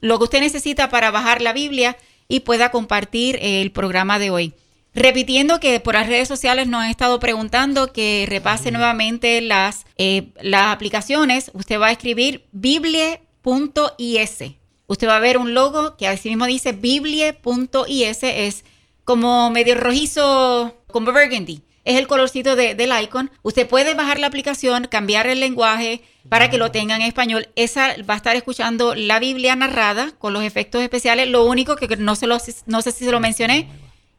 lo 0.00 0.18
que 0.18 0.24
usted 0.24 0.40
necesita 0.40 0.88
para 0.88 1.12
bajar 1.12 1.40
la 1.40 1.52
Biblia 1.52 1.96
y 2.32 2.40
pueda 2.40 2.70
compartir 2.70 3.38
el 3.42 3.72
programa 3.72 4.18
de 4.18 4.30
hoy. 4.30 4.54
Repitiendo 4.94 5.60
que 5.60 5.80
por 5.80 5.92
las 5.92 6.06
redes 6.06 6.28
sociales 6.28 6.66
nos 6.66 6.80
han 6.80 6.88
estado 6.88 7.20
preguntando 7.20 7.92
que 7.92 8.24
repase 8.26 8.70
nuevamente 8.70 9.42
las, 9.42 9.84
las 10.40 10.68
aplicaciones. 10.68 11.50
Usted 11.52 11.78
va 11.78 11.88
a 11.88 11.92
escribir 11.92 12.46
biblia.is. 12.52 13.18
Usted 14.86 15.08
va 15.08 15.16
a 15.16 15.20
ver 15.20 15.36
un 15.36 15.52
logo 15.52 15.98
que 15.98 16.08
así 16.08 16.30
mismo 16.30 16.46
dice 16.46 16.72
biblia.is. 16.72 18.22
Es 18.22 18.64
como 19.04 19.50
medio 19.50 19.74
rojizo, 19.74 20.74
como 20.86 21.12
burgundy. 21.12 21.60
Es 21.84 21.98
el 21.98 22.06
colorcito 22.06 22.54
del 22.54 23.02
icon. 23.02 23.30
Usted 23.42 23.68
puede 23.68 23.94
bajar 23.94 24.18
la 24.18 24.28
aplicación, 24.28 24.86
cambiar 24.88 25.26
el 25.26 25.40
lenguaje 25.40 26.02
para 26.28 26.48
que 26.48 26.58
lo 26.58 26.70
tenga 26.70 26.94
en 26.94 27.02
español. 27.02 27.48
Esa 27.56 27.96
va 28.08 28.14
a 28.14 28.16
estar 28.16 28.36
escuchando 28.36 28.94
la 28.94 29.18
Biblia 29.18 29.56
narrada 29.56 30.12
con 30.18 30.32
los 30.32 30.44
efectos 30.44 30.82
especiales. 30.82 31.28
Lo 31.28 31.44
único 31.44 31.76
que 31.76 31.96
no, 31.96 32.14
se 32.14 32.26
lo, 32.26 32.38
no 32.66 32.82
sé 32.82 32.92
si 32.92 33.04
se 33.04 33.10
lo 33.10 33.18
mencioné 33.18 33.68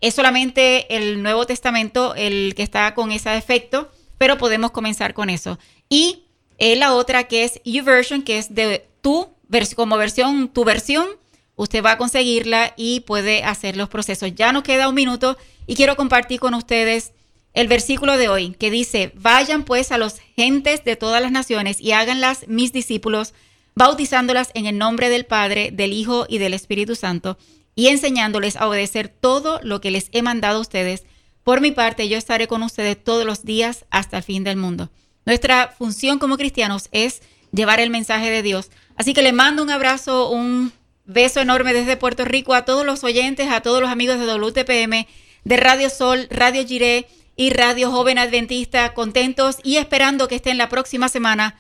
es 0.02 0.14
solamente 0.14 0.98
el 0.98 1.24
Nuevo 1.24 1.46
Testamento 1.46 2.14
el 2.16 2.54
que 2.56 2.64
está 2.64 2.94
con 2.94 3.14
ese 3.14 3.38
efecto, 3.38 3.90
pero 4.18 4.38
podemos 4.38 4.72
comenzar 4.72 5.14
con 5.14 5.30
eso. 5.30 5.58
Y 5.88 6.26
la 6.60 6.94
otra 6.94 7.26
que 7.26 7.46
es 7.46 7.62
YouVersion, 7.64 8.24
que 8.24 8.38
es 8.38 8.54
de 8.54 8.88
tu 9.02 9.30
como 9.76 9.98
versión, 9.98 10.50
tu 10.50 10.66
versión 10.66 11.08
usted 11.56 11.84
va 11.84 11.92
a 11.92 11.98
conseguirla 11.98 12.74
y 12.76 13.02
puede 13.02 13.44
hacer 13.44 13.78
los 13.78 13.90
procesos. 13.90 14.34
Ya 14.36 14.52
nos 14.52 14.64
queda 14.64 14.90
un 14.90 14.96
minuto 14.96 15.38
y 15.68 15.76
quiero 15.76 15.96
compartir 15.96 16.40
con 16.40 16.54
ustedes 16.54 17.14
el 17.54 17.68
versículo 17.68 18.18
de 18.18 18.30
hoy 18.30 18.52
que 18.52 18.72
dice, 18.72 19.12
vayan 19.16 19.64
pues 19.64 19.92
a 19.92 19.98
los 19.98 20.20
gentes 20.36 20.84
de 20.84 20.96
todas 20.96 21.22
las 21.22 21.32
naciones 21.32 21.80
y 21.80 21.92
háganlas 21.92 22.48
mis 22.48 22.74
discípulos, 22.74 23.34
bautizándolas 23.76 24.52
en 24.54 24.66
el 24.66 24.78
nombre 24.78 25.10
del 25.10 25.26
Padre, 25.26 25.72
del 25.72 25.94
Hijo 25.94 26.26
y 26.28 26.40
del 26.40 26.54
Espíritu 26.54 26.96
Santo, 26.96 27.38
y 27.76 27.88
enseñándoles 27.88 28.56
a 28.56 28.68
obedecer 28.68 29.08
todo 29.08 29.60
lo 29.64 29.82
que 29.82 29.92
les 29.92 30.10
he 30.12 30.22
mandado 30.22 30.58
a 30.58 30.62
ustedes. 30.62 31.04
Por 31.44 31.62
mi 31.62 31.72
parte, 31.72 32.08
yo 32.08 32.18
estaré 32.18 32.48
con 32.48 32.64
ustedes 32.64 33.04
todos 33.04 33.26
los 33.26 33.46
días 33.46 33.86
hasta 33.90 34.18
el 34.18 34.24
fin 34.24 34.44
del 34.44 34.58
mundo. 34.58 34.90
Nuestra 35.26 35.74
función 35.78 36.20
como 36.20 36.38
cristianos 36.38 36.90
es 36.92 37.22
llevar 37.52 37.80
el 37.80 37.90
mensaje 37.90 38.30
de 38.30 38.42
Dios. 38.42 38.70
Así 38.96 39.14
que 39.14 39.22
le 39.22 39.34
mando 39.34 39.64
un 39.64 39.70
abrazo, 39.70 40.30
un 40.30 40.72
Beso 41.06 41.42
enorme 41.42 41.74
desde 41.74 41.98
Puerto 41.98 42.24
Rico 42.24 42.54
a 42.54 42.64
todos 42.64 42.86
los 42.86 43.04
oyentes, 43.04 43.50
a 43.52 43.60
todos 43.60 43.82
los 43.82 43.90
amigos 43.90 44.20
de 44.20 44.26
WTPM, 44.26 45.06
de 45.44 45.58
Radio 45.58 45.90
Sol, 45.90 46.28
Radio 46.30 46.66
Giré 46.66 47.08
y 47.36 47.50
Radio 47.50 47.92
Joven 47.92 48.18
Adventista, 48.18 48.94
contentos 48.94 49.58
y 49.64 49.78
esperando 49.78 50.28
que 50.28 50.36
estén 50.36 50.58
la 50.58 50.70
próxima 50.70 51.10
semana 51.10 51.60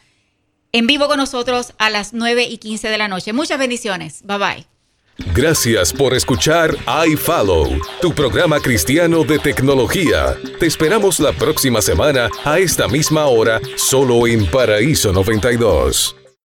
en 0.71 0.87
vivo 0.87 1.07
con 1.07 1.17
nosotros 1.17 1.73
a 1.77 1.89
las 1.89 2.13
9 2.13 2.43
y 2.43 2.57
15 2.57 2.89
de 2.89 2.97
la 2.97 3.07
noche. 3.07 3.33
Muchas 3.33 3.59
bendiciones. 3.59 4.21
Bye 4.23 4.37
bye. 4.37 4.67
Gracias 5.35 5.93
por 5.93 6.15
escuchar 6.15 6.75
iFollow, 7.07 7.79
tu 8.01 8.13
programa 8.13 8.59
cristiano 8.59 9.23
de 9.23 9.37
tecnología. 9.37 10.35
Te 10.59 10.65
esperamos 10.65 11.19
la 11.19 11.31
próxima 11.31 11.81
semana 11.81 12.29
a 12.43 12.57
esta 12.57 12.87
misma 12.87 13.27
hora, 13.27 13.61
solo 13.75 14.25
en 14.25 14.49
Paraíso 14.49 15.13
92. 15.13 16.22